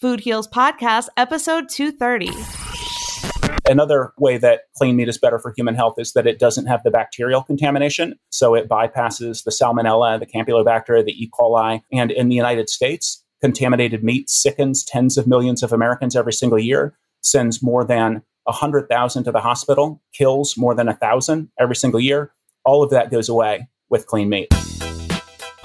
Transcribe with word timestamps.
Food 0.00 0.20
Heals 0.20 0.46
Podcast, 0.46 1.08
episode 1.16 1.70
230. 1.70 2.30
Another 3.66 4.12
way 4.18 4.36
that 4.36 4.64
clean 4.76 4.94
meat 4.96 5.08
is 5.08 5.16
better 5.16 5.38
for 5.38 5.54
human 5.56 5.74
health 5.74 5.94
is 5.96 6.12
that 6.12 6.26
it 6.26 6.38
doesn't 6.38 6.66
have 6.66 6.82
the 6.82 6.90
bacterial 6.90 7.42
contamination. 7.42 8.14
So 8.30 8.54
it 8.54 8.68
bypasses 8.68 9.44
the 9.44 9.50
salmonella, 9.50 10.20
the 10.20 10.26
campylobacter, 10.26 11.02
the 11.02 11.12
E. 11.12 11.30
coli. 11.32 11.80
And 11.90 12.10
in 12.10 12.28
the 12.28 12.36
United 12.36 12.68
States, 12.68 13.24
contaminated 13.40 14.04
meat 14.04 14.28
sickens 14.28 14.84
tens 14.84 15.16
of 15.16 15.26
millions 15.26 15.62
of 15.62 15.72
Americans 15.72 16.14
every 16.14 16.34
single 16.34 16.58
year, 16.58 16.94
sends 17.22 17.62
more 17.62 17.82
than 17.82 18.22
100,000 18.44 19.24
to 19.24 19.32
the 19.32 19.40
hospital, 19.40 20.02
kills 20.12 20.58
more 20.58 20.74
than 20.74 20.88
1,000 20.88 21.48
every 21.58 21.74
single 21.74 22.00
year. 22.00 22.34
All 22.66 22.82
of 22.82 22.90
that 22.90 23.10
goes 23.10 23.30
away 23.30 23.66
with 23.88 24.06
clean 24.06 24.28
meat. 24.28 24.52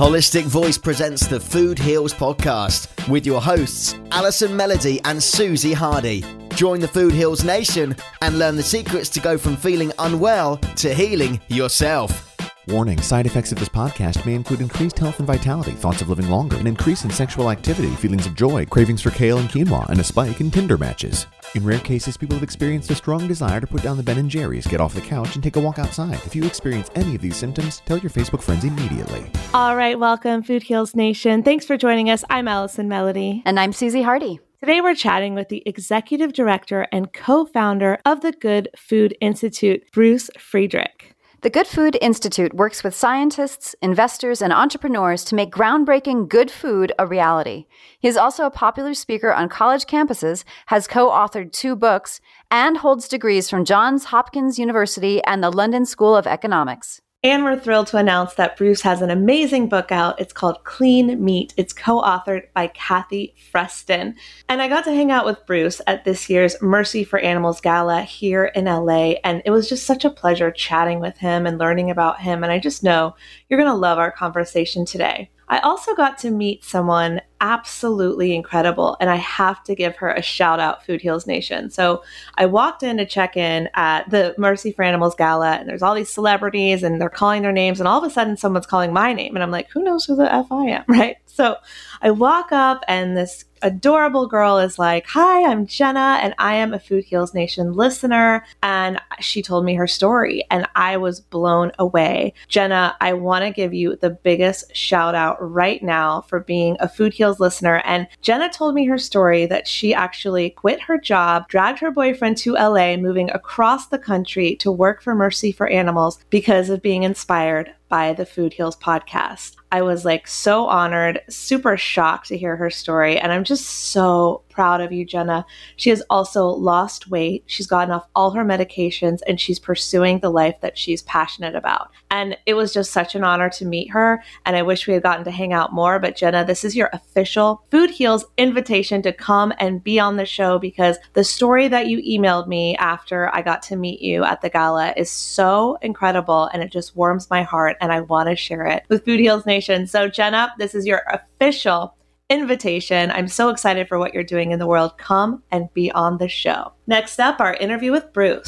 Holistic 0.01 0.45
Voice 0.45 0.79
presents 0.79 1.27
the 1.27 1.39
Food 1.39 1.77
Heals 1.77 2.11
podcast 2.11 3.07
with 3.07 3.23
your 3.23 3.39
hosts, 3.39 3.93
Allison 4.09 4.57
Melody 4.57 4.99
and 5.05 5.21
Susie 5.21 5.73
Hardy. 5.73 6.25
Join 6.55 6.79
the 6.79 6.87
Food 6.87 7.13
Heals 7.13 7.43
Nation 7.43 7.95
and 8.23 8.39
learn 8.39 8.55
the 8.55 8.63
secrets 8.63 9.09
to 9.09 9.19
go 9.19 9.37
from 9.37 9.55
feeling 9.55 9.91
unwell 9.99 10.57
to 10.57 10.91
healing 10.91 11.39
yourself. 11.49 12.35
Warning 12.67 12.99
side 12.99 13.27
effects 13.27 13.51
of 13.51 13.59
this 13.59 13.69
podcast 13.69 14.25
may 14.25 14.33
include 14.33 14.61
increased 14.61 14.97
health 14.97 15.19
and 15.19 15.27
vitality, 15.27 15.73
thoughts 15.73 16.01
of 16.01 16.09
living 16.09 16.31
longer, 16.31 16.57
an 16.57 16.65
increase 16.65 17.03
in 17.03 17.11
sexual 17.11 17.51
activity, 17.51 17.93
feelings 17.97 18.25
of 18.25 18.33
joy, 18.33 18.65
cravings 18.65 19.03
for 19.03 19.11
kale 19.11 19.37
and 19.37 19.49
quinoa, 19.49 19.87
and 19.89 19.99
a 19.99 20.03
spike 20.03 20.41
in 20.41 20.49
Tinder 20.49 20.79
matches. 20.79 21.27
In 21.53 21.65
rare 21.65 21.79
cases, 21.79 22.15
people 22.15 22.35
have 22.35 22.43
experienced 22.43 22.89
a 22.91 22.95
strong 22.95 23.27
desire 23.27 23.59
to 23.59 23.67
put 23.67 23.81
down 23.81 23.97
the 23.97 24.03
Ben 24.03 24.17
and 24.17 24.29
Jerry's, 24.29 24.65
get 24.65 24.79
off 24.79 24.93
the 24.93 25.01
couch, 25.01 25.35
and 25.35 25.43
take 25.43 25.57
a 25.57 25.59
walk 25.59 25.79
outside. 25.79 26.13
If 26.25 26.33
you 26.33 26.45
experience 26.45 26.89
any 26.95 27.13
of 27.13 27.21
these 27.21 27.35
symptoms, 27.35 27.81
tell 27.85 27.97
your 27.97 28.09
Facebook 28.09 28.41
friends 28.41 28.63
immediately. 28.63 29.29
All 29.53 29.75
right, 29.75 29.99
welcome, 29.99 30.43
Food 30.43 30.63
Heals 30.63 30.95
Nation. 30.95 31.43
Thanks 31.43 31.65
for 31.65 31.75
joining 31.75 32.09
us. 32.09 32.23
I'm 32.29 32.47
Allison 32.47 32.87
Melody. 32.87 33.43
And 33.45 33.59
I'm 33.59 33.73
Susie 33.73 34.01
Hardy. 34.01 34.39
Today, 34.61 34.79
we're 34.79 34.95
chatting 34.95 35.35
with 35.35 35.49
the 35.49 35.61
executive 35.65 36.31
director 36.31 36.87
and 36.89 37.11
co 37.11 37.45
founder 37.45 37.99
of 38.05 38.21
the 38.21 38.31
Good 38.31 38.69
Food 38.77 39.17
Institute, 39.19 39.83
Bruce 39.91 40.29
Friedrich. 40.37 41.10
The 41.41 41.49
Good 41.49 41.65
Food 41.65 41.97
Institute 42.01 42.53
works 42.53 42.83
with 42.83 42.93
scientists, 42.93 43.75
investors, 43.81 44.43
and 44.43 44.53
entrepreneurs 44.53 45.23
to 45.23 45.33
make 45.33 45.51
groundbreaking 45.51 46.29
good 46.29 46.51
food 46.51 46.93
a 46.99 47.07
reality. 47.07 47.65
He 47.99 48.07
is 48.07 48.15
also 48.15 48.45
a 48.45 48.51
popular 48.51 48.93
speaker 48.93 49.33
on 49.33 49.49
college 49.49 49.85
campuses, 49.85 50.43
has 50.67 50.85
co 50.85 51.09
authored 51.09 51.51
two 51.51 51.75
books, 51.75 52.21
and 52.51 52.77
holds 52.77 53.07
degrees 53.07 53.49
from 53.49 53.65
Johns 53.65 54.05
Hopkins 54.05 54.59
University 54.59 55.19
and 55.23 55.41
the 55.43 55.49
London 55.49 55.83
School 55.87 56.15
of 56.15 56.27
Economics. 56.27 57.01
And 57.23 57.43
we're 57.43 57.59
thrilled 57.59 57.85
to 57.87 57.97
announce 57.97 58.33
that 58.33 58.57
Bruce 58.57 58.81
has 58.81 59.03
an 59.03 59.11
amazing 59.11 59.69
book 59.69 59.91
out. 59.91 60.19
It's 60.19 60.33
called 60.33 60.63
Clean 60.63 61.23
Meat. 61.23 61.53
It's 61.55 61.71
co 61.71 62.01
authored 62.01 62.47
by 62.55 62.65
Kathy 62.65 63.35
Freston. 63.51 64.15
And 64.49 64.59
I 64.59 64.67
got 64.67 64.85
to 64.85 64.91
hang 64.91 65.11
out 65.11 65.27
with 65.27 65.45
Bruce 65.45 65.81
at 65.85 66.03
this 66.03 66.31
year's 66.31 66.59
Mercy 66.63 67.03
for 67.03 67.19
Animals 67.19 67.61
Gala 67.61 68.01
here 68.01 68.45
in 68.45 68.65
LA. 68.65 69.17
And 69.23 69.43
it 69.45 69.51
was 69.51 69.69
just 69.69 69.85
such 69.85 70.03
a 70.03 70.09
pleasure 70.09 70.49
chatting 70.49 70.99
with 70.99 71.15
him 71.19 71.45
and 71.45 71.59
learning 71.59 71.91
about 71.91 72.19
him. 72.21 72.43
And 72.43 72.51
I 72.51 72.57
just 72.57 72.81
know 72.81 73.15
you're 73.47 73.59
going 73.59 73.69
to 73.69 73.75
love 73.75 73.99
our 73.99 74.11
conversation 74.11 74.83
today. 74.83 75.29
I 75.47 75.59
also 75.59 75.93
got 75.93 76.17
to 76.19 76.31
meet 76.31 76.63
someone 76.63 77.21
absolutely 77.41 78.33
incredible, 78.33 78.95
and 79.01 79.09
I 79.09 79.15
have 79.17 79.63
to 79.65 79.75
give 79.75 79.97
her 79.97 80.11
a 80.11 80.21
shout 80.21 80.59
out, 80.59 80.85
Food 80.85 81.01
Heals 81.01 81.27
Nation. 81.27 81.69
So 81.69 82.03
I 82.35 82.45
walked 82.45 82.83
in 82.83 82.97
to 82.97 83.05
check 83.05 83.35
in 83.35 83.67
at 83.73 84.09
the 84.09 84.33
Mercy 84.37 84.71
for 84.71 84.83
Animals 84.83 85.15
Gala, 85.15 85.53
and 85.53 85.67
there's 85.67 85.81
all 85.81 85.95
these 85.95 86.09
celebrities, 86.09 86.83
and 86.83 87.01
they're 87.01 87.09
calling 87.09 87.41
their 87.41 87.51
names, 87.51 87.79
and 87.79 87.87
all 87.87 87.97
of 88.01 88.09
a 88.09 88.13
sudden 88.13 88.37
someone's 88.37 88.67
calling 88.67 88.93
my 88.93 89.11
name, 89.11 89.35
and 89.35 89.43
I'm 89.43 89.51
like, 89.51 89.69
who 89.71 89.83
knows 89.83 90.05
who 90.05 90.15
the 90.15 90.31
F 90.31 90.51
I 90.51 90.65
am, 90.67 90.83
right? 90.87 91.17
So 91.25 91.55
I 92.01 92.11
walk 92.11 92.51
up, 92.51 92.83
and 92.87 93.17
this 93.17 93.45
adorable 93.61 94.27
girl 94.27 94.59
is 94.59 94.79
like, 94.79 95.05
Hi, 95.07 95.49
I'm 95.49 95.65
Jenna, 95.65 96.19
and 96.21 96.33
I 96.37 96.55
am 96.55 96.73
a 96.73 96.79
Food 96.79 97.05
Heals 97.05 97.33
Nation 97.33 97.73
listener. 97.73 98.43
And 98.63 98.99
she 99.19 99.41
told 99.41 99.65
me 99.65 99.75
her 99.75 99.87
story, 99.87 100.45
and 100.49 100.67
I 100.75 100.97
was 100.97 101.21
blown 101.21 101.71
away. 101.79 102.33
Jenna, 102.47 102.95
I 102.99 103.13
want 103.13 103.45
to 103.45 103.51
give 103.51 103.73
you 103.73 103.95
the 103.95 104.09
biggest 104.09 104.75
shout 104.75 105.15
out 105.15 105.37
right 105.39 105.81
now 105.81 106.21
for 106.21 106.39
being 106.39 106.77
a 106.79 106.89
Food 106.89 107.13
Heals 107.13 107.30
listener. 107.39 107.81
And 107.85 108.07
Jenna 108.21 108.49
told 108.49 108.75
me 108.75 108.85
her 108.85 108.97
story 108.97 109.45
that 109.45 109.67
she 109.67 109.93
actually 109.93 110.51
quit 110.51 110.81
her 110.81 110.97
job, 110.97 111.47
dragged 111.47 111.79
her 111.79 111.91
boyfriend 111.91 112.37
to 112.37 112.53
LA, 112.53 112.97
moving 112.97 113.29
across 113.31 113.87
the 113.87 113.97
country 113.97 114.55
to 114.57 114.71
work 114.71 115.01
for 115.01 115.15
Mercy 115.15 115.51
for 115.51 115.67
Animals 115.67 116.19
because 116.29 116.69
of 116.69 116.81
being 116.81 117.03
inspired 117.03 117.73
by 117.89 118.13
the 118.13 118.25
Food 118.25 118.53
Heals 118.53 118.77
podcast. 118.77 119.55
I 119.71 119.81
was 119.81 120.05
like 120.05 120.27
so 120.27 120.65
honored, 120.65 121.21
super 121.29 121.77
shocked 121.77 122.27
to 122.27 122.37
hear 122.37 122.55
her 122.55 122.69
story. 122.69 123.17
And 123.17 123.31
I'm 123.31 123.43
just 123.43 123.65
so 123.65 124.43
proud 124.51 124.81
of 124.81 124.91
you, 124.91 125.05
Jenna. 125.05 125.45
She 125.75 125.89
has 125.89 126.03
also 126.09 126.47
lost 126.47 127.09
weight. 127.09 127.43
She's 127.47 127.67
gotten 127.67 127.93
off 127.93 128.07
all 128.15 128.31
her 128.31 128.43
medications 128.43 129.19
and 129.27 129.39
she's 129.39 129.59
pursuing 129.59 130.19
the 130.19 130.29
life 130.29 130.59
that 130.61 130.77
she's 130.77 131.01
passionate 131.03 131.55
about. 131.55 131.91
And 132.09 132.37
it 132.45 132.55
was 132.55 132.73
just 132.73 132.91
such 132.91 133.15
an 133.15 133.23
honor 133.23 133.49
to 133.51 133.65
meet 133.65 133.89
her. 133.91 134.21
And 134.45 134.55
I 134.55 134.61
wish 134.61 134.87
we 134.87 134.93
had 134.93 135.03
gotten 135.03 135.23
to 135.25 135.31
hang 135.31 135.53
out 135.53 135.73
more. 135.73 135.99
But 135.99 136.15
Jenna, 136.15 136.45
this 136.45 136.63
is 136.63 136.75
your 136.75 136.89
official 136.93 137.63
Food 137.71 137.89
Heals 137.89 138.25
invitation 138.37 139.01
to 139.03 139.13
come 139.13 139.53
and 139.59 139.83
be 139.83 139.99
on 139.99 140.17
the 140.17 140.25
show 140.25 140.59
because 140.59 140.97
the 141.13 141.23
story 141.23 141.67
that 141.67 141.87
you 141.87 141.99
emailed 141.99 142.47
me 142.47 142.75
after 142.77 143.33
I 143.33 143.41
got 143.41 143.61
to 143.63 143.75
meet 143.75 144.01
you 144.01 144.23
at 144.23 144.41
the 144.41 144.49
gala 144.49 144.93
is 144.97 145.09
so 145.09 145.77
incredible 145.81 146.49
and 146.53 146.61
it 146.61 146.71
just 146.71 146.95
warms 146.95 147.29
my 147.29 147.43
heart. 147.43 147.77
And 147.81 147.91
I 147.91 148.01
want 148.01 148.29
to 148.29 148.35
share 148.35 148.65
it 148.65 148.83
with 148.89 149.05
Food 149.05 149.19
Heals 149.19 149.45
Nation. 149.45 149.87
So, 149.87 150.07
Jenna, 150.07 150.53
this 150.57 150.75
is 150.75 150.85
your 150.85 151.01
official 151.09 151.95
invitation. 152.31 153.11
I'm 153.11 153.27
so 153.27 153.49
excited 153.49 153.89
for 153.89 153.99
what 153.99 154.13
you're 154.13 154.23
doing 154.23 154.51
in 154.51 154.59
the 154.59 154.65
world. 154.65 154.97
Come 154.97 155.43
and 155.51 155.71
be 155.73 155.91
on 155.91 156.17
the 156.17 156.29
show. 156.29 156.71
Next 156.87 157.19
up, 157.19 157.41
our 157.41 157.53
interview 157.55 157.91
with 157.91 158.13
Bruce. 158.13 158.47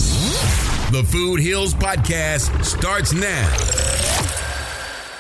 The 0.91 1.03
Food 1.03 1.41
Heals 1.41 1.74
Podcast 1.74 2.63
starts 2.63 3.13
now. 3.13 3.50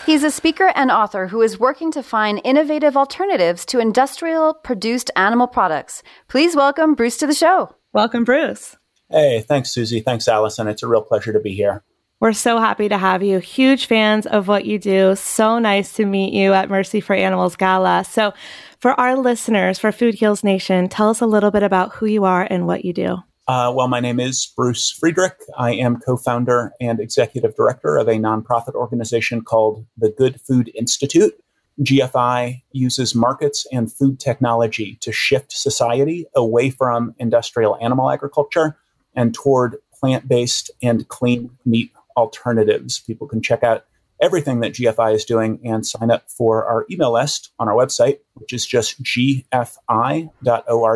He's 0.05 0.23
a 0.23 0.31
speaker 0.31 0.71
and 0.75 0.91
author 0.91 1.27
who 1.27 1.41
is 1.41 1.59
working 1.59 1.91
to 1.91 2.03
find 2.03 2.41
innovative 2.43 2.95
alternatives 2.95 3.65
to 3.67 3.79
industrial 3.79 4.53
produced 4.53 5.11
animal 5.15 5.47
products. 5.47 6.01
Please 6.27 6.55
welcome 6.55 6.95
Bruce 6.95 7.17
to 7.17 7.27
the 7.27 7.33
show. 7.33 7.75
Welcome, 7.91 8.23
Bruce. 8.23 8.77
Hey, 9.09 9.41
thanks, 9.41 9.71
Susie. 9.71 9.99
Thanks, 9.99 10.27
Allison. 10.27 10.67
It's 10.67 10.83
a 10.83 10.87
real 10.87 11.03
pleasure 11.03 11.33
to 11.33 11.39
be 11.39 11.53
here. 11.53 11.83
We're 12.23 12.31
so 12.31 12.57
happy 12.57 12.87
to 12.87 12.97
have 12.97 13.21
you. 13.21 13.39
Huge 13.39 13.87
fans 13.87 14.25
of 14.25 14.47
what 14.47 14.63
you 14.63 14.79
do. 14.79 15.13
So 15.17 15.59
nice 15.59 15.91
to 15.95 16.05
meet 16.05 16.33
you 16.33 16.53
at 16.53 16.69
Mercy 16.69 17.01
for 17.01 17.13
Animals 17.13 17.57
Gala. 17.57 18.05
So, 18.05 18.33
for 18.79 18.97
our 18.97 19.17
listeners, 19.17 19.77
for 19.77 19.91
Food 19.91 20.13
Heals 20.13 20.41
Nation, 20.41 20.87
tell 20.87 21.09
us 21.09 21.19
a 21.19 21.25
little 21.25 21.51
bit 21.51 21.63
about 21.63 21.95
who 21.95 22.05
you 22.05 22.23
are 22.23 22.47
and 22.49 22.65
what 22.65 22.85
you 22.85 22.93
do. 22.93 23.17
Uh, 23.45 23.73
well, 23.75 23.89
my 23.89 23.99
name 23.99 24.21
is 24.21 24.53
Bruce 24.55 24.89
Friedrich. 24.89 25.35
I 25.57 25.73
am 25.73 25.99
co 25.99 26.15
founder 26.15 26.71
and 26.79 27.01
executive 27.01 27.57
director 27.57 27.97
of 27.97 28.07
a 28.07 28.13
nonprofit 28.13 28.73
organization 28.73 29.41
called 29.41 29.85
the 29.97 30.09
Good 30.09 30.39
Food 30.39 30.71
Institute. 30.75 31.33
GFI 31.81 32.61
uses 32.71 33.13
markets 33.13 33.67
and 33.69 33.91
food 33.91 34.21
technology 34.21 34.97
to 35.01 35.11
shift 35.11 35.51
society 35.51 36.25
away 36.37 36.69
from 36.69 37.15
industrial 37.19 37.77
animal 37.81 38.09
agriculture 38.09 38.77
and 39.13 39.33
toward 39.33 39.75
plant 39.99 40.29
based 40.29 40.71
and 40.81 41.05
clean 41.09 41.49
meat 41.65 41.91
alternatives. 42.15 42.99
People 42.99 43.27
can 43.27 43.41
check 43.41 43.63
out 43.63 43.85
everything 44.21 44.61
that 44.61 44.73
GFI 44.73 45.13
is 45.13 45.25
doing 45.25 45.59
and 45.65 45.85
sign 45.85 46.09
up 46.09 46.29
for 46.29 46.65
our 46.65 46.85
email 46.89 47.13
list 47.13 47.51
on 47.59 47.67
our 47.67 47.75
website, 47.75 48.19
which 48.35 48.53
is 48.53 48.65
just 48.65 49.01
gfi.org. 49.03 49.43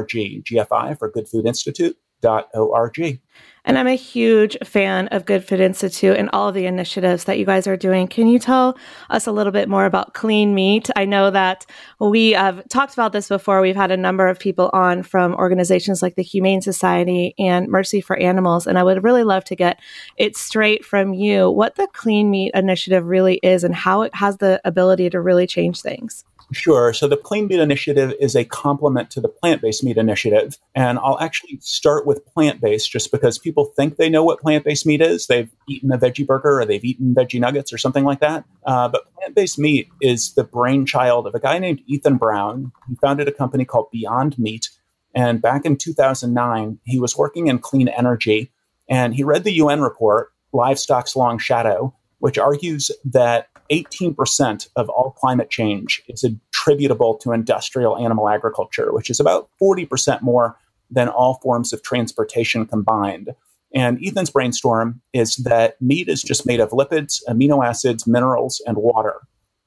GFI 0.10 0.98
for 0.98 1.12
Good 1.12 1.28
Food 1.28 1.46
Institute.org. 1.46 3.20
And 3.68 3.78
I'm 3.78 3.88
a 3.88 3.96
huge 3.96 4.58
fan 4.64 5.10
of 5.10 5.26
Good 5.26 5.44
Food 5.44 5.60
Institute 5.60 6.16
and 6.16 6.30
all 6.32 6.48
of 6.48 6.56
the 6.56 6.68
initiatives 6.68 7.26
that 7.26 7.38
you 7.38 7.44
guys 7.44 7.68
are 7.68 7.76
doing. 7.76 8.08
Can 8.08 8.28
you 8.28 8.40
tell 8.40 8.78
us 9.10 9.28
a 9.28 9.32
little 9.34 9.52
bit 9.52 9.68
more 9.68 9.84
about 9.84 10.14
clean 10.14 10.56
meat? 10.56 10.90
I 10.96 11.04
know 11.04 11.30
that 11.32 11.66
we 12.00 12.32
have 12.32 12.66
talked 12.70 12.94
about 12.94 13.12
this 13.12 13.28
before. 13.28 13.60
We've 13.60 13.76
had 13.76 13.92
a 13.92 13.98
number 13.98 14.30
of 14.30 14.40
people 14.40 14.70
on 14.72 15.04
from 15.04 15.36
organizations 15.36 16.02
like 16.02 16.16
the 16.16 16.24
Humane 16.24 16.62
Society 16.62 17.36
and 17.38 17.68
Mercy 17.68 18.00
for 18.00 18.16
Animals. 18.16 18.68
And 18.68 18.80
I 18.80 18.84
would 18.84 19.04
really 19.04 19.26
love 19.26 19.44
to 19.44 19.56
get 19.58 19.82
it 20.16 20.38
straight 20.38 20.86
from 20.86 21.14
you 21.14 21.52
what 21.52 21.76
the 21.76 21.90
clean 21.92 22.32
meat 22.32 22.54
initiative 22.54 23.06
really 23.06 23.36
is 23.44 23.66
and 23.66 23.76
how 23.76 24.04
it 24.04 24.16
has 24.16 24.38
the 24.38 24.62
ability 24.64 25.10
to 25.10 25.20
really 25.20 25.46
change 25.46 25.82
things. 25.82 26.24
Sure. 26.54 26.94
So 26.94 27.08
the 27.08 27.18
Clean 27.18 27.46
Meat 27.46 27.60
Initiative 27.60 28.14
is 28.22 28.36
a 28.36 28.46
complement 28.46 29.12
to 29.12 29.22
the 29.22 29.28
Plant 29.28 29.62
Based 29.62 29.84
Meat 29.84 29.98
Initiative. 29.98 30.58
And 30.76 30.98
I'll 31.00 31.20
actually 31.20 31.60
start 31.62 32.06
with 32.06 32.26
plant 32.26 32.62
based 32.62 32.90
just 32.90 33.12
because 33.12 33.38
people 33.38 33.66
think 33.66 33.98
they 33.98 34.10
know 34.10 34.24
what 34.24 34.40
plant 34.40 34.64
based 34.64 34.86
meat 34.86 35.02
is. 35.02 35.28
They've 35.28 35.52
eaten 35.68 35.92
a 35.92 35.98
veggie 35.98 36.26
burger 36.26 36.62
or 36.62 36.66
they've 36.66 36.84
eaten 36.84 37.14
veggie 37.14 37.40
nuggets 37.40 37.74
or 37.74 37.78
something 37.78 38.06
like 38.06 38.22
that. 38.22 38.46
Uh, 38.66 38.88
but 38.88 39.14
plant 39.14 39.36
based 39.36 39.60
meat 39.60 39.90
is 40.02 40.34
the 40.36 40.44
brainchild 40.46 41.28
of 41.28 41.36
a 41.36 41.40
guy 41.40 41.60
named 41.60 41.82
Ethan 41.86 42.16
Brown. 42.16 42.72
He 42.88 42.96
founded 42.96 43.28
a 43.28 43.34
company 43.34 43.66
called 43.66 43.88
Beyond 43.92 44.40
Meat. 44.40 44.70
And 45.14 45.42
back 45.42 45.66
in 45.66 45.76
2009, 45.76 46.80
he 46.86 47.00
was 47.00 47.18
working 47.18 47.48
in 47.48 47.60
clean 47.60 47.90
energy 47.90 48.52
and 48.88 49.14
he 49.14 49.24
read 49.24 49.44
the 49.44 49.54
UN 49.54 49.82
report, 49.82 50.32
Livestock's 50.54 51.16
Long 51.16 51.40
Shadow, 51.40 51.94
which 52.20 52.38
argues 52.38 52.92
that 53.06 53.50
18% 53.72 54.68
of 54.76 54.90
all 54.90 55.12
climate 55.12 55.50
change 55.50 56.02
is 56.08 56.24
attributable 56.24 57.16
to 57.16 57.32
industrial 57.32 57.98
animal 57.98 58.30
agriculture, 58.30 58.94
which 58.94 59.10
is 59.10 59.20
about 59.20 59.50
40% 59.62 60.22
more 60.22 60.58
than 60.90 61.10
all 61.10 61.36
forms 61.36 61.74
of 61.74 61.84
transportation 61.84 62.66
combined. 62.66 63.36
And 63.74 64.00
Ethan's 64.04 64.30
brainstorm 64.30 65.02
is 65.14 65.36
that 65.38 65.80
meat 65.82 66.08
is 66.08 66.24
just 66.24 66.46
made 66.46 66.60
of 66.60 66.72
lipids, 66.72 67.22
amino 67.28 67.66
acids, 67.66 68.08
minerals, 68.08 68.62
and 68.66 68.78
water. 68.78 69.22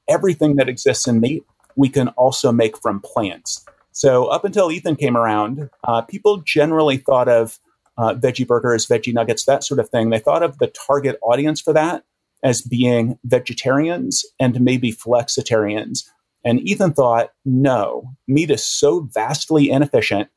Everything 0.09 0.55
that 0.55 0.67
exists 0.67 1.07
in 1.07 1.21
meat, 1.21 1.43
we 1.75 1.89
can 1.89 2.09
also 2.09 2.51
make 2.51 2.77
from 2.77 2.99
plants. 3.01 3.63
So, 3.93 4.25
up 4.27 4.45
until 4.45 4.71
Ethan 4.71 4.95
came 4.95 5.15
around, 5.15 5.69
uh, 5.83 6.01
people 6.01 6.37
generally 6.37 6.97
thought 6.97 7.27
of 7.27 7.59
uh, 7.97 8.15
veggie 8.15 8.47
burgers, 8.47 8.87
veggie 8.87 9.13
nuggets, 9.13 9.45
that 9.45 9.63
sort 9.63 9.79
of 9.79 9.89
thing. 9.89 10.09
They 10.09 10.19
thought 10.19 10.43
of 10.43 10.57
the 10.57 10.67
target 10.87 11.19
audience 11.21 11.61
for 11.61 11.73
that 11.73 12.03
as 12.43 12.61
being 12.61 13.17
vegetarians 13.23 14.25
and 14.39 14.61
maybe 14.61 14.91
flexitarians. 14.91 16.03
And 16.43 16.59
Ethan 16.61 16.93
thought, 16.93 17.31
no, 17.45 18.15
meat 18.27 18.49
is 18.49 18.65
so 18.65 19.01
vastly 19.13 19.69
inefficient. 19.69 20.29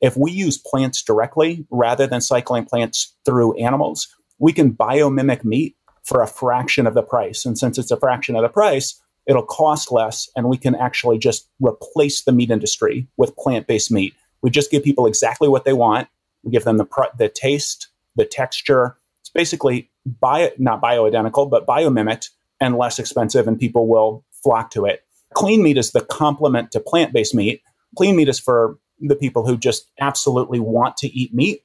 If 0.00 0.16
we 0.16 0.32
use 0.32 0.58
plants 0.58 1.02
directly 1.02 1.64
rather 1.70 2.06
than 2.06 2.20
cycling 2.20 2.64
plants 2.64 3.14
through 3.24 3.56
animals, 3.58 4.08
we 4.38 4.52
can 4.52 4.72
biomimic 4.72 5.44
meat 5.44 5.76
for 6.02 6.20
a 6.20 6.26
fraction 6.26 6.86
of 6.88 6.94
the 6.94 7.02
price. 7.02 7.44
And 7.44 7.56
since 7.56 7.78
it's 7.78 7.92
a 7.92 7.96
fraction 7.96 8.34
of 8.34 8.42
the 8.42 8.48
price, 8.48 9.00
it'll 9.26 9.44
cost 9.44 9.92
less 9.92 10.28
and 10.34 10.48
we 10.48 10.56
can 10.56 10.74
actually 10.74 11.18
just 11.18 11.48
replace 11.60 12.22
the 12.22 12.32
meat 12.32 12.50
industry 12.50 13.06
with 13.16 13.36
plant-based 13.36 13.92
meat. 13.92 14.14
We 14.42 14.50
just 14.50 14.72
give 14.72 14.82
people 14.82 15.06
exactly 15.06 15.48
what 15.48 15.64
they 15.64 15.72
want. 15.72 16.08
We 16.42 16.50
give 16.50 16.64
them 16.64 16.78
the, 16.78 16.84
pr- 16.84 17.14
the 17.16 17.28
taste, 17.28 17.86
the 18.16 18.24
texture. 18.24 18.96
It's 19.20 19.30
basically 19.30 19.91
bio, 20.04 20.50
not 20.58 20.80
bioidentical, 20.82 21.50
but 21.50 21.66
biomimicked 21.66 22.30
and 22.60 22.76
less 22.76 22.98
expensive, 22.98 23.48
and 23.48 23.58
people 23.58 23.88
will 23.88 24.24
flock 24.42 24.70
to 24.70 24.84
it. 24.84 25.04
Clean 25.34 25.62
meat 25.62 25.78
is 25.78 25.92
the 25.92 26.00
complement 26.00 26.70
to 26.72 26.80
plant 26.80 27.12
based 27.12 27.34
meat. 27.34 27.62
Clean 27.96 28.14
meat 28.14 28.28
is 28.28 28.38
for 28.38 28.78
the 29.00 29.16
people 29.16 29.46
who 29.46 29.56
just 29.56 29.90
absolutely 30.00 30.60
want 30.60 30.96
to 30.98 31.08
eat 31.08 31.34
meat. 31.34 31.62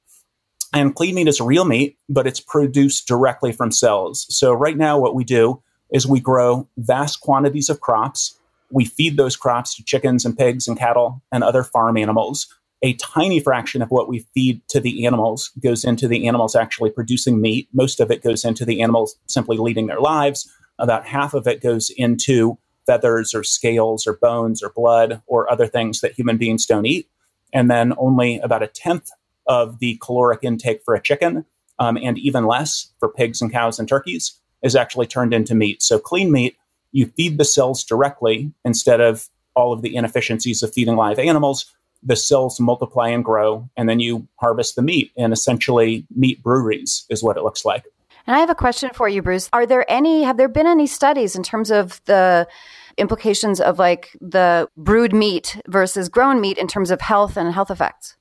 And 0.74 0.96
clean 0.96 1.16
meat 1.16 1.28
is 1.28 1.40
real 1.40 1.66
meat, 1.66 1.98
but 2.10 2.28
it's 2.28 2.40
produced 2.40 3.08
directly 3.08 3.52
from 3.52 3.72
cells. 3.72 4.26
So, 4.30 4.54
right 4.54 4.76
now, 4.76 5.00
what 5.00 5.16
we 5.16 5.24
do 5.24 5.62
is 5.92 6.06
we 6.06 6.20
grow 6.20 6.68
vast 6.78 7.22
quantities 7.22 7.70
of 7.70 7.80
crops. 7.80 8.38
We 8.70 8.86
feed 8.86 9.16
those 9.16 9.38
crops 9.38 9.76
to 9.76 9.84
chickens 9.84 10.26
and 10.26 10.38
pigs 10.38 10.68
and 10.68 10.78
cattle 10.78 11.22
and 11.32 11.44
other 11.44 11.64
farm 11.64 11.96
animals. 11.98 12.54
A 12.84 12.94
tiny 12.96 13.40
fraction 13.40 13.82
of 13.82 13.90
what 13.90 14.08
we 14.08 14.28
feed 14.34 14.62
to 14.70 14.80
the 14.80 15.06
animals 15.06 15.52
goes 15.60 15.84
into 15.84 16.08
the 16.08 16.28
animals 16.28 16.56
actually 16.56 16.92
producing 16.92 17.42
meat. 17.42 17.68
Most 17.74 18.00
of 18.00 18.12
it 18.12 18.24
goes 18.24 18.46
into 18.46 18.66
the 18.66 18.82
animals 18.82 19.16
simply 19.26 19.58
leading 19.58 19.88
their 19.88 20.00
lives. 20.00 20.50
About 20.78 21.06
half 21.06 21.34
of 21.34 21.48
it 21.48 21.62
goes 21.62 21.90
into 21.98 22.58
feathers 22.86 23.34
or 23.34 23.44
scales 23.44 24.06
or 24.06 24.14
bones 24.14 24.62
or 24.62 24.70
blood 24.76 25.22
or 25.26 25.52
other 25.52 25.68
things 25.68 26.02
that 26.02 26.14
human 26.14 26.38
beings 26.38 26.66
don't 26.66 26.86
eat. 26.86 27.10
And 27.52 27.70
then 27.70 27.94
only 27.98 28.40
about 28.40 28.64
a 28.64 28.68
tenth 28.68 29.10
of 29.48 29.80
the 29.80 29.98
caloric 30.02 30.42
intake 30.44 30.84
for 30.84 30.94
a 30.94 31.02
chicken, 31.02 31.46
um, 31.80 31.98
and 32.02 32.18
even 32.18 32.46
less 32.46 32.92
for 33.00 33.10
pigs 33.10 33.42
and 33.42 33.52
cows 33.52 33.80
and 33.80 33.88
turkeys, 33.88 34.40
is 34.62 34.76
actually 34.76 35.08
turned 35.08 35.34
into 35.34 35.56
meat. 35.56 35.82
So, 35.82 36.00
clean 36.00 36.32
meat, 36.32 36.58
you 36.92 37.08
feed 37.08 37.38
the 37.38 37.46
cells 37.46 37.84
directly 37.84 38.52
instead 38.66 39.00
of 39.00 39.30
all 39.56 39.74
of 39.74 39.82
the 39.82 39.96
inefficiencies 39.96 40.62
of 40.62 40.74
feeding 40.74 40.96
live 40.96 41.20
animals. 41.20 41.74
The 42.04 42.16
cells 42.16 42.60
multiply 42.60 43.10
and 43.10 43.24
grow, 43.24 43.70
and 43.76 43.90
then 43.90 44.00
you 44.00 44.28
harvest 44.40 44.76
the 44.76 44.82
meat. 44.82 45.12
And 45.18 45.34
essentially, 45.34 46.06
meat 46.16 46.42
breweries 46.44 47.06
is 47.10 47.24
what 47.24 47.38
it 47.38 47.44
looks 47.44 47.66
like. 47.66 47.86
And 48.26 48.36
I 48.36 48.40
have 48.40 48.50
a 48.50 48.56
question 48.56 48.90
for 48.94 49.08
you, 49.08 49.22
Bruce. 49.22 49.50
Are 49.54 49.66
there 49.66 49.90
any, 49.90 50.24
have 50.24 50.38
there 50.38 50.50
been 50.50 50.68
any 50.68 50.86
studies 50.86 51.36
in 51.36 51.44
terms 51.44 51.72
of 51.72 52.02
the 52.06 52.48
implications 52.98 53.62
of 53.62 53.80
like 53.80 54.10
the 54.20 54.68
brewed 54.76 55.14
meat 55.14 55.62
versus 55.68 56.10
grown 56.10 56.42
meat 56.42 56.58
in 56.58 56.68
terms 56.68 56.92
of 56.92 57.00
health 57.00 57.38
and 57.38 57.54
health 57.54 57.72
effects? 57.72 58.18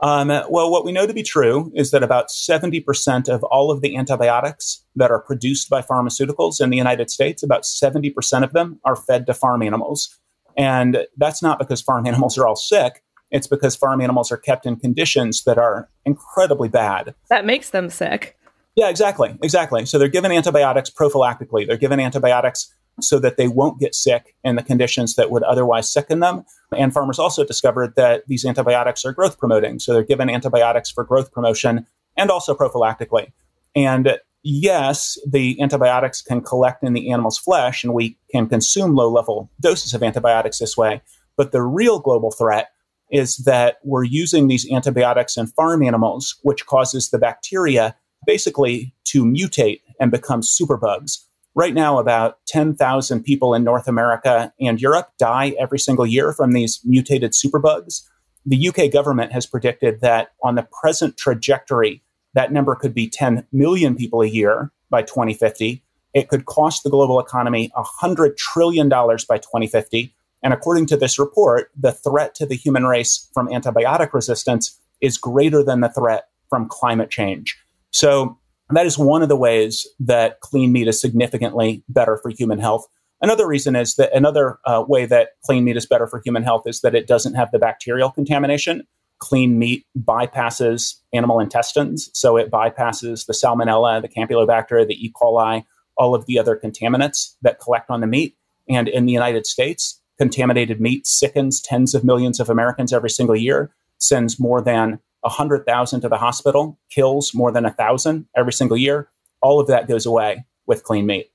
Um, 0.00 0.28
well, 0.28 0.70
what 0.70 0.84
we 0.84 0.92
know 0.92 1.06
to 1.06 1.14
be 1.14 1.22
true 1.22 1.72
is 1.74 1.90
that 1.90 2.02
about 2.02 2.28
70% 2.28 3.28
of 3.28 3.42
all 3.44 3.70
of 3.70 3.80
the 3.80 3.96
antibiotics 3.96 4.84
that 4.94 5.10
are 5.10 5.20
produced 5.20 5.70
by 5.70 5.80
pharmaceuticals 5.80 6.60
in 6.60 6.70
the 6.70 6.76
United 6.76 7.10
States, 7.10 7.42
about 7.42 7.62
70% 7.62 8.42
of 8.42 8.52
them 8.52 8.78
are 8.84 8.96
fed 8.96 9.26
to 9.26 9.34
farm 9.34 9.62
animals. 9.62 10.18
And 10.56 11.06
that's 11.16 11.42
not 11.42 11.58
because 11.58 11.80
farm 11.80 12.06
animals 12.06 12.36
are 12.36 12.46
all 12.46 12.56
sick. 12.56 13.02
It's 13.30 13.46
because 13.46 13.76
farm 13.76 14.00
animals 14.00 14.30
are 14.30 14.36
kept 14.36 14.66
in 14.66 14.76
conditions 14.76 15.44
that 15.44 15.58
are 15.58 15.88
incredibly 16.04 16.68
bad. 16.68 17.14
That 17.28 17.44
makes 17.44 17.70
them 17.70 17.90
sick. 17.90 18.36
Yeah, 18.76 18.90
exactly. 18.90 19.36
Exactly. 19.42 19.86
So 19.86 19.98
they're 19.98 20.08
given 20.08 20.30
antibiotics 20.30 20.90
prophylactically. 20.90 21.66
They're 21.66 21.76
given 21.76 21.98
antibiotics 21.98 22.72
so 23.00 23.18
that 23.18 23.36
they 23.36 23.48
won't 23.48 23.80
get 23.80 23.94
sick 23.94 24.34
in 24.44 24.56
the 24.56 24.62
conditions 24.62 25.16
that 25.16 25.30
would 25.30 25.42
otherwise 25.42 25.90
sicken 25.90 26.20
them. 26.20 26.44
And 26.76 26.92
farmers 26.92 27.18
also 27.18 27.44
discovered 27.44 27.94
that 27.96 28.26
these 28.26 28.44
antibiotics 28.44 29.04
are 29.04 29.12
growth 29.12 29.38
promoting. 29.38 29.78
So 29.78 29.92
they're 29.92 30.02
given 30.02 30.30
antibiotics 30.30 30.90
for 30.90 31.04
growth 31.04 31.32
promotion 31.32 31.86
and 32.16 32.30
also 32.30 32.54
prophylactically. 32.54 33.32
And 33.74 34.18
yes, 34.42 35.18
the 35.26 35.60
antibiotics 35.60 36.22
can 36.22 36.40
collect 36.40 36.82
in 36.82 36.94
the 36.94 37.10
animal's 37.10 37.38
flesh 37.38 37.84
and 37.84 37.92
we 37.92 38.18
can 38.30 38.46
consume 38.46 38.94
low 38.94 39.10
level 39.10 39.50
doses 39.60 39.92
of 39.92 40.02
antibiotics 40.02 40.58
this 40.58 40.76
way. 40.76 41.02
But 41.36 41.52
the 41.52 41.62
real 41.62 41.98
global 41.98 42.30
threat 42.30 42.70
is 43.10 43.38
that 43.38 43.78
we're 43.84 44.04
using 44.04 44.48
these 44.48 44.70
antibiotics 44.70 45.36
in 45.36 45.46
farm 45.46 45.82
animals, 45.82 46.36
which 46.42 46.66
causes 46.66 47.10
the 47.10 47.18
bacteria 47.18 47.96
basically 48.26 48.94
to 49.04 49.24
mutate 49.24 49.80
and 50.00 50.10
become 50.10 50.40
superbugs. 50.40 51.18
Right 51.54 51.72
now, 51.72 51.98
about 51.98 52.38
10,000 52.48 53.22
people 53.22 53.54
in 53.54 53.64
North 53.64 53.88
America 53.88 54.52
and 54.60 54.80
Europe 54.80 55.12
die 55.18 55.54
every 55.58 55.78
single 55.78 56.06
year 56.06 56.32
from 56.32 56.52
these 56.52 56.80
mutated 56.84 57.32
superbugs. 57.32 58.02
The 58.44 58.68
UK 58.68 58.92
government 58.92 59.32
has 59.32 59.46
predicted 59.46 60.00
that 60.02 60.32
on 60.42 60.54
the 60.54 60.68
present 60.80 61.16
trajectory, 61.16 62.02
that 62.34 62.52
number 62.52 62.74
could 62.74 62.92
be 62.92 63.08
10 63.08 63.46
million 63.52 63.96
people 63.96 64.20
a 64.20 64.26
year 64.26 64.70
by 64.90 65.02
2050. 65.02 65.82
It 66.12 66.28
could 66.28 66.44
cost 66.44 66.82
the 66.82 66.90
global 66.90 67.18
economy 67.20 67.70
$100 67.76 68.36
trillion 68.36 68.88
by 68.88 69.38
2050. 69.38 70.14
And 70.46 70.54
according 70.54 70.86
to 70.86 70.96
this 70.96 71.18
report, 71.18 71.72
the 71.76 71.90
threat 71.90 72.36
to 72.36 72.46
the 72.46 72.54
human 72.54 72.86
race 72.86 73.28
from 73.34 73.48
antibiotic 73.48 74.12
resistance 74.12 74.80
is 75.00 75.18
greater 75.18 75.60
than 75.64 75.80
the 75.80 75.88
threat 75.88 76.28
from 76.48 76.68
climate 76.68 77.10
change. 77.10 77.58
So 77.90 78.38
that 78.70 78.86
is 78.86 78.96
one 78.96 79.24
of 79.24 79.28
the 79.28 79.34
ways 79.34 79.88
that 79.98 80.38
clean 80.42 80.70
meat 80.70 80.86
is 80.86 81.00
significantly 81.00 81.82
better 81.88 82.16
for 82.22 82.30
human 82.30 82.60
health. 82.60 82.86
Another 83.20 83.44
reason 83.44 83.74
is 83.74 83.96
that 83.96 84.14
another 84.14 84.60
uh, 84.64 84.84
way 84.86 85.04
that 85.04 85.30
clean 85.44 85.64
meat 85.64 85.76
is 85.76 85.84
better 85.84 86.06
for 86.06 86.22
human 86.24 86.44
health 86.44 86.62
is 86.66 86.80
that 86.82 86.94
it 86.94 87.08
doesn't 87.08 87.34
have 87.34 87.50
the 87.50 87.58
bacterial 87.58 88.12
contamination. 88.12 88.86
Clean 89.18 89.58
meat 89.58 89.84
bypasses 89.98 90.94
animal 91.12 91.40
intestines, 91.40 92.08
so 92.14 92.36
it 92.36 92.52
bypasses 92.52 93.26
the 93.26 93.32
salmonella, 93.32 94.00
the 94.00 94.08
campylobacter, 94.08 94.86
the 94.86 94.94
E. 94.94 95.12
coli, 95.20 95.64
all 95.96 96.14
of 96.14 96.26
the 96.26 96.38
other 96.38 96.54
contaminants 96.54 97.34
that 97.42 97.58
collect 97.58 97.90
on 97.90 98.00
the 98.00 98.06
meat. 98.06 98.36
And 98.68 98.86
in 98.86 99.06
the 99.06 99.12
United 99.12 99.44
States, 99.44 100.00
contaminated 100.18 100.80
meat 100.80 101.06
sickens 101.06 101.60
tens 101.60 101.94
of 101.94 102.04
millions 102.04 102.40
of 102.40 102.50
Americans 102.50 102.92
every 102.92 103.10
single 103.10 103.36
year, 103.36 103.72
sends 103.98 104.38
more 104.38 104.60
than 104.60 104.98
100,000 105.20 106.00
to 106.00 106.08
the 106.08 106.18
hospital, 106.18 106.78
kills 106.90 107.34
more 107.34 107.52
than 107.52 107.64
1,000 107.64 108.26
every 108.36 108.52
single 108.52 108.76
year. 108.76 109.08
All 109.42 109.60
of 109.60 109.66
that 109.66 109.88
goes 109.88 110.06
away 110.06 110.44
with 110.66 110.84
clean 110.84 111.06
meat. 111.06 111.30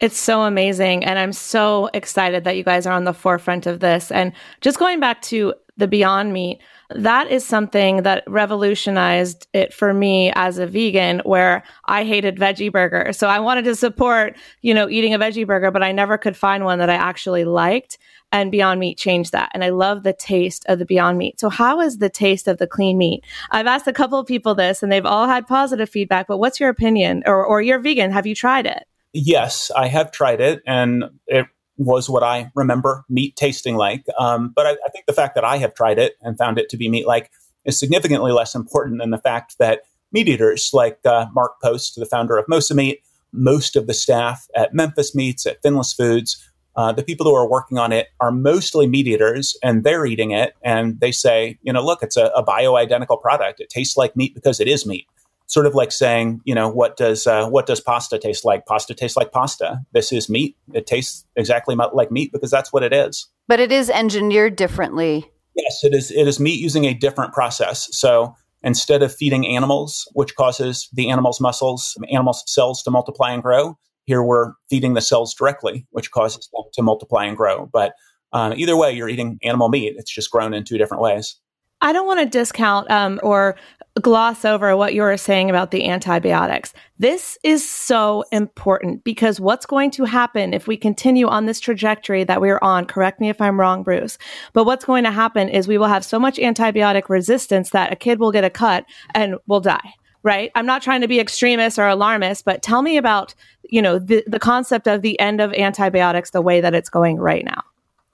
It's 0.00 0.18
so 0.18 0.42
amazing. 0.42 1.04
And 1.04 1.18
I'm 1.18 1.32
so 1.32 1.88
excited 1.94 2.44
that 2.44 2.56
you 2.56 2.64
guys 2.64 2.86
are 2.86 2.92
on 2.92 3.04
the 3.04 3.14
forefront 3.14 3.66
of 3.66 3.80
this. 3.80 4.10
And 4.10 4.32
just 4.60 4.78
going 4.78 4.98
back 5.00 5.22
to 5.22 5.54
the 5.76 5.88
Beyond 5.88 6.32
Meat, 6.32 6.60
that 6.90 7.30
is 7.30 7.44
something 7.44 8.02
that 8.02 8.22
revolutionized 8.26 9.48
it 9.52 9.72
for 9.72 9.92
me 9.92 10.32
as 10.34 10.58
a 10.58 10.66
vegan 10.66 11.20
where 11.24 11.64
I 11.84 12.04
hated 12.04 12.36
veggie 12.36 12.70
burger. 12.70 13.12
So 13.12 13.26
I 13.28 13.40
wanted 13.40 13.64
to 13.64 13.74
support, 13.74 14.36
you 14.62 14.72
know, 14.72 14.88
eating 14.88 15.14
a 15.14 15.18
veggie 15.18 15.46
burger, 15.46 15.70
but 15.70 15.82
I 15.82 15.92
never 15.92 16.16
could 16.16 16.36
find 16.36 16.64
one 16.64 16.78
that 16.78 16.90
I 16.90 16.94
actually 16.94 17.44
liked 17.44 17.98
and 18.34 18.50
Beyond 18.50 18.80
Meat 18.80 18.98
changed 18.98 19.32
that. 19.32 19.50
And 19.54 19.62
I 19.62 19.68
love 19.70 20.02
the 20.02 20.12
taste 20.12 20.64
of 20.66 20.80
the 20.80 20.84
Beyond 20.84 21.16
Meat. 21.16 21.38
So, 21.38 21.48
how 21.48 21.80
is 21.80 21.98
the 21.98 22.10
taste 22.10 22.48
of 22.48 22.58
the 22.58 22.66
clean 22.66 22.98
meat? 22.98 23.24
I've 23.50 23.68
asked 23.68 23.86
a 23.86 23.92
couple 23.92 24.18
of 24.18 24.26
people 24.26 24.56
this 24.56 24.82
and 24.82 24.90
they've 24.90 25.06
all 25.06 25.28
had 25.28 25.46
positive 25.46 25.88
feedback, 25.88 26.26
but 26.26 26.38
what's 26.38 26.58
your 26.58 26.68
opinion? 26.68 27.22
Or, 27.26 27.46
or 27.46 27.62
you're 27.62 27.78
vegan. 27.78 28.10
Have 28.10 28.26
you 28.26 28.34
tried 28.34 28.66
it? 28.66 28.84
Yes, 29.12 29.70
I 29.74 29.86
have 29.86 30.10
tried 30.10 30.40
it 30.40 30.62
and 30.66 31.04
it 31.28 31.46
was 31.76 32.08
what 32.08 32.22
I 32.22 32.50
remember 32.54 33.04
meat 33.08 33.36
tasting 33.36 33.76
like. 33.76 34.04
Um, 34.18 34.52
but 34.54 34.66
I, 34.66 34.70
I, 34.70 34.88
think 34.92 35.06
the 35.06 35.12
fact 35.12 35.34
that 35.34 35.44
I 35.44 35.56
have 35.58 35.74
tried 35.74 35.98
it 35.98 36.16
and 36.22 36.38
found 36.38 36.58
it 36.58 36.68
to 36.68 36.76
be 36.76 36.88
meat 36.88 37.06
like 37.06 37.30
is 37.64 37.78
significantly 37.78 38.32
less 38.32 38.54
important 38.54 39.00
than 39.00 39.10
the 39.10 39.18
fact 39.18 39.56
that 39.58 39.80
meat 40.12 40.28
eaters 40.28 40.70
like 40.72 40.98
uh, 41.04 41.26
Mark 41.34 41.60
Post, 41.62 41.96
the 41.96 42.06
founder 42.06 42.36
of 42.36 42.46
Mosa 42.46 42.74
Meat, 42.74 43.00
most 43.32 43.74
of 43.74 43.86
the 43.86 43.94
staff 43.94 44.46
at 44.54 44.72
Memphis 44.72 45.14
Meats, 45.14 45.46
at 45.46 45.62
Finless 45.62 45.94
Foods, 45.96 46.48
uh, 46.76 46.92
the 46.92 47.02
people 47.02 47.26
who 47.26 47.34
are 47.34 47.48
working 47.48 47.78
on 47.78 47.92
it 47.92 48.08
are 48.20 48.32
mostly 48.32 48.86
meat 48.86 49.06
eaters 49.06 49.56
and 49.62 49.84
they're 49.84 50.06
eating 50.06 50.32
it 50.32 50.54
and 50.64 51.00
they 51.00 51.12
say, 51.12 51.58
you 51.62 51.72
know, 51.72 51.84
look, 51.84 52.02
it's 52.02 52.16
a, 52.16 52.26
a 52.36 52.44
bioidentical 52.44 53.20
product. 53.20 53.60
It 53.60 53.68
tastes 53.68 53.96
like 53.96 54.16
meat 54.16 54.34
because 54.34 54.60
it 54.60 54.68
is 54.68 54.86
meat. 54.86 55.06
Sort 55.54 55.66
of 55.66 55.74
like 55.76 55.92
saying, 55.92 56.40
you 56.42 56.52
know, 56.52 56.68
what 56.68 56.96
does 56.96 57.28
uh, 57.28 57.46
what 57.46 57.66
does 57.66 57.80
pasta 57.80 58.18
taste 58.18 58.44
like? 58.44 58.66
Pasta 58.66 58.92
tastes 58.92 59.16
like 59.16 59.30
pasta. 59.30 59.78
This 59.92 60.10
is 60.10 60.28
meat. 60.28 60.56
It 60.72 60.88
tastes 60.88 61.24
exactly 61.36 61.76
like 61.76 62.10
meat 62.10 62.32
because 62.32 62.50
that's 62.50 62.72
what 62.72 62.82
it 62.82 62.92
is. 62.92 63.28
But 63.46 63.60
it 63.60 63.70
is 63.70 63.88
engineered 63.88 64.56
differently. 64.56 65.30
Yes, 65.54 65.84
it 65.84 65.94
is. 65.94 66.10
It 66.10 66.26
is 66.26 66.40
meat 66.40 66.58
using 66.58 66.86
a 66.86 66.92
different 66.92 67.32
process. 67.32 67.86
So 67.96 68.34
instead 68.64 69.04
of 69.04 69.14
feeding 69.14 69.46
animals, 69.46 70.10
which 70.14 70.34
causes 70.34 70.88
the 70.92 71.08
animal's 71.08 71.40
muscles, 71.40 71.96
animals' 72.10 72.42
cells 72.48 72.82
to 72.82 72.90
multiply 72.90 73.30
and 73.30 73.40
grow, 73.40 73.78
here 74.06 74.24
we're 74.24 74.54
feeding 74.68 74.94
the 74.94 75.00
cells 75.00 75.32
directly, 75.34 75.86
which 75.92 76.10
causes 76.10 76.50
them 76.52 76.64
to 76.72 76.82
multiply 76.82 77.26
and 77.26 77.36
grow. 77.36 77.70
But 77.72 77.92
um, 78.32 78.54
either 78.56 78.76
way, 78.76 78.90
you're 78.90 79.08
eating 79.08 79.38
animal 79.44 79.68
meat. 79.68 79.94
It's 79.98 80.12
just 80.12 80.32
grown 80.32 80.52
in 80.52 80.64
two 80.64 80.78
different 80.78 81.00
ways. 81.00 81.36
I 81.84 81.92
don't 81.92 82.06
want 82.06 82.20
to 82.20 82.26
discount 82.26 82.90
um, 82.90 83.20
or 83.22 83.56
gloss 84.00 84.46
over 84.46 84.74
what 84.74 84.94
you 84.94 85.02
were 85.02 85.18
saying 85.18 85.50
about 85.50 85.70
the 85.70 85.86
antibiotics. 85.86 86.72
This 86.98 87.36
is 87.44 87.68
so 87.68 88.24
important 88.32 89.04
because 89.04 89.38
what's 89.38 89.66
going 89.66 89.90
to 89.92 90.04
happen 90.04 90.54
if 90.54 90.66
we 90.66 90.78
continue 90.78 91.28
on 91.28 91.44
this 91.44 91.60
trajectory 91.60 92.24
that 92.24 92.40
we're 92.40 92.58
on? 92.62 92.86
Correct 92.86 93.20
me 93.20 93.28
if 93.28 93.38
I'm 93.38 93.60
wrong, 93.60 93.82
Bruce. 93.82 94.16
But 94.54 94.64
what's 94.64 94.86
going 94.86 95.04
to 95.04 95.10
happen 95.10 95.50
is 95.50 95.68
we 95.68 95.76
will 95.76 95.88
have 95.88 96.06
so 96.06 96.18
much 96.18 96.38
antibiotic 96.38 97.10
resistance 97.10 97.68
that 97.70 97.92
a 97.92 97.96
kid 97.96 98.18
will 98.18 98.32
get 98.32 98.44
a 98.44 98.50
cut 98.50 98.86
and 99.14 99.36
will 99.46 99.60
die. 99.60 99.92
Right. 100.22 100.50
I'm 100.54 100.64
not 100.64 100.80
trying 100.80 101.02
to 101.02 101.08
be 101.08 101.20
extremist 101.20 101.78
or 101.78 101.86
alarmist, 101.86 102.46
but 102.46 102.62
tell 102.62 102.80
me 102.80 102.96
about, 102.96 103.34
you 103.62 103.82
know, 103.82 103.98
the, 103.98 104.24
the 104.26 104.38
concept 104.38 104.88
of 104.88 105.02
the 105.02 105.20
end 105.20 105.42
of 105.42 105.52
antibiotics 105.52 106.30
the 106.30 106.40
way 106.40 106.62
that 106.62 106.74
it's 106.74 106.88
going 106.88 107.18
right 107.18 107.44
now. 107.44 107.62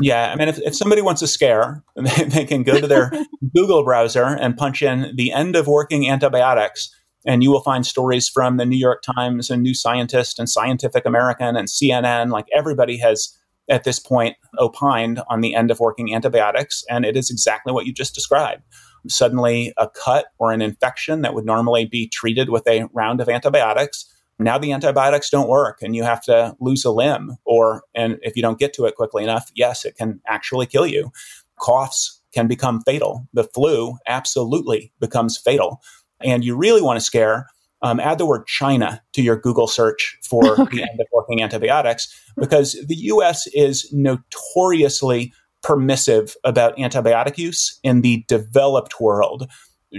Yeah, 0.00 0.32
I 0.32 0.36
mean, 0.36 0.48
if, 0.48 0.58
if 0.58 0.74
somebody 0.74 1.02
wants 1.02 1.22
a 1.22 1.28
scare, 1.28 1.84
they, 1.96 2.24
they 2.24 2.44
can 2.44 2.62
go 2.62 2.80
to 2.80 2.86
their 2.86 3.12
Google 3.54 3.84
browser 3.84 4.24
and 4.24 4.56
punch 4.56 4.82
in 4.82 5.12
the 5.16 5.32
end 5.32 5.56
of 5.56 5.66
working 5.66 6.08
antibiotics, 6.08 6.94
and 7.26 7.42
you 7.42 7.50
will 7.50 7.62
find 7.62 7.86
stories 7.86 8.28
from 8.28 8.56
the 8.56 8.64
New 8.64 8.78
York 8.78 9.02
Times 9.02 9.50
and 9.50 9.62
New 9.62 9.74
Scientist 9.74 10.38
and 10.38 10.48
Scientific 10.48 11.04
American 11.04 11.56
and 11.56 11.68
CNN. 11.68 12.30
Like 12.30 12.46
everybody 12.54 12.96
has 12.98 13.36
at 13.68 13.84
this 13.84 13.98
point 13.98 14.36
opined 14.58 15.22
on 15.28 15.42
the 15.42 15.54
end 15.54 15.70
of 15.70 15.80
working 15.80 16.14
antibiotics, 16.14 16.82
and 16.88 17.04
it 17.04 17.16
is 17.16 17.30
exactly 17.30 17.72
what 17.72 17.86
you 17.86 17.92
just 17.92 18.14
described. 18.14 18.62
Suddenly, 19.08 19.72
a 19.78 19.88
cut 19.88 20.26
or 20.38 20.52
an 20.52 20.60
infection 20.60 21.22
that 21.22 21.34
would 21.34 21.46
normally 21.46 21.86
be 21.86 22.08
treated 22.08 22.50
with 22.50 22.66
a 22.66 22.86
round 22.92 23.20
of 23.20 23.28
antibiotics 23.28 24.06
now 24.40 24.58
the 24.58 24.72
antibiotics 24.72 25.30
don't 25.30 25.48
work 25.48 25.78
and 25.82 25.94
you 25.94 26.02
have 26.02 26.22
to 26.22 26.56
lose 26.60 26.84
a 26.84 26.90
limb 26.90 27.36
or 27.44 27.82
and 27.94 28.18
if 28.22 28.36
you 28.36 28.42
don't 28.42 28.58
get 28.58 28.72
to 28.72 28.84
it 28.86 28.96
quickly 28.96 29.22
enough 29.22 29.50
yes 29.54 29.84
it 29.84 29.96
can 29.96 30.20
actually 30.26 30.66
kill 30.66 30.86
you 30.86 31.10
coughs 31.58 32.20
can 32.32 32.46
become 32.46 32.80
fatal 32.82 33.28
the 33.32 33.44
flu 33.44 33.96
absolutely 34.06 34.92
becomes 35.00 35.36
fatal 35.36 35.80
and 36.22 36.44
you 36.44 36.56
really 36.56 36.82
want 36.82 36.98
to 36.98 37.04
scare 37.04 37.46
um, 37.82 37.98
add 38.00 38.18
the 38.18 38.26
word 38.26 38.46
China 38.46 39.02
to 39.14 39.22
your 39.22 39.36
Google 39.36 39.66
search 39.66 40.18
for 40.22 40.60
okay. 40.60 40.76
the 40.76 40.82
end 40.82 41.00
of 41.00 41.06
working 41.12 41.42
antibiotics 41.42 42.14
because 42.36 42.72
the 42.86 42.96
US 42.96 43.46
is 43.48 43.90
notoriously 43.92 45.32
permissive 45.62 46.36
about 46.44 46.76
antibiotic 46.76 47.38
use 47.38 47.78
in 47.82 48.00
the 48.00 48.24
developed 48.28 49.00
world. 49.00 49.48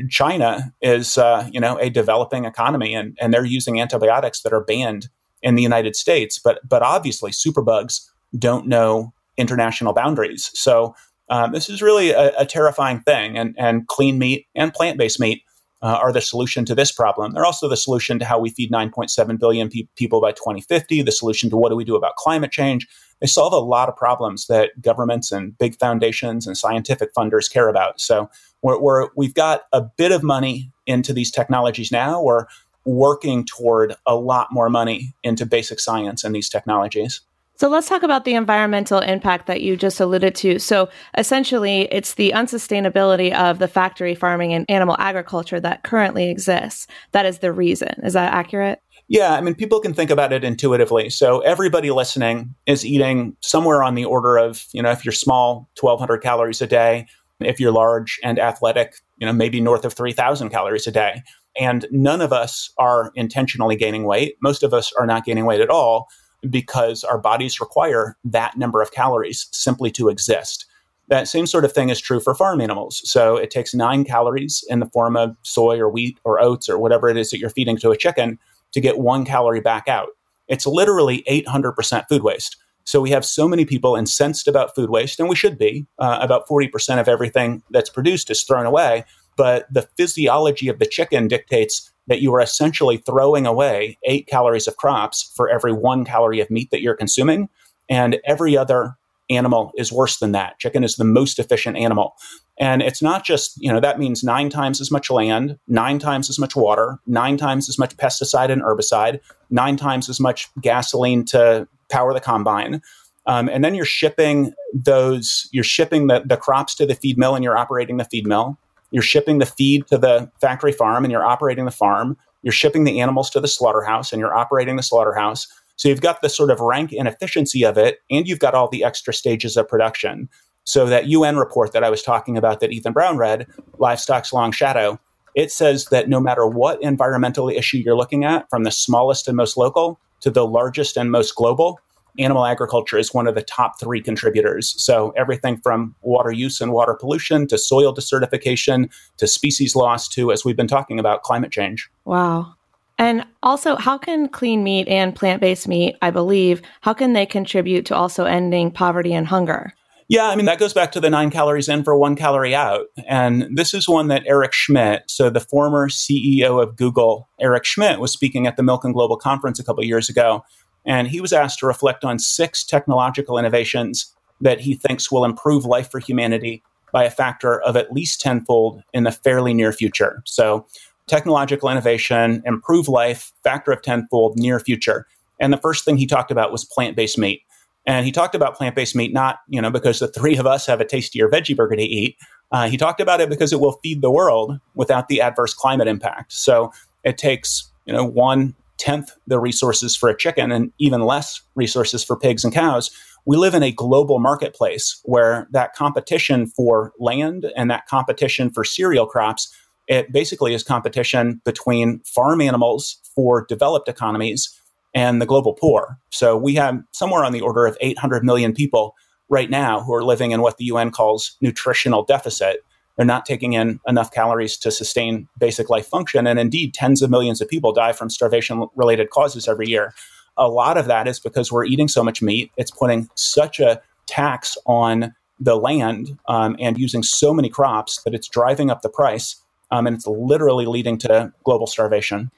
China 0.10 0.74
is, 0.82 1.18
uh, 1.18 1.50
you 1.52 1.60
know, 1.60 1.78
a 1.78 1.90
developing 1.90 2.46
economy, 2.46 2.94
and 2.94 3.18
and 3.20 3.34
they're 3.34 3.46
using 3.46 3.80
antibiotics 3.80 4.42
that 4.42 4.54
are 4.54 4.64
banned 4.64 5.10
in 5.42 5.56
the 5.56 5.64
United 5.64 5.96
States. 5.96 6.40
But 6.40 6.60
but 6.68 6.82
obviously, 6.82 7.32
superbugs 7.32 8.02
don't 8.38 8.68
know 8.68 9.14
international 9.38 9.94
boundaries. 9.94 10.52
So 10.54 10.96
um, 11.30 11.52
this 11.52 11.70
is 11.70 11.82
really 11.82 12.12
a, 12.12 12.32
a, 12.38 12.46
terrifying 12.46 13.00
thing. 13.02 13.38
And 13.38 13.56
and 13.58 13.88
clean 13.88 14.18
meat 14.20 14.48
and 14.56 14.74
plant 14.74 14.98
based 14.98 15.20
meat 15.20 15.44
uh, 15.82 16.00
are 16.02 16.12
the 16.12 16.22
solution 16.22 16.66
to 16.66 16.76
this 16.76 16.92
problem. 16.92 17.34
They're 17.34 17.46
also 17.46 17.68
the 17.68 17.78
solution 17.78 18.20
to 18.20 18.26
how 18.26 18.40
we 18.40 18.50
feed 18.50 18.72
9.7 18.72 19.40
billion 19.40 19.70
pe- 19.70 19.88
people 19.96 20.22
by 20.22 20.32
2050. 20.32 21.02
The 21.02 21.12
solution 21.12 21.50
to 21.50 21.58
what 21.58 21.70
do 21.70 21.76
we 21.76 21.86
do 21.86 21.96
about 21.96 22.16
climate 22.16 22.52
change. 22.52 22.88
They 23.22 23.28
solve 23.28 23.54
a 23.54 23.60
lot 23.60 23.88
of 23.88 23.96
problems 23.96 24.48
that 24.48 24.82
governments 24.82 25.32
and 25.32 25.58
big 25.58 25.78
foundations 25.78 26.48
and 26.48 26.58
scientific 26.58 27.14
funders 27.14 27.52
care 27.52 27.70
about. 27.70 28.02
So 28.02 28.30
we're, 28.62 28.80
we're, 28.80 29.10
we've 29.16 29.36
got 29.36 29.64
a 29.72 29.82
bit 29.82 30.12
of 30.12 30.24
money 30.24 30.72
into 30.88 31.14
these 31.14 31.32
technologies 31.32 31.92
now. 31.92 32.22
We're 32.22 32.48
working 32.84 33.46
toward 33.46 33.96
a 34.08 34.16
lot 34.16 34.48
more 34.52 34.70
money 34.70 35.14
into 35.24 35.46
basic 35.46 35.80
science 35.80 36.24
and 36.24 36.34
these 36.34 36.50
technologies. 36.50 37.22
So 37.62 37.70
let's 37.70 37.88
talk 37.88 38.02
about 38.02 38.26
the 38.26 38.34
environmental 38.34 38.98
impact 38.98 39.46
that 39.46 39.62
you 39.62 39.78
just 39.78 40.00
alluded 40.00 40.34
to. 40.38 40.58
So 40.58 40.90
essentially, 41.16 41.82
it's 41.92 42.16
the 42.16 42.32
unsustainability 42.36 43.32
of 43.36 43.60
the 43.60 43.68
factory 43.68 44.16
farming 44.16 44.52
and 44.52 44.66
animal 44.68 44.96
agriculture 44.98 45.60
that 45.60 45.84
currently 45.84 46.32
exists. 46.32 46.88
That 47.12 47.28
is 47.28 47.38
the 47.38 47.54
reason. 47.54 48.02
Is 48.04 48.14
that 48.14 48.34
accurate? 48.34 48.82
Yeah, 49.12 49.34
I 49.34 49.42
mean, 49.42 49.56
people 49.56 49.82
can 49.82 49.94
think 49.94 50.10
about 50.10 50.32
it 50.32 50.46
intuitively. 50.46 51.10
So 51.10 51.42
everybody 51.42 51.92
listening 51.92 52.56
is 52.66 52.86
eating 52.86 53.36
somewhere 53.42 53.84
on 53.84 53.96
the 53.96 54.06
order 54.06 54.38
of, 54.38 54.66
you 54.72 54.82
know, 54.82 54.90
if 54.90 55.04
you're 55.04 55.12
small, 55.12 55.70
1,200 55.78 56.20
calories 56.20 56.62
a 56.62 56.66
day, 56.68 57.08
if 57.42 57.60
you're 57.60 57.74
large 57.74 58.22
and 58.24 58.40
athletic, 58.40 58.94
you 59.18 59.28
know, 59.28 59.34
maybe 59.34 59.60
north 59.60 59.84
of 59.84 59.92
3,000 59.92 60.50
calories 60.50 60.88
a 60.88 60.94
day. 60.94 61.24
And 61.60 61.86
none 61.92 62.22
of 62.22 62.32
us 62.32 62.72
are 62.78 63.12
intentionally 63.16 63.76
gaining 63.76 64.06
weight. 64.06 64.38
Most 64.42 64.64
of 64.64 64.74
us 64.74 64.94
are 64.98 65.06
not 65.06 65.26
gaining 65.26 65.44
weight 65.44 65.60
at 65.60 65.70
all 65.70 66.08
because 66.50 67.04
our 67.04 67.18
bodies 67.18 67.60
require 67.60 68.16
that 68.24 68.58
number 68.58 68.82
of 68.82 68.94
calories 68.94 69.50
simply 69.52 69.92
to 69.92 70.08
exist. 70.08 70.66
That 71.10 71.28
same 71.28 71.48
sort 71.48 71.66
of 71.66 71.74
thing 71.74 71.90
is 71.90 72.00
true 72.00 72.22
for 72.22 72.34
farm 72.34 72.62
animals. 72.62 73.02
So 73.04 73.36
it 73.36 73.52
takes 73.52 73.74
nine 73.74 74.06
calories 74.06 74.64
in 74.70 74.80
the 74.80 74.86
form 74.86 75.18
of 75.18 75.36
soy 75.42 75.80
or 75.80 75.90
wheat 75.90 76.18
or 76.24 76.42
oats 76.42 76.70
or 76.70 76.80
whatever 76.80 77.10
it 77.10 77.18
is 77.18 77.30
that 77.32 77.40
you're 77.40 77.50
feeding 77.50 77.76
to 77.80 77.92
a 77.92 77.98
chicken 77.98 78.40
to 78.74 78.82
get 78.82 79.00
one 79.00 79.26
calorie 79.26 79.62
back 79.62 79.88
out. 79.88 80.10
It's 80.48 80.66
literally 80.66 81.24
800% 81.30 82.08
food 82.10 82.24
waste. 82.24 82.58
So 82.84 83.00
we 83.00 83.12
have 83.12 83.26
so 83.26 83.48
many 83.48 83.66
people 83.66 83.96
incensed 83.96 84.48
about 84.48 84.76
food 84.76 84.90
waste, 84.90 85.20
and 85.20 85.30
we 85.30 85.36
should 85.36 85.58
be. 85.58 85.86
Uh, 86.00 86.18
about 86.22 86.48
40% 86.48 87.00
of 87.00 87.08
everything 87.08 87.64
that's 87.70 87.90
produced 87.90 88.30
is 88.30 88.44
thrown 88.44 88.66
away. 88.66 89.06
But 89.38 89.72
the 89.72 89.88
physiology 89.98 90.68
of 90.68 90.80
the 90.80 90.86
chicken 90.86 91.28
dictates 91.28 91.92
that 92.08 92.22
you 92.22 92.34
are 92.34 92.42
essentially 92.42 92.98
throwing 92.98 93.46
away 93.46 93.98
eight 94.04 94.28
calories 94.28 94.68
of 94.68 94.78
crops 94.78 95.32
for 95.36 95.50
every 95.50 95.72
one 95.72 96.04
calorie 96.04 96.42
of 96.42 96.50
meat 96.50 96.70
that 96.72 96.82
you're 96.82 96.96
consuming. 96.96 97.48
And 97.88 98.20
every 98.26 98.58
other 98.58 98.96
animal 99.32 99.72
is 99.78 99.92
worse 99.92 100.20
than 100.20 100.34
that. 100.34 100.60
Chicken 100.60 100.84
is 100.84 100.96
the 100.96 101.04
most 101.04 101.40
efficient 101.40 101.78
animal. 101.78 102.16
And 102.60 102.82
it's 102.82 103.02
not 103.02 103.26
just, 103.26 103.54
you 103.58 103.72
know, 103.72 103.80
that 103.80 103.98
means 103.98 104.24
nine 104.24 104.50
times 104.50 104.80
as 104.82 104.92
much 104.92 105.10
land, 105.10 105.58
nine 105.68 105.98
times 105.98 106.30
as 106.30 106.38
much 106.38 106.56
water, 106.56 107.00
nine 107.08 107.38
times 107.38 107.68
as 107.70 107.80
much 107.80 107.98
pesticide 107.98 108.52
and 108.52 108.62
herbicide, 108.62 109.20
nine 109.50 109.78
times 109.78 110.10
as 110.10 110.20
much 110.20 110.48
gasoline 110.62 111.26
to 111.26 111.68
power 111.90 112.14
the 112.14 112.20
combine. 112.20 112.82
Um, 113.26 113.50
and 113.50 113.64
then 113.64 113.76
you're 113.76 113.86
shipping 113.86 114.54
those, 114.74 115.48
you're 115.52 115.64
shipping 115.64 116.08
the, 116.08 116.24
the 116.26 116.38
crops 116.38 116.76
to 116.76 116.86
the 116.86 116.96
feed 116.96 117.18
mill 117.18 117.36
and 117.36 117.44
you're 117.44 117.58
operating 117.58 117.98
the 117.98 118.06
feed 118.06 118.28
mill. 118.28 118.58
You're 118.92 119.04
shipping 119.04 119.40
the 119.40 119.46
feed 119.46 119.88
to 119.88 119.98
the 119.98 120.32
factory 120.42 120.72
farm 120.72 121.06
and 121.06 121.12
you're 121.12 121.26
operating 121.26 121.66
the 121.66 121.72
farm. 121.72 122.18
You're 122.44 122.52
shipping 122.52 122.84
the 122.84 123.00
animals 123.00 123.30
to 123.32 123.40
the 123.40 123.48
slaughterhouse 123.48 124.12
and 124.12 124.20
you're 124.20 124.36
operating 124.36 124.76
the 124.76 124.84
slaughterhouse. 124.84 125.48
So 125.82 125.90
you've 125.90 126.00
got 126.00 126.22
the 126.22 126.30
sort 126.30 126.52
of 126.52 126.60
rank 126.60 126.94
inefficiency 126.94 127.66
of 127.66 127.76
it, 127.76 128.02
and 128.12 128.28
you've 128.28 128.38
got 128.38 128.54
all 128.54 128.70
the 128.70 128.84
extra 128.84 129.12
stages 129.12 129.58
of 129.58 129.68
production. 129.68 130.30
So 130.64 130.86
that 130.86 131.08
UN 131.08 131.38
report 131.38 131.74
that 131.74 131.84
I 131.84 131.90
was 131.90 132.04
talking 132.04 132.38
about 132.38 132.60
that 132.60 132.72
Ethan 132.72 132.94
Brown 132.94 133.18
read, 133.18 133.48
Livestock's 133.80 134.32
Long 134.32 134.52
Shadow, 134.52 135.00
it 135.34 135.52
says 135.52 135.86
that 135.86 136.08
no 136.08 136.20
matter 136.20 136.46
what 136.46 136.80
environmental 136.84 137.50
issue 137.50 137.78
you're 137.78 137.98
looking 137.98 138.24
at, 138.24 138.48
from 138.48 138.64
the 138.64 138.70
smallest 138.70 139.28
and 139.28 139.36
most 139.36 139.58
local 139.58 140.00
to 140.20 140.30
the 140.30 140.46
largest 140.46 140.98
and 140.98 141.10
most 141.10 141.36
global, 141.36 141.80
animal 142.20 142.46
agriculture 142.46 143.00
is 143.00 143.12
one 143.12 143.26
of 143.26 143.34
the 143.34 143.42
top 143.42 143.80
three 143.80 144.04
contributors. 144.04 144.76
So 144.78 145.16
everything 145.18 145.58
from 145.64 145.96
water 146.04 146.32
use 146.32 146.62
and 146.62 146.74
water 146.74 146.94
pollution 146.94 147.48
to 147.48 147.58
soil 147.58 147.92
desertification 147.92 148.88
to 149.18 149.26
species 149.26 149.76
loss 149.76 150.08
to, 150.10 150.32
as 150.32 150.46
we've 150.46 150.56
been 150.56 150.68
talking 150.68 151.00
about, 151.00 151.24
climate 151.24 151.52
change. 151.52 151.90
Wow. 152.06 152.54
And 153.02 153.26
also, 153.42 153.78
how 153.78 153.98
can 153.98 154.30
clean 154.30 154.64
meat 154.64 154.88
and 154.88 155.16
plant 155.16 155.42
based 155.42 155.68
meat, 155.68 155.98
I 156.04 156.12
believe, 156.12 156.62
how 156.82 156.94
can 156.94 157.14
they 157.14 157.26
contribute 157.26 157.88
to 157.88 157.96
also 157.96 158.26
ending 158.26 158.70
poverty 158.70 159.12
and 159.12 159.26
hunger? 159.26 159.74
Yeah, 160.08 160.28
I 160.28 160.36
mean, 160.36 160.46
that 160.46 160.60
goes 160.60 160.72
back 160.72 160.92
to 160.92 161.00
the 161.00 161.10
nine 161.10 161.32
calories 161.32 161.68
in 161.68 161.84
for 161.84 161.98
one 161.98 162.16
calorie 162.16 162.54
out. 162.54 162.86
And 163.08 163.58
this 163.58 163.74
is 163.74 163.90
one 163.90 164.08
that 164.10 164.22
Eric 164.28 164.54
Schmidt, 164.54 165.04
so 165.08 165.32
the 165.32 165.40
former 165.40 165.90
CEO 165.90 166.62
of 166.62 166.76
Google, 166.76 167.28
Eric 167.40 167.66
Schmidt, 167.66 168.00
was 168.00 168.14
speaking 168.14 168.46
at 168.46 168.56
the 168.56 168.62
Milken 168.62 168.94
Global 168.94 169.18
Conference 169.18 169.58
a 169.58 169.64
couple 169.64 169.84
years 169.84 170.08
ago. 170.08 170.44
And 170.86 171.08
he 171.08 171.22
was 171.22 171.34
asked 171.34 171.58
to 171.60 171.66
reflect 171.66 172.04
on 172.04 172.20
six 172.20 172.64
technological 172.64 173.40
innovations 173.40 174.14
that 174.42 174.60
he 174.60 174.76
thinks 174.76 175.12
will 175.12 175.26
improve 175.26 175.66
life 175.66 175.90
for 175.90 176.00
humanity 176.00 176.62
by 176.94 177.06
a 177.06 177.10
factor 177.10 177.62
of 177.62 177.76
at 177.76 177.92
least 177.92 178.22
tenfold 178.22 178.84
in 178.94 179.06
the 179.06 179.12
fairly 179.12 179.56
near 179.56 179.72
future. 179.72 180.22
So, 180.26 180.68
technological 181.12 181.70
innovation, 181.70 182.42
improve 182.46 182.88
life, 182.88 183.34
factor 183.44 183.74
of 183.74 183.82
tenfold, 183.82 184.38
near 184.38 184.62
future. 184.62 185.06
And 185.42 185.52
the 185.52 185.58
first 185.58 185.84
thing 185.84 185.98
he 185.98 186.08
talked 186.08 186.32
about 186.32 186.54
was 186.54 186.64
plant 186.64 186.96
based 186.96 187.18
meat. 187.18 187.42
And 187.86 188.06
he 188.06 188.14
talked 188.14 188.34
about 188.34 188.56
plant 188.56 188.76
based 188.76 188.96
meat 188.96 189.12
not, 189.12 189.40
you 189.50 189.62
know, 189.62 189.70
because 189.70 190.00
the 190.00 190.08
three 190.08 190.38
of 190.38 190.48
us 190.48 190.66
have 190.68 190.80
a 190.80 190.86
tastier 190.86 191.28
veggie 191.28 191.56
burger 191.56 191.76
to 191.76 191.84
eat. 191.84 192.16
Uh, 192.54 192.70
he 192.70 192.78
talked 192.78 193.02
about 193.02 193.20
it 193.20 193.30
because 193.30 193.52
it 193.52 193.60
will 193.60 193.78
feed 193.84 194.02
the 194.02 194.10
world 194.10 194.58
without 194.76 195.10
the 195.10 195.20
adverse 195.20 195.54
climate 195.54 195.90
impact. 195.90 196.32
So 196.32 196.72
it 197.04 197.18
takes, 197.18 197.70
you 197.86 197.94
know, 197.94 198.06
one 198.06 198.56
tenth 198.78 199.12
the 199.28 199.38
resources 199.38 199.98
for 199.98 200.08
a 200.08 200.18
chicken 200.18 200.50
and 200.50 200.72
even 200.78 201.02
less 201.02 201.42
resources 201.56 202.06
for 202.06 202.16
pigs 202.16 202.46
and 202.46 202.54
cows. 202.54 202.90
We 203.26 203.36
live 203.36 203.54
in 203.54 203.64
a 203.64 203.72
global 203.72 204.20
marketplace 204.20 205.02
where 205.04 205.48
that 205.52 205.76
competition 205.76 206.48
for 206.48 206.94
land 207.00 207.52
and 207.58 207.70
that 207.70 207.88
competition 207.88 208.50
for 208.50 208.64
cereal 208.64 209.06
crops 209.06 209.54
it 209.92 210.10
basically 210.10 210.54
is 210.54 210.64
competition 210.64 211.42
between 211.44 212.00
farm 212.06 212.40
animals 212.40 212.98
for 213.14 213.46
developed 213.46 213.90
economies 213.90 214.58
and 214.96 215.22
the 215.22 215.26
global 215.26 215.54
poor. 215.54 216.00
So 216.12 216.38
we 216.38 216.56
have 216.56 216.82
somewhere 216.94 217.26
on 217.26 217.34
the 217.34 217.42
order 217.42 217.66
of 217.66 217.78
800 217.82 218.24
million 218.24 218.54
people 218.54 218.96
right 219.28 219.50
now 219.50 219.82
who 219.82 219.94
are 219.94 220.04
living 220.04 220.32
in 220.32 220.42
what 220.42 220.56
the 220.56 220.64
UN 220.66 220.92
calls 220.92 221.36
nutritional 221.42 222.04
deficit. 222.04 222.64
They're 222.96 223.06
not 223.06 223.26
taking 223.26 223.52
in 223.52 223.82
enough 223.86 224.12
calories 224.12 224.56
to 224.60 224.72
sustain 224.72 225.28
basic 225.38 225.70
life 225.70 225.88
function. 225.88 226.26
And 226.26 226.40
indeed, 226.40 226.74
tens 226.74 227.02
of 227.02 227.10
millions 227.10 227.42
of 227.42 227.50
people 227.50 227.74
die 227.74 227.92
from 227.92 228.10
starvation 228.10 228.66
related 228.76 229.10
causes 229.10 229.46
every 229.46 229.68
year. 229.68 229.94
A 230.38 230.48
lot 230.48 230.78
of 230.78 230.86
that 230.86 231.06
is 231.06 231.20
because 231.20 231.52
we're 231.52 231.66
eating 231.66 231.90
so 231.90 232.02
much 232.02 232.22
meat. 232.22 232.50
It's 232.56 232.72
putting 232.72 233.10
such 233.16 233.60
a 233.60 233.82
tax 234.08 234.58
on 234.66 235.14
the 235.38 235.58
land 235.58 236.18
um, 236.28 236.56
and 236.60 236.78
using 236.78 237.04
so 237.04 237.34
many 237.34 237.50
crops 237.50 238.02
that 238.04 238.14
it's 238.14 238.30
driving 238.30 238.70
up 238.70 238.84
the 238.84 238.90
price. 238.90 239.41
Um, 239.72 239.88
and 239.88 239.96
it's 239.96 240.08
literally 240.08 240.66
leading 240.66 240.98
to 241.00 241.34
global 241.44 241.68
starvation. 241.68 242.32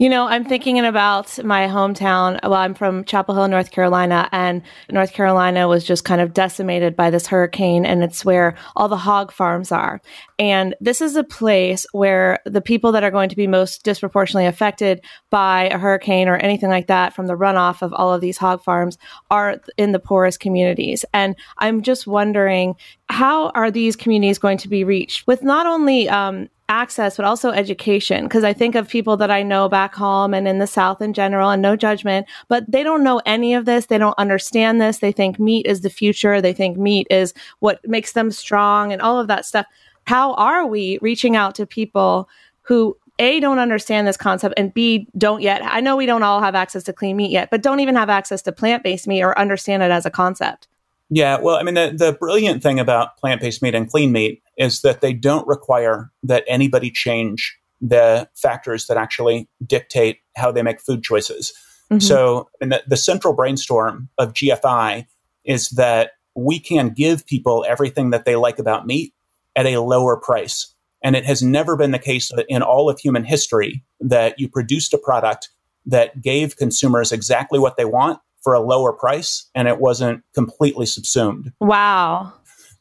You 0.00 0.08
know, 0.08 0.26
I'm 0.26 0.44
thinking 0.44 0.80
about 0.80 1.42
my 1.44 1.68
hometown. 1.68 2.40
Well, 2.42 2.54
I'm 2.54 2.74
from 2.74 3.04
Chapel 3.04 3.36
Hill, 3.36 3.46
North 3.46 3.70
Carolina, 3.70 4.28
and 4.32 4.62
North 4.90 5.12
Carolina 5.12 5.68
was 5.68 5.84
just 5.84 6.04
kind 6.04 6.20
of 6.20 6.34
decimated 6.34 6.96
by 6.96 7.10
this 7.10 7.28
hurricane, 7.28 7.86
and 7.86 8.02
it's 8.02 8.24
where 8.24 8.56
all 8.74 8.88
the 8.88 8.96
hog 8.96 9.30
farms 9.30 9.70
are. 9.70 10.00
And 10.36 10.74
this 10.80 11.00
is 11.00 11.14
a 11.14 11.22
place 11.22 11.86
where 11.92 12.40
the 12.44 12.60
people 12.60 12.90
that 12.90 13.04
are 13.04 13.12
going 13.12 13.28
to 13.28 13.36
be 13.36 13.46
most 13.46 13.84
disproportionately 13.84 14.46
affected 14.46 15.00
by 15.30 15.68
a 15.68 15.78
hurricane 15.78 16.26
or 16.26 16.38
anything 16.38 16.70
like 16.70 16.88
that 16.88 17.14
from 17.14 17.28
the 17.28 17.36
runoff 17.36 17.80
of 17.80 17.92
all 17.92 18.12
of 18.12 18.20
these 18.20 18.36
hog 18.36 18.64
farms 18.64 18.98
are 19.30 19.60
in 19.76 19.92
the 19.92 20.00
poorest 20.00 20.40
communities. 20.40 21.04
And 21.14 21.36
I'm 21.58 21.82
just 21.82 22.04
wondering 22.04 22.74
how 23.08 23.50
are 23.50 23.70
these 23.70 23.94
communities 23.94 24.40
going 24.40 24.58
to 24.58 24.68
be 24.68 24.82
reached 24.82 25.28
with 25.28 25.44
not 25.44 25.66
only 25.66 26.08
um, 26.08 26.48
access, 26.68 27.16
but 27.16 27.26
also 27.26 27.50
education. 27.50 28.24
Because 28.24 28.44
I 28.44 28.52
think 28.52 28.74
of 28.74 28.88
people 28.88 29.16
that 29.18 29.30
I 29.30 29.42
know 29.42 29.68
back 29.68 29.94
home 29.94 30.34
and 30.34 30.48
in 30.48 30.58
the 30.58 30.66
South 30.66 31.02
in 31.02 31.12
general, 31.12 31.50
and 31.50 31.62
no 31.62 31.76
judgment, 31.76 32.26
but 32.48 32.70
they 32.70 32.82
don't 32.82 33.04
know 33.04 33.20
any 33.26 33.54
of 33.54 33.64
this. 33.64 33.86
They 33.86 33.98
don't 33.98 34.18
understand 34.18 34.80
this. 34.80 34.98
They 34.98 35.12
think 35.12 35.38
meat 35.38 35.66
is 35.66 35.82
the 35.82 35.90
future. 35.90 36.40
They 36.40 36.52
think 36.52 36.76
meat 36.78 37.06
is 37.10 37.34
what 37.60 37.86
makes 37.86 38.12
them 38.12 38.30
strong 38.30 38.92
and 38.92 39.02
all 39.02 39.18
of 39.18 39.28
that 39.28 39.44
stuff. 39.44 39.66
How 40.06 40.34
are 40.34 40.66
we 40.66 40.98
reaching 41.00 41.36
out 41.36 41.54
to 41.56 41.66
people 41.66 42.28
who 42.62 42.96
a 43.18 43.38
don't 43.40 43.58
understand 43.58 44.06
this 44.06 44.16
concept 44.16 44.54
and 44.56 44.74
b 44.74 45.06
don't 45.16 45.40
yet 45.40 45.62
i 45.64 45.80
know 45.80 45.96
we 45.96 46.06
don't 46.06 46.24
all 46.24 46.40
have 46.40 46.56
access 46.56 46.82
to 46.82 46.92
clean 46.92 47.16
meat 47.16 47.30
yet 47.30 47.48
but 47.48 47.62
don't 47.62 47.78
even 47.78 47.94
have 47.94 48.10
access 48.10 48.42
to 48.42 48.50
plant-based 48.50 49.06
meat 49.06 49.22
or 49.22 49.38
understand 49.38 49.82
it 49.82 49.90
as 49.92 50.04
a 50.04 50.10
concept 50.10 50.66
yeah, 51.14 51.38
well, 51.40 51.54
I 51.54 51.62
mean, 51.62 51.74
the, 51.74 51.94
the 51.96 52.12
brilliant 52.12 52.60
thing 52.60 52.80
about 52.80 53.16
plant 53.18 53.40
based 53.40 53.62
meat 53.62 53.76
and 53.76 53.88
clean 53.88 54.10
meat 54.10 54.42
is 54.58 54.82
that 54.82 55.00
they 55.00 55.12
don't 55.12 55.46
require 55.46 56.10
that 56.24 56.42
anybody 56.48 56.90
change 56.90 57.56
the 57.80 58.28
factors 58.34 58.88
that 58.88 58.96
actually 58.96 59.48
dictate 59.64 60.18
how 60.34 60.50
they 60.50 60.62
make 60.62 60.80
food 60.80 61.04
choices. 61.04 61.52
Mm-hmm. 61.88 62.00
So, 62.00 62.48
the, 62.60 62.82
the 62.88 62.96
central 62.96 63.32
brainstorm 63.32 64.08
of 64.18 64.32
GFI 64.32 65.06
is 65.44 65.68
that 65.70 66.12
we 66.34 66.58
can 66.58 66.88
give 66.88 67.24
people 67.26 67.64
everything 67.68 68.10
that 68.10 68.24
they 68.24 68.34
like 68.34 68.58
about 68.58 68.84
meat 68.84 69.14
at 69.54 69.66
a 69.66 69.78
lower 69.78 70.16
price. 70.16 70.74
And 71.00 71.14
it 71.14 71.24
has 71.26 71.44
never 71.44 71.76
been 71.76 71.92
the 71.92 72.00
case 72.00 72.32
in 72.48 72.60
all 72.60 72.90
of 72.90 72.98
human 72.98 73.22
history 73.22 73.84
that 74.00 74.40
you 74.40 74.48
produced 74.48 74.92
a 74.92 74.98
product 74.98 75.50
that 75.86 76.20
gave 76.20 76.56
consumers 76.56 77.12
exactly 77.12 77.60
what 77.60 77.76
they 77.76 77.84
want 77.84 78.18
for 78.44 78.54
a 78.54 78.60
lower 78.60 78.92
price 78.92 79.50
and 79.54 79.66
it 79.66 79.80
wasn't 79.80 80.22
completely 80.34 80.86
subsumed. 80.86 81.50
Wow. 81.60 82.32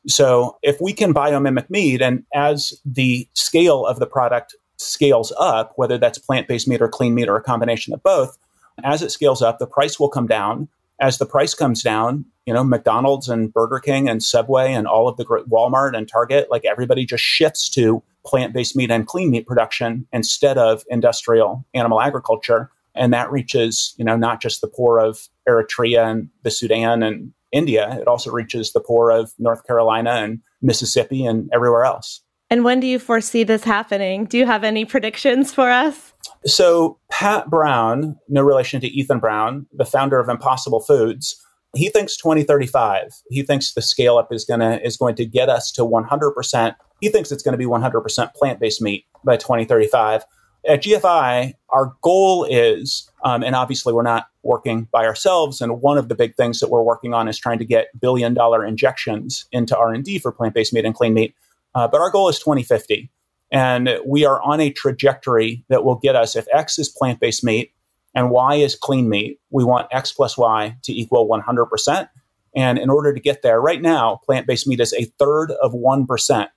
So 0.07 0.57
if 0.61 0.79
we 0.81 0.91
can 0.91 1.13
biomimic 1.13 1.69
meat 1.69 2.01
and 2.01 2.25
as 2.35 2.79
the 2.85 3.27
scale 3.33 3.85
of 3.85 3.99
the 3.99 4.05
product 4.05 4.55
scales 4.77 5.31
up, 5.39 5.71
whether 5.77 5.97
that's 5.97 6.17
plant-based 6.17 6.67
meat 6.67 6.81
or 6.81 6.89
clean 6.89 7.15
meat 7.15 7.29
or 7.29 7.37
a 7.37 7.41
combination 7.41 7.93
of 7.93 8.03
both, 8.03 8.37
as 8.83 9.01
it 9.01 9.11
scales 9.11 9.41
up, 9.41 9.59
the 9.59 9.67
price 9.67 9.99
will 9.99 10.09
come 10.09 10.27
down. 10.27 10.67
As 10.99 11.17
the 11.17 11.25
price 11.25 11.53
comes 11.53 11.81
down, 11.81 12.25
you 12.45 12.53
know, 12.53 12.63
McDonald's 12.63 13.29
and 13.29 13.53
Burger 13.53 13.79
King 13.79 14.09
and 14.09 14.21
Subway 14.21 14.73
and 14.73 14.85
all 14.85 15.07
of 15.07 15.15
the 15.15 15.23
great 15.23 15.47
Walmart 15.47 15.95
and 15.95 16.07
Target, 16.07 16.51
like 16.51 16.65
everybody 16.65 17.05
just 17.05 17.23
shifts 17.23 17.69
to 17.71 18.03
plant-based 18.25 18.75
meat 18.75 18.91
and 18.91 19.07
clean 19.07 19.29
meat 19.29 19.47
production 19.47 20.05
instead 20.11 20.57
of 20.57 20.83
industrial 20.89 21.65
animal 21.73 22.01
agriculture 22.01 22.69
and 22.95 23.13
that 23.13 23.31
reaches 23.31 23.93
you 23.97 24.05
know 24.05 24.15
not 24.15 24.41
just 24.41 24.61
the 24.61 24.67
poor 24.67 24.99
of 24.99 25.27
Eritrea 25.47 26.09
and 26.09 26.29
the 26.43 26.51
Sudan 26.51 27.03
and 27.03 27.33
India 27.51 27.97
it 27.99 28.07
also 28.07 28.31
reaches 28.31 28.73
the 28.73 28.79
poor 28.79 29.11
of 29.11 29.31
North 29.39 29.65
Carolina 29.65 30.11
and 30.11 30.39
Mississippi 30.61 31.25
and 31.25 31.49
everywhere 31.53 31.83
else. 31.83 32.21
And 32.49 32.63
when 32.63 32.79
do 32.79 32.87
you 32.87 32.99
foresee 32.99 33.43
this 33.43 33.63
happening? 33.63 34.25
Do 34.25 34.37
you 34.37 34.45
have 34.45 34.63
any 34.63 34.85
predictions 34.85 35.51
for 35.51 35.69
us? 35.69 36.13
So 36.45 36.99
Pat 37.09 37.49
Brown 37.49 38.17
no 38.29 38.41
relation 38.41 38.79
to 38.81 38.87
Ethan 38.87 39.19
Brown 39.19 39.65
the 39.73 39.85
founder 39.85 40.19
of 40.19 40.29
Impossible 40.29 40.79
Foods 40.79 41.39
he 41.75 41.89
thinks 41.89 42.15
2035 42.17 43.09
he 43.29 43.43
thinks 43.43 43.73
the 43.73 43.81
scale 43.81 44.17
up 44.17 44.31
is 44.31 44.45
going 44.45 44.59
to 44.59 44.85
is 44.85 44.97
going 44.97 45.15
to 45.15 45.25
get 45.25 45.49
us 45.49 45.71
to 45.71 45.81
100% 45.81 46.75
he 47.01 47.09
thinks 47.09 47.31
it's 47.31 47.43
going 47.43 47.53
to 47.53 47.57
be 47.57 47.65
100% 47.65 48.33
plant-based 48.33 48.81
meat 48.81 49.05
by 49.25 49.35
2035 49.35 50.23
at 50.65 50.83
GFI, 50.83 51.53
our 51.69 51.93
goal 52.01 52.45
is, 52.45 53.09
um, 53.23 53.43
and 53.43 53.55
obviously 53.55 53.93
we're 53.93 54.01
not 54.01 54.27
working 54.43 54.87
by 54.91 55.05
ourselves. 55.05 55.61
And 55.61 55.81
one 55.81 55.97
of 55.97 56.09
the 56.09 56.15
big 56.15 56.35
things 56.35 56.59
that 56.59 56.69
we're 56.69 56.83
working 56.83 57.13
on 57.13 57.27
is 57.27 57.37
trying 57.37 57.59
to 57.59 57.65
get 57.65 57.87
billion 57.99 58.33
dollar 58.33 58.65
injections 58.65 59.45
into 59.51 59.77
R 59.77 59.93
and 59.93 60.03
D 60.03 60.19
for 60.19 60.31
plant 60.31 60.53
based 60.53 60.73
meat 60.73 60.85
and 60.85 60.95
clean 60.95 61.13
meat. 61.13 61.35
Uh, 61.75 61.87
but 61.87 62.01
our 62.01 62.11
goal 62.11 62.29
is 62.29 62.39
2050, 62.39 63.09
and 63.51 63.99
we 64.05 64.25
are 64.25 64.41
on 64.41 64.59
a 64.59 64.71
trajectory 64.71 65.65
that 65.69 65.83
will 65.83 65.95
get 65.95 66.15
us. 66.15 66.35
If 66.35 66.47
X 66.53 66.77
is 66.79 66.87
plant 66.87 67.19
based 67.19 67.43
meat 67.43 67.73
and 68.15 68.29
Y 68.29 68.55
is 68.55 68.75
clean 68.75 69.09
meat, 69.09 69.39
we 69.49 69.63
want 69.63 69.87
X 69.91 70.11
plus 70.13 70.37
Y 70.37 70.77
to 70.83 70.93
equal 70.93 71.27
100 71.27 71.65
percent. 71.65 72.09
And 72.55 72.77
in 72.77 72.91
order 72.91 73.13
to 73.13 73.19
get 73.19 73.41
there, 73.41 73.59
right 73.59 73.81
now, 73.81 74.19
plant 74.25 74.45
based 74.45 74.67
meat 74.67 74.79
is 74.79 74.93
a 74.93 75.05
third 75.17 75.51
of 75.51 75.73
one 75.73 76.05
percent 76.05 76.51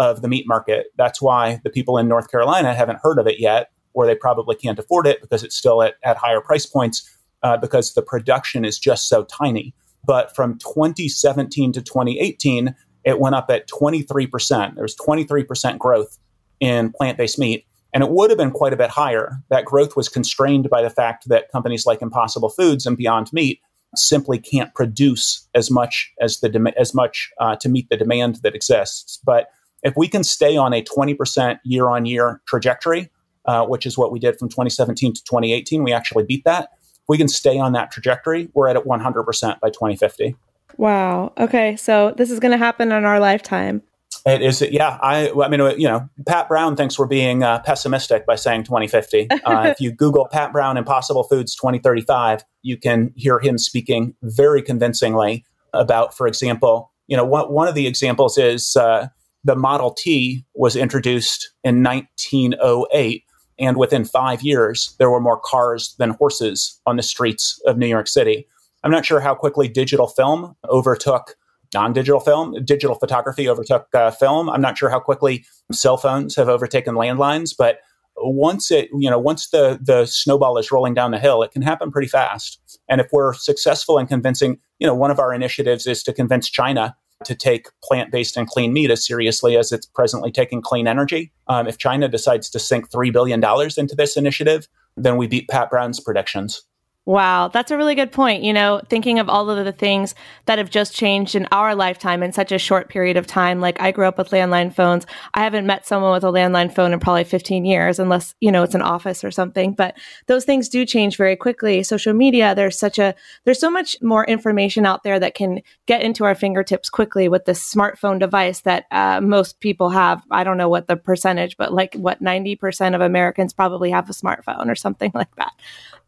of 0.00 0.22
the 0.22 0.28
meat 0.28 0.48
market. 0.48 0.86
That's 0.96 1.20
why 1.20 1.60
the 1.62 1.70
people 1.70 1.98
in 1.98 2.08
North 2.08 2.30
Carolina 2.30 2.74
haven't 2.74 3.00
heard 3.02 3.18
of 3.18 3.26
it 3.26 3.38
yet, 3.38 3.70
or 3.92 4.06
they 4.06 4.14
probably 4.14 4.56
can't 4.56 4.78
afford 4.78 5.06
it 5.06 5.20
because 5.20 5.44
it's 5.44 5.54
still 5.54 5.82
at, 5.82 5.94
at 6.02 6.16
higher 6.16 6.40
price 6.40 6.64
points 6.64 7.08
uh, 7.42 7.58
because 7.58 7.92
the 7.92 8.02
production 8.02 8.64
is 8.64 8.78
just 8.78 9.08
so 9.08 9.24
tiny. 9.24 9.74
But 10.02 10.34
from 10.34 10.58
2017 10.58 11.72
to 11.72 11.82
2018, 11.82 12.74
it 13.04 13.20
went 13.20 13.34
up 13.34 13.50
at 13.50 13.68
23%. 13.68 14.74
There 14.74 14.82
was 14.82 14.96
23% 14.96 15.78
growth 15.78 16.18
in 16.60 16.92
plant 16.92 17.18
based 17.18 17.38
meat. 17.38 17.66
And 17.92 18.02
it 18.02 18.10
would 18.10 18.30
have 18.30 18.38
been 18.38 18.52
quite 18.52 18.72
a 18.72 18.76
bit 18.76 18.88
higher. 18.88 19.32
That 19.50 19.66
growth 19.66 19.96
was 19.96 20.08
constrained 20.08 20.70
by 20.70 20.80
the 20.80 20.90
fact 20.90 21.28
that 21.28 21.52
companies 21.52 21.84
like 21.84 22.00
Impossible 22.00 22.48
Foods 22.48 22.86
and 22.86 22.96
Beyond 22.96 23.30
Meat 23.34 23.60
simply 23.96 24.38
can't 24.38 24.72
produce 24.74 25.46
as 25.54 25.70
much 25.70 26.10
as 26.20 26.40
the 26.40 26.48
de- 26.48 26.80
as 26.80 26.94
much 26.94 27.30
uh, 27.38 27.56
to 27.56 27.68
meet 27.68 27.88
the 27.90 27.96
demand 27.96 28.36
that 28.44 28.54
exists. 28.54 29.18
But 29.24 29.48
if 29.82 29.94
we 29.96 30.08
can 30.08 30.24
stay 30.24 30.56
on 30.56 30.72
a 30.72 30.82
20% 30.82 31.58
year 31.64 31.88
on 31.88 32.06
year 32.06 32.40
trajectory, 32.46 33.10
uh, 33.46 33.64
which 33.66 33.86
is 33.86 33.96
what 33.96 34.12
we 34.12 34.18
did 34.18 34.38
from 34.38 34.48
2017 34.48 35.14
to 35.14 35.24
2018, 35.24 35.82
we 35.82 35.92
actually 35.92 36.24
beat 36.24 36.44
that. 36.44 36.70
If 36.82 37.08
we 37.08 37.18
can 37.18 37.28
stay 37.28 37.58
on 37.58 37.72
that 37.72 37.90
trajectory, 37.90 38.48
we're 38.54 38.68
at 38.68 38.76
100% 38.76 39.60
by 39.60 39.70
2050. 39.70 40.36
Wow. 40.76 41.32
Okay. 41.38 41.76
So 41.76 42.14
this 42.16 42.30
is 42.30 42.40
going 42.40 42.52
to 42.52 42.58
happen 42.58 42.92
in 42.92 43.04
our 43.04 43.20
lifetime. 43.20 43.82
It 44.26 44.42
is, 44.42 44.60
yeah. 44.60 44.98
I, 45.00 45.30
I 45.30 45.48
mean, 45.48 45.60
you 45.78 45.88
know, 45.88 46.08
Pat 46.26 46.48
Brown 46.48 46.76
thinks 46.76 46.98
we're 46.98 47.06
being 47.06 47.42
uh, 47.42 47.60
pessimistic 47.60 48.26
by 48.26 48.36
saying 48.36 48.64
2050. 48.64 49.28
Uh, 49.44 49.68
if 49.68 49.80
you 49.80 49.90
Google 49.90 50.28
Pat 50.28 50.52
Brown 50.52 50.76
Impossible 50.76 51.24
Foods 51.24 51.54
2035, 51.54 52.44
you 52.62 52.76
can 52.76 53.12
hear 53.16 53.38
him 53.40 53.56
speaking 53.56 54.14
very 54.22 54.62
convincingly 54.62 55.44
about, 55.72 56.14
for 56.14 56.26
example, 56.26 56.92
you 57.06 57.16
know, 57.16 57.24
one, 57.24 57.50
one 57.50 57.66
of 57.66 57.74
the 57.74 57.86
examples 57.86 58.36
is 58.36 58.76
uh, 58.76 59.08
the 59.44 59.56
Model 59.56 59.92
T 59.92 60.44
was 60.54 60.76
introduced 60.76 61.50
in 61.64 61.82
1908. 61.82 63.24
And 63.58 63.76
within 63.76 64.04
five 64.04 64.42
years, 64.42 64.94
there 64.98 65.10
were 65.10 65.20
more 65.20 65.38
cars 65.38 65.94
than 65.98 66.10
horses 66.10 66.80
on 66.86 66.96
the 66.96 67.02
streets 67.02 67.60
of 67.66 67.76
New 67.76 67.86
York 67.86 68.08
City. 68.08 68.46
I'm 68.82 68.90
not 68.90 69.04
sure 69.04 69.20
how 69.20 69.34
quickly 69.34 69.68
digital 69.68 70.06
film 70.06 70.56
overtook 70.68 71.36
non 71.74 71.92
digital 71.92 72.20
film. 72.20 72.54
Digital 72.64 72.96
photography 72.96 73.48
overtook 73.48 73.86
uh, 73.94 74.10
film. 74.10 74.48
I'm 74.48 74.62
not 74.62 74.78
sure 74.78 74.88
how 74.88 74.98
quickly 75.00 75.44
cell 75.72 75.96
phones 75.96 76.34
have 76.36 76.48
overtaken 76.48 76.94
landlines, 76.94 77.54
but 77.56 77.80
once 78.22 78.70
it 78.70 78.88
you 78.92 79.08
know 79.08 79.18
once 79.18 79.48
the 79.50 79.78
the 79.80 80.04
snowball 80.06 80.58
is 80.58 80.70
rolling 80.70 80.94
down 80.94 81.10
the 81.10 81.18
hill 81.18 81.42
it 81.42 81.52
can 81.52 81.62
happen 81.62 81.90
pretty 81.90 82.08
fast 82.08 82.60
and 82.88 83.00
if 83.00 83.08
we're 83.12 83.32
successful 83.32 83.98
in 83.98 84.06
convincing 84.06 84.58
you 84.78 84.86
know 84.86 84.94
one 84.94 85.10
of 85.10 85.18
our 85.18 85.32
initiatives 85.32 85.86
is 85.86 86.02
to 86.02 86.12
convince 86.12 86.50
china 86.50 86.94
to 87.24 87.34
take 87.34 87.68
plant 87.82 88.10
based 88.10 88.36
and 88.36 88.48
clean 88.48 88.72
meat 88.72 88.90
as 88.90 89.04
seriously 89.06 89.56
as 89.56 89.72
it's 89.72 89.86
presently 89.86 90.30
taking 90.30 90.62
clean 90.62 90.86
energy. 90.86 91.32
Um, 91.48 91.66
if 91.66 91.78
China 91.78 92.08
decides 92.08 92.48
to 92.50 92.58
sink 92.58 92.90
$3 92.90 93.12
billion 93.12 93.42
into 93.76 93.94
this 93.94 94.16
initiative, 94.16 94.68
then 94.96 95.16
we 95.16 95.26
beat 95.26 95.48
Pat 95.48 95.70
Brown's 95.70 96.00
predictions. 96.00 96.62
Wow, 97.10 97.48
that's 97.48 97.72
a 97.72 97.76
really 97.76 97.96
good 97.96 98.12
point. 98.12 98.44
You 98.44 98.52
know, 98.52 98.80
thinking 98.88 99.18
of 99.18 99.28
all 99.28 99.50
of 99.50 99.64
the 99.64 99.72
things 99.72 100.14
that 100.46 100.58
have 100.58 100.70
just 100.70 100.94
changed 100.94 101.34
in 101.34 101.48
our 101.50 101.74
lifetime 101.74 102.22
in 102.22 102.30
such 102.30 102.52
a 102.52 102.58
short 102.58 102.88
period 102.88 103.16
of 103.16 103.26
time. 103.26 103.60
Like 103.60 103.80
I 103.80 103.90
grew 103.90 104.06
up 104.06 104.16
with 104.16 104.30
landline 104.30 104.72
phones. 104.72 105.06
I 105.34 105.42
haven't 105.42 105.66
met 105.66 105.88
someone 105.88 106.12
with 106.12 106.22
a 106.22 106.28
landline 106.28 106.72
phone 106.72 106.92
in 106.92 107.00
probably 107.00 107.24
15 107.24 107.64
years, 107.64 107.98
unless, 107.98 108.36
you 108.38 108.52
know, 108.52 108.62
it's 108.62 108.76
an 108.76 108.82
office 108.82 109.24
or 109.24 109.32
something. 109.32 109.72
But 109.72 109.98
those 110.28 110.44
things 110.44 110.68
do 110.68 110.86
change 110.86 111.16
very 111.16 111.34
quickly. 111.34 111.82
Social 111.82 112.12
media, 112.12 112.54
there's 112.54 112.78
such 112.78 112.96
a, 112.96 113.16
there's 113.44 113.58
so 113.58 113.72
much 113.72 113.96
more 114.00 114.24
information 114.26 114.86
out 114.86 115.02
there 115.02 115.18
that 115.18 115.34
can 115.34 115.62
get 115.86 116.02
into 116.02 116.24
our 116.24 116.36
fingertips 116.36 116.88
quickly 116.88 117.28
with 117.28 117.44
this 117.44 117.60
smartphone 117.74 118.20
device 118.20 118.60
that 118.60 118.84
uh, 118.92 119.20
most 119.20 119.58
people 119.58 119.90
have. 119.90 120.22
I 120.30 120.44
don't 120.44 120.58
know 120.58 120.68
what 120.68 120.86
the 120.86 120.96
percentage, 120.96 121.56
but 121.56 121.72
like 121.72 121.96
what 121.96 122.22
90% 122.22 122.94
of 122.94 123.00
Americans 123.00 123.52
probably 123.52 123.90
have 123.90 124.08
a 124.08 124.12
smartphone 124.12 124.70
or 124.70 124.76
something 124.76 125.10
like 125.16 125.34
that. 125.34 125.50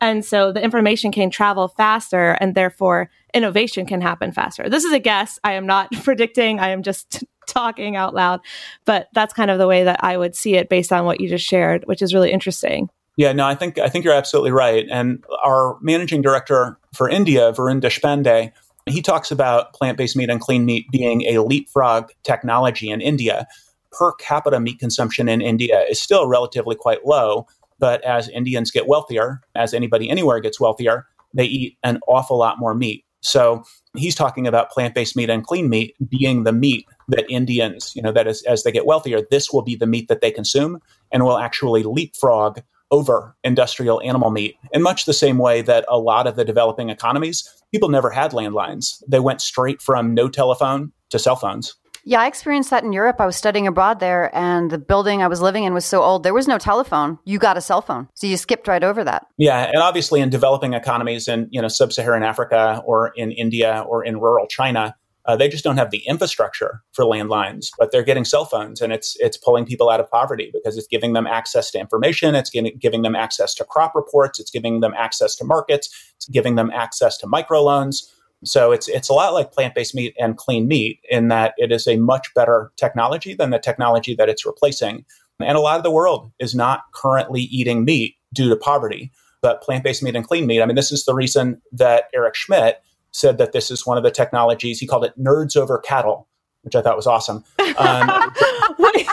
And 0.03 0.25
so 0.25 0.51
the 0.51 0.63
information 0.63 1.13
can 1.13 1.31
travel 1.31 1.69
faster 1.69 2.37
and 2.41 2.57
therefore 2.57 3.09
innovation 3.33 3.87
can 3.87 4.01
happen 4.01 4.33
faster. 4.33 4.69
This 4.69 4.83
is 4.83 4.93
a 4.93 4.99
guess. 4.99 5.39
I 5.45 5.53
am 5.53 5.65
not 5.65 5.93
predicting. 6.03 6.59
I 6.59 6.71
am 6.71 6.83
just 6.83 7.23
talking 7.47 7.95
out 7.95 8.13
loud, 8.13 8.41
but 8.85 9.07
that's 9.15 9.33
kind 9.33 9.51
of 9.51 9.59
the 9.59 9.69
way 9.69 9.85
that 9.85 10.03
I 10.03 10.17
would 10.17 10.35
see 10.35 10.57
it 10.57 10.69
based 10.69 10.93
on 10.93 11.05
what 11.05 11.21
you 11.21 11.29
just 11.29 11.47
shared, 11.47 11.85
which 11.87 12.03
is 12.03 12.13
really 12.13 12.33
interesting. 12.33 12.91
Yeah, 13.17 13.33
no, 13.33 13.47
I 13.47 13.55
think 13.55 13.79
I 13.79 13.89
think 13.89 14.05
you're 14.05 14.15
absolutely 14.15 14.53
right. 14.53 14.87
And 14.91 15.23
our 15.45 15.79
managing 15.81 16.23
director 16.23 16.79
for 16.95 17.09
India, 17.09 17.53
Varun 17.53 17.81
Deshpande, 17.81 18.51
he 18.87 19.03
talks 19.03 19.31
about 19.31 19.75
plant-based 19.75 20.17
meat 20.17 20.31
and 20.31 20.41
clean 20.41 20.65
meat 20.65 20.87
being 20.91 21.23
a 21.23 21.39
leapfrog 21.39 22.11
technology 22.25 22.91
in 22.91 23.01
India. 23.01 23.47
Per 23.93 24.13
capita 24.15 24.59
meat 24.59 24.79
consumption 24.79 25.29
in 25.29 25.43
India 25.43 25.85
is 25.89 26.01
still 26.01 26.27
relatively 26.27 26.75
quite 26.75 27.05
low, 27.05 27.47
but 27.83 28.01
as 28.05 28.29
Indians 28.29 28.71
get 28.71 28.87
wealthier, 28.87 29.41
as 29.57 29.75
anybody 29.75 30.09
anywhere 30.09 30.39
gets 30.39 30.61
wealthier, 30.61 31.05
they 31.35 31.47
eat 31.47 31.77
an 31.83 31.99
awful 32.07 32.39
lot 32.39 32.61
more 32.61 32.75
meat. 32.75 33.05
So 33.23 33.65
he's 33.97 34.15
talking 34.15 34.47
about 34.47 34.71
plant 34.71 34.95
based 34.95 35.17
meat 35.17 35.29
and 35.29 35.45
clean 35.45 35.69
meat 35.69 35.97
being 36.09 36.45
the 36.45 36.53
meat 36.53 36.87
that 37.09 37.29
Indians, 37.29 37.93
you 37.97 38.01
know, 38.01 38.13
that 38.13 38.29
is, 38.29 38.45
as 38.45 38.63
they 38.63 38.71
get 38.71 38.87
wealthier, 38.87 39.23
this 39.33 39.51
will 39.53 39.63
be 39.63 39.75
the 39.75 39.89
meat 39.89 40.07
that 40.07 40.21
they 40.21 40.31
consume 40.31 40.79
and 41.11 41.25
will 41.25 41.39
actually 41.39 41.83
leapfrog 41.83 42.61
over 42.93 43.37
industrial 43.43 44.01
animal 44.03 44.31
meat 44.31 44.55
in 44.73 44.81
much 44.81 45.05
the 45.05 45.13
same 45.13 45.39
way 45.39 45.61
that 45.61 45.85
a 45.89 45.99
lot 45.99 46.29
of 46.29 46.37
the 46.37 46.45
developing 46.45 46.89
economies, 46.89 47.49
people 47.73 47.89
never 47.89 48.11
had 48.11 48.31
landlines. 48.31 49.03
They 49.09 49.19
went 49.19 49.41
straight 49.41 49.83
from 49.83 50.15
no 50.15 50.29
telephone 50.29 50.93
to 51.11 51.19
cell 51.19 51.35
phones. 51.35 51.75
Yeah, 52.05 52.21
I 52.21 52.27
experienced 52.27 52.71
that 52.71 52.85
in 52.85 52.93
Europe. 52.93 53.17
I 53.21 53.27
was 53.27 53.37
studying 53.37 53.67
abroad 53.67 54.01
there, 54.01 54.35
and 54.35 54.71
the 54.71 54.79
building 54.79 55.23
I 55.23 55.29
was 55.29 55.41
living 55.41 55.65
in 55.65 55.75
was 55.75 55.85
so 55.85 56.03
old, 56.03 56.23
there 56.23 56.35
was 56.35 56.49
no 56.49 56.59
telephone. 56.59 57.19
You 57.25 57.39
got 57.39 57.57
a 57.57 57.61
cell 57.61 57.83
phone. 57.83 58.09
So 58.15 58.27
you 58.27 58.37
skipped 58.37 58.69
right 58.69 58.83
over 58.83 59.05
that. 59.05 59.27
Yeah. 59.39 59.71
And 59.73 59.79
obviously, 59.79 60.21
in 60.21 60.31
developing 60.31 60.75
economies 60.75 61.29
in 61.29 61.49
you 61.51 61.63
know, 61.63 61.69
sub 61.69 61.93
Saharan 61.93 62.23
Africa 62.23 62.83
or 62.85 63.13
in 63.17 63.33
India 63.33 63.85
or 63.89 64.05
in 64.05 64.19
rural 64.19 64.47
China, 64.47 64.95
uh, 65.25 65.37
they 65.37 65.49
just 65.49 65.63
don't 65.63 65.77
have 65.77 65.91
the 65.91 66.03
infrastructure 66.07 66.83
for 66.93 67.05
landlines, 67.05 67.69
but 67.79 67.93
they're 67.93 68.03
getting 68.03 68.25
cell 68.25 68.45
phones, 68.45 68.81
and 68.81 68.93
it's 68.93 69.17
it's 69.21 69.37
pulling 69.37 69.65
people 69.65 69.89
out 69.89 70.01
of 70.01 70.11
poverty 70.11 70.51
because 70.53 70.77
it's 70.77 70.89
giving 70.89 71.13
them 71.13 71.27
access 71.27 71.71
to 71.71 71.79
information, 71.79 72.35
it's 72.35 72.51
giving, 72.51 72.77
giving 72.79 73.03
them 73.03 73.15
access 73.15 73.55
to 73.55 73.65
crop 73.65 73.95
reports, 73.95 74.41
it's 74.41 74.51
giving 74.51 74.81
them 74.81 74.93
access 74.97 75.37
to 75.37 75.45
markets, 75.45 75.89
it's 76.17 76.29
giving 76.29 76.57
them 76.57 76.71
access 76.73 77.17
to 77.19 77.27
microloans. 77.27 78.03
So 78.45 78.73
it's 78.73 78.89
it's 78.89 79.09
a 79.09 79.13
lot 79.13 79.35
like 79.35 79.53
plant-based 79.53 79.95
meat 79.95 80.15
and 80.19 80.37
clean 80.37 80.67
meat 80.67 81.01
in 81.11 81.29
that 81.29 81.55
it 81.59 81.71
is 81.71 81.87
a 81.87 81.97
much 81.97 82.33
better 82.35 82.73
technology 82.77 83.35
than 83.35 83.51
the 83.51 83.59
technology 83.59 84.15
that 84.15 84.29
it's 84.29 84.45
replacing. 84.45 85.05
And 85.41 85.57
a 85.57 85.61
lot 85.61 85.77
of 85.77 85.83
the 85.83 85.91
world 85.91 86.31
is 86.39 86.55
not 86.55 86.83
currently 86.93 87.43
eating 87.43 87.85
meat 87.85 88.17
due 88.33 88.49
to 88.49 88.57
poverty. 88.57 89.13
But 89.41 89.61
plant-based 89.61 90.05
meat 90.05 90.15
and 90.15 90.27
clean 90.27 90.47
meat, 90.47 90.63
I 90.63 90.67
mean, 90.67 90.77
this 90.77 90.93
is 90.93 91.05
the 91.05 91.15
reason 91.15 91.61
that 91.73 92.05
Eric 92.15 92.37
Schmidt 92.37 92.81
said 93.11 93.39
that 93.39 93.53
this 93.53 93.71
is 93.73 93.85
one 93.85 93.99
of 93.99 94.05
the 94.05 94.11
technologies. 94.11 94.79
He 94.79 94.87
called 94.87 95.05
it 95.05 95.19
nerds 95.19 95.57
over 95.57 95.79
cattle, 95.79 96.29
which 96.63 96.77
I 96.77 96.83
thought 96.83 96.97
was 96.97 97.09
awesome. 97.09 97.45
Um, 97.77 98.09
Wait, 98.79 99.07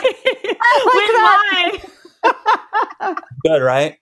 why? 1.16 1.82
good, 3.44 3.62
right? 3.62 3.98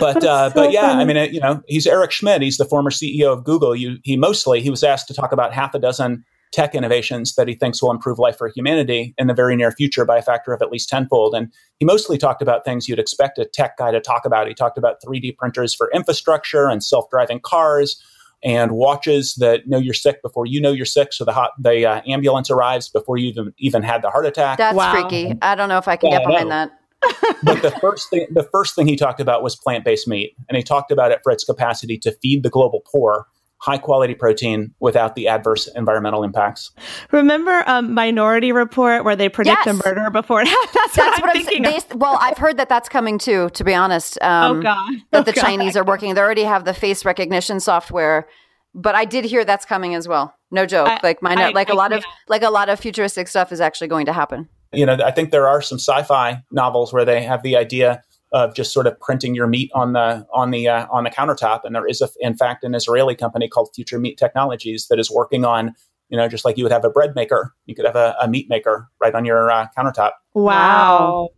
But 0.00 0.24
uh, 0.24 0.50
so 0.50 0.54
but 0.54 0.72
yeah, 0.72 0.88
funny. 0.88 1.02
I 1.02 1.04
mean, 1.04 1.34
you 1.34 1.40
know, 1.40 1.62
he's 1.66 1.86
Eric 1.86 2.10
Schmidt. 2.10 2.42
He's 2.42 2.56
the 2.56 2.64
former 2.64 2.90
CEO 2.90 3.32
of 3.32 3.44
Google. 3.44 3.74
You, 3.74 3.98
he 4.02 4.16
mostly 4.16 4.60
he 4.60 4.70
was 4.70 4.82
asked 4.82 5.08
to 5.08 5.14
talk 5.14 5.32
about 5.32 5.52
half 5.52 5.74
a 5.74 5.78
dozen 5.78 6.24
tech 6.52 6.74
innovations 6.74 7.34
that 7.34 7.48
he 7.48 7.54
thinks 7.54 7.82
will 7.82 7.90
improve 7.90 8.18
life 8.18 8.38
for 8.38 8.48
humanity 8.48 9.14
in 9.18 9.26
the 9.26 9.34
very 9.34 9.56
near 9.56 9.72
future 9.72 10.04
by 10.04 10.16
a 10.16 10.22
factor 10.22 10.52
of 10.52 10.62
at 10.62 10.70
least 10.70 10.88
tenfold. 10.88 11.34
And 11.34 11.52
he 11.78 11.84
mostly 11.84 12.18
talked 12.18 12.40
about 12.40 12.64
things 12.64 12.88
you'd 12.88 12.98
expect 12.98 13.38
a 13.38 13.44
tech 13.44 13.76
guy 13.76 13.90
to 13.90 14.00
talk 14.00 14.24
about. 14.24 14.46
He 14.46 14.54
talked 14.54 14.78
about 14.78 15.02
3D 15.02 15.36
printers 15.36 15.74
for 15.74 15.90
infrastructure 15.92 16.68
and 16.68 16.82
self-driving 16.82 17.40
cars 17.40 18.02
and 18.44 18.72
watches 18.72 19.34
that 19.34 19.66
know 19.66 19.78
you're 19.78 19.94
sick 19.94 20.22
before 20.22 20.46
you 20.46 20.60
know 20.60 20.72
you're 20.72 20.86
sick. 20.86 21.12
So 21.12 21.24
the 21.24 21.32
hot, 21.32 21.50
the 21.58 21.84
uh, 21.84 22.02
ambulance 22.06 22.50
arrives 22.50 22.88
before 22.88 23.16
you 23.16 23.28
even 23.28 23.52
even 23.58 23.82
had 23.82 24.02
the 24.02 24.10
heart 24.10 24.26
attack. 24.26 24.58
That's 24.58 24.76
wow. 24.76 24.92
freaky. 24.92 25.34
I 25.42 25.54
don't 25.54 25.68
know 25.68 25.78
if 25.78 25.88
I 25.88 25.96
can 25.96 26.10
yeah, 26.10 26.18
get 26.18 26.26
behind 26.26 26.50
that 26.50 26.75
but 27.42 27.62
the 27.62 27.76
first 27.80 28.10
thing 28.10 28.26
the 28.30 28.42
first 28.52 28.74
thing 28.74 28.86
he 28.86 28.96
talked 28.96 29.20
about 29.20 29.42
was 29.42 29.54
plant-based 29.56 30.08
meat 30.08 30.34
and 30.48 30.56
he 30.56 30.62
talked 30.62 30.90
about 30.90 31.10
it 31.10 31.20
for 31.22 31.30
its 31.30 31.44
capacity 31.44 31.98
to 31.98 32.12
feed 32.22 32.42
the 32.42 32.50
global 32.50 32.82
poor 32.90 33.26
high 33.58 33.78
quality 33.78 34.14
protein 34.14 34.74
without 34.80 35.14
the 35.14 35.28
adverse 35.28 35.66
environmental 35.68 36.22
impacts. 36.22 36.70
Remember 37.10 37.64
um, 37.66 37.94
Minority 37.94 38.52
Report 38.52 39.04
where 39.04 39.16
they 39.16 39.28
predict 39.28 39.66
yes. 39.66 39.80
a 39.80 39.88
murder 39.88 40.10
before 40.10 40.42
it 40.42 40.48
happens? 40.48 40.74
That's, 40.74 40.96
that's, 40.96 41.20
what, 41.20 41.36
I'm 41.36 41.44
thinking. 41.44 41.62
They, 41.62 41.78
well, 41.94 42.18
I've 42.20 42.38
heard 42.38 42.58
that 42.58 42.68
that's 42.68 42.88
coming 42.88 43.18
too. 43.18 43.50
To 43.50 43.64
be 43.64 43.74
honest, 43.74 44.18
oh, 44.20 44.28
um, 44.28 44.58
oh 44.58 44.62
god, 44.62 44.92
that 45.10 45.20
oh, 45.20 45.22
the 45.22 45.32
god. 45.32 45.40
Chinese 45.40 45.76
are 45.76 45.84
working. 45.84 46.14
They 46.14 46.20
already 46.20 46.44
have 46.44 46.64
the 46.64 46.74
face 46.74 47.04
recognition 47.04 47.60
software, 47.60 48.28
but 48.74 48.94
I 48.94 49.04
did 49.04 49.24
hear 49.24 49.44
that's 49.44 49.64
coming 49.64 49.94
as 49.94 50.06
well. 50.06 50.34
No 50.50 50.66
joke. 50.66 50.88
I, 50.88 51.00
like 51.02 51.22
my 51.22 51.50
like 51.50 51.70
I, 51.70 51.72
a 51.72 51.76
lot 51.76 51.92
of 51.92 52.04
like 52.28 52.42
a 52.42 52.50
lot 52.50 52.68
of 52.68 52.78
futuristic 52.78 53.26
stuff 53.26 53.52
is 53.52 53.60
actually 53.60 53.88
going 53.88 54.06
to 54.06 54.12
happen 54.12 54.48
you 54.76 54.86
know, 54.86 54.98
I 55.04 55.10
think 55.10 55.30
there 55.30 55.48
are 55.48 55.62
some 55.62 55.78
sci-fi 55.78 56.42
novels 56.50 56.92
where 56.92 57.04
they 57.04 57.22
have 57.22 57.42
the 57.42 57.56
idea 57.56 58.02
of 58.32 58.54
just 58.54 58.72
sort 58.72 58.86
of 58.86 58.98
printing 59.00 59.34
your 59.34 59.46
meat 59.46 59.70
on 59.74 59.92
the 59.92 60.26
on 60.34 60.50
the 60.50 60.68
uh, 60.68 60.86
on 60.90 61.04
the 61.04 61.10
countertop. 61.10 61.60
And 61.64 61.74
there 61.74 61.86
is, 61.86 62.00
a, 62.02 62.08
in 62.20 62.36
fact, 62.36 62.64
an 62.64 62.74
Israeli 62.74 63.14
company 63.14 63.48
called 63.48 63.70
Future 63.74 63.98
Meat 63.98 64.18
Technologies 64.18 64.88
that 64.88 64.98
is 64.98 65.10
working 65.10 65.44
on, 65.44 65.74
you 66.08 66.16
know, 66.18 66.28
just 66.28 66.44
like 66.44 66.58
you 66.58 66.64
would 66.64 66.72
have 66.72 66.84
a 66.84 66.90
bread 66.90 67.14
maker, 67.14 67.54
you 67.66 67.74
could 67.74 67.86
have 67.86 67.96
a, 67.96 68.16
a 68.20 68.28
meat 68.28 68.48
maker 68.48 68.88
right 69.00 69.14
on 69.14 69.24
your 69.24 69.50
uh, 69.50 69.66
countertop. 69.76 70.12
Wow. 70.34 71.28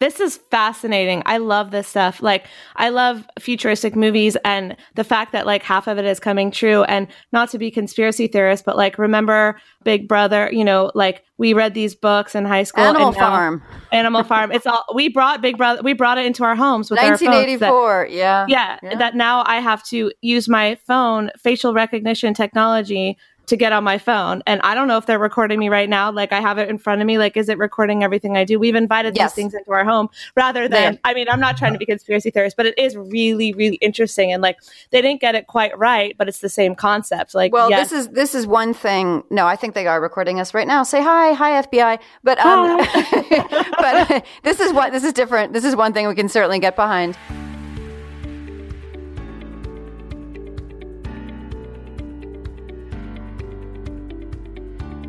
This 0.00 0.20
is 0.20 0.36
fascinating. 0.36 1.22
I 1.26 1.38
love 1.38 1.72
this 1.72 1.88
stuff. 1.88 2.22
Like, 2.22 2.46
I 2.76 2.90
love 2.90 3.26
futuristic 3.38 3.96
movies 3.96 4.36
and 4.44 4.76
the 4.94 5.02
fact 5.02 5.32
that 5.32 5.44
like 5.44 5.64
half 5.64 5.88
of 5.88 5.98
it 5.98 6.04
is 6.04 6.20
coming 6.20 6.52
true. 6.52 6.84
And 6.84 7.08
not 7.32 7.50
to 7.50 7.58
be 7.58 7.70
conspiracy 7.70 8.28
theorist, 8.28 8.64
but 8.64 8.76
like, 8.76 8.96
remember 8.96 9.60
Big 9.82 10.06
Brother? 10.06 10.50
You 10.52 10.64
know, 10.64 10.92
like 10.94 11.24
we 11.36 11.52
read 11.52 11.74
these 11.74 11.96
books 11.96 12.36
in 12.36 12.44
high 12.44 12.62
school. 12.62 12.84
Animal 12.84 13.12
Farm. 13.12 13.62
Animal 13.90 14.22
Farm. 14.22 14.52
It's 14.52 14.66
all 14.66 14.84
we 14.94 15.08
brought 15.08 15.42
Big 15.42 15.58
Brother. 15.58 15.82
We 15.82 15.94
brought 15.94 16.18
it 16.18 16.26
into 16.26 16.44
our 16.44 16.54
homes 16.54 16.90
with 16.90 17.00
1984. 17.00 18.06
That, 18.08 18.12
yeah. 18.12 18.46
yeah. 18.48 18.78
Yeah. 18.82 18.98
That 18.98 19.16
now 19.16 19.42
I 19.46 19.60
have 19.60 19.82
to 19.84 20.12
use 20.22 20.48
my 20.48 20.78
phone 20.86 21.30
facial 21.38 21.74
recognition 21.74 22.34
technology 22.34 23.18
to 23.48 23.56
get 23.56 23.72
on 23.72 23.82
my 23.82 23.98
phone. 23.98 24.42
And 24.46 24.60
I 24.62 24.74
don't 24.74 24.88
know 24.88 24.98
if 24.98 25.06
they're 25.06 25.18
recording 25.18 25.58
me 25.58 25.68
right 25.68 25.88
now. 25.88 26.10
Like 26.10 26.32
I 26.32 26.40
have 26.40 26.58
it 26.58 26.68
in 26.68 26.78
front 26.78 27.00
of 27.00 27.06
me. 27.06 27.18
Like, 27.18 27.36
is 27.36 27.48
it 27.48 27.58
recording 27.58 28.04
everything 28.04 28.36
I 28.36 28.44
do? 28.44 28.58
We've 28.58 28.74
invited 28.74 29.16
yes. 29.16 29.32
these 29.32 29.36
things 29.36 29.54
into 29.54 29.70
our 29.72 29.84
home 29.84 30.08
rather 30.36 30.68
than, 30.68 30.94
yeah. 30.94 30.98
I 31.04 31.14
mean, 31.14 31.28
I'm 31.28 31.40
not 31.40 31.56
trying 31.56 31.72
to 31.72 31.78
be 31.78 31.86
conspiracy 31.86 32.30
theorist, 32.30 32.56
but 32.56 32.66
it 32.66 32.78
is 32.78 32.96
really, 32.96 33.52
really 33.54 33.76
interesting. 33.76 34.32
And 34.32 34.42
like, 34.42 34.58
they 34.90 35.02
didn't 35.02 35.20
get 35.20 35.34
it 35.34 35.46
quite 35.46 35.76
right, 35.78 36.14
but 36.16 36.28
it's 36.28 36.40
the 36.40 36.48
same 36.48 36.74
concept. 36.74 37.34
Like, 37.34 37.52
well, 37.52 37.70
yes. 37.70 37.90
this 37.90 38.00
is, 38.00 38.08
this 38.08 38.34
is 38.34 38.46
one 38.46 38.74
thing. 38.74 39.24
No, 39.30 39.46
I 39.46 39.56
think 39.56 39.74
they 39.74 39.86
are 39.86 40.00
recording 40.00 40.40
us 40.40 40.54
right 40.54 40.66
now. 40.66 40.82
Say 40.82 41.02
hi, 41.02 41.32
hi 41.32 41.62
FBI. 41.62 41.98
But, 42.22 42.38
um, 42.40 42.76
but 43.78 44.26
this 44.42 44.60
is 44.60 44.72
what, 44.72 44.92
this 44.92 45.04
is 45.04 45.12
different. 45.12 45.52
This 45.52 45.64
is 45.64 45.74
one 45.74 45.92
thing 45.92 46.06
we 46.06 46.14
can 46.14 46.28
certainly 46.28 46.58
get 46.58 46.76
behind. 46.76 47.16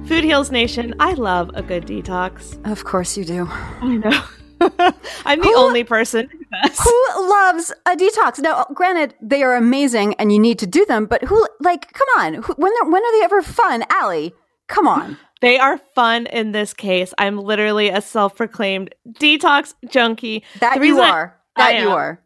Food 0.10 0.24
Heals 0.24 0.50
Nation, 0.50 0.96
I 1.00 1.14
love 1.14 1.52
a 1.54 1.62
good 1.62 1.86
detox. 1.86 2.58
Of 2.70 2.84
course 2.84 3.16
you 3.16 3.24
do. 3.24 3.48
I 3.48 3.98
know. 3.98 4.24
I'm 5.24 5.40
the 5.40 5.46
who, 5.46 5.56
only 5.56 5.84
person 5.84 6.28
who 6.28 7.30
loves 7.30 7.72
a 7.86 7.96
detox. 7.96 8.40
Now, 8.40 8.66
granted, 8.74 9.14
they 9.22 9.44
are 9.44 9.56
amazing 9.56 10.16
and 10.16 10.32
you 10.32 10.40
need 10.40 10.58
to 10.60 10.66
do 10.66 10.84
them, 10.88 11.06
but 11.06 11.24
who, 11.26 11.48
like, 11.60 11.94
come 11.94 12.08
on, 12.18 12.34
who, 12.42 12.54
when, 12.54 12.72
when 12.92 13.04
are 13.04 13.20
they 13.20 13.24
ever 13.24 13.44
fun? 13.44 13.86
Allie, 13.92 14.34
come 14.68 14.88
on. 14.88 15.16
They 15.42 15.60
are 15.60 15.78
fun 15.78 16.26
in 16.26 16.54
this 16.54 16.74
case. 16.74 17.14
I'm 17.20 17.38
literally 17.38 17.90
a 17.90 18.02
self 18.02 18.36
proclaimed 18.36 18.96
detox 19.08 19.76
junkie. 19.90 20.44
That 20.60 20.84
you 20.84 21.00
are. 21.02 21.40
That 21.56 21.82
you 21.82 21.90
are. 21.90 22.20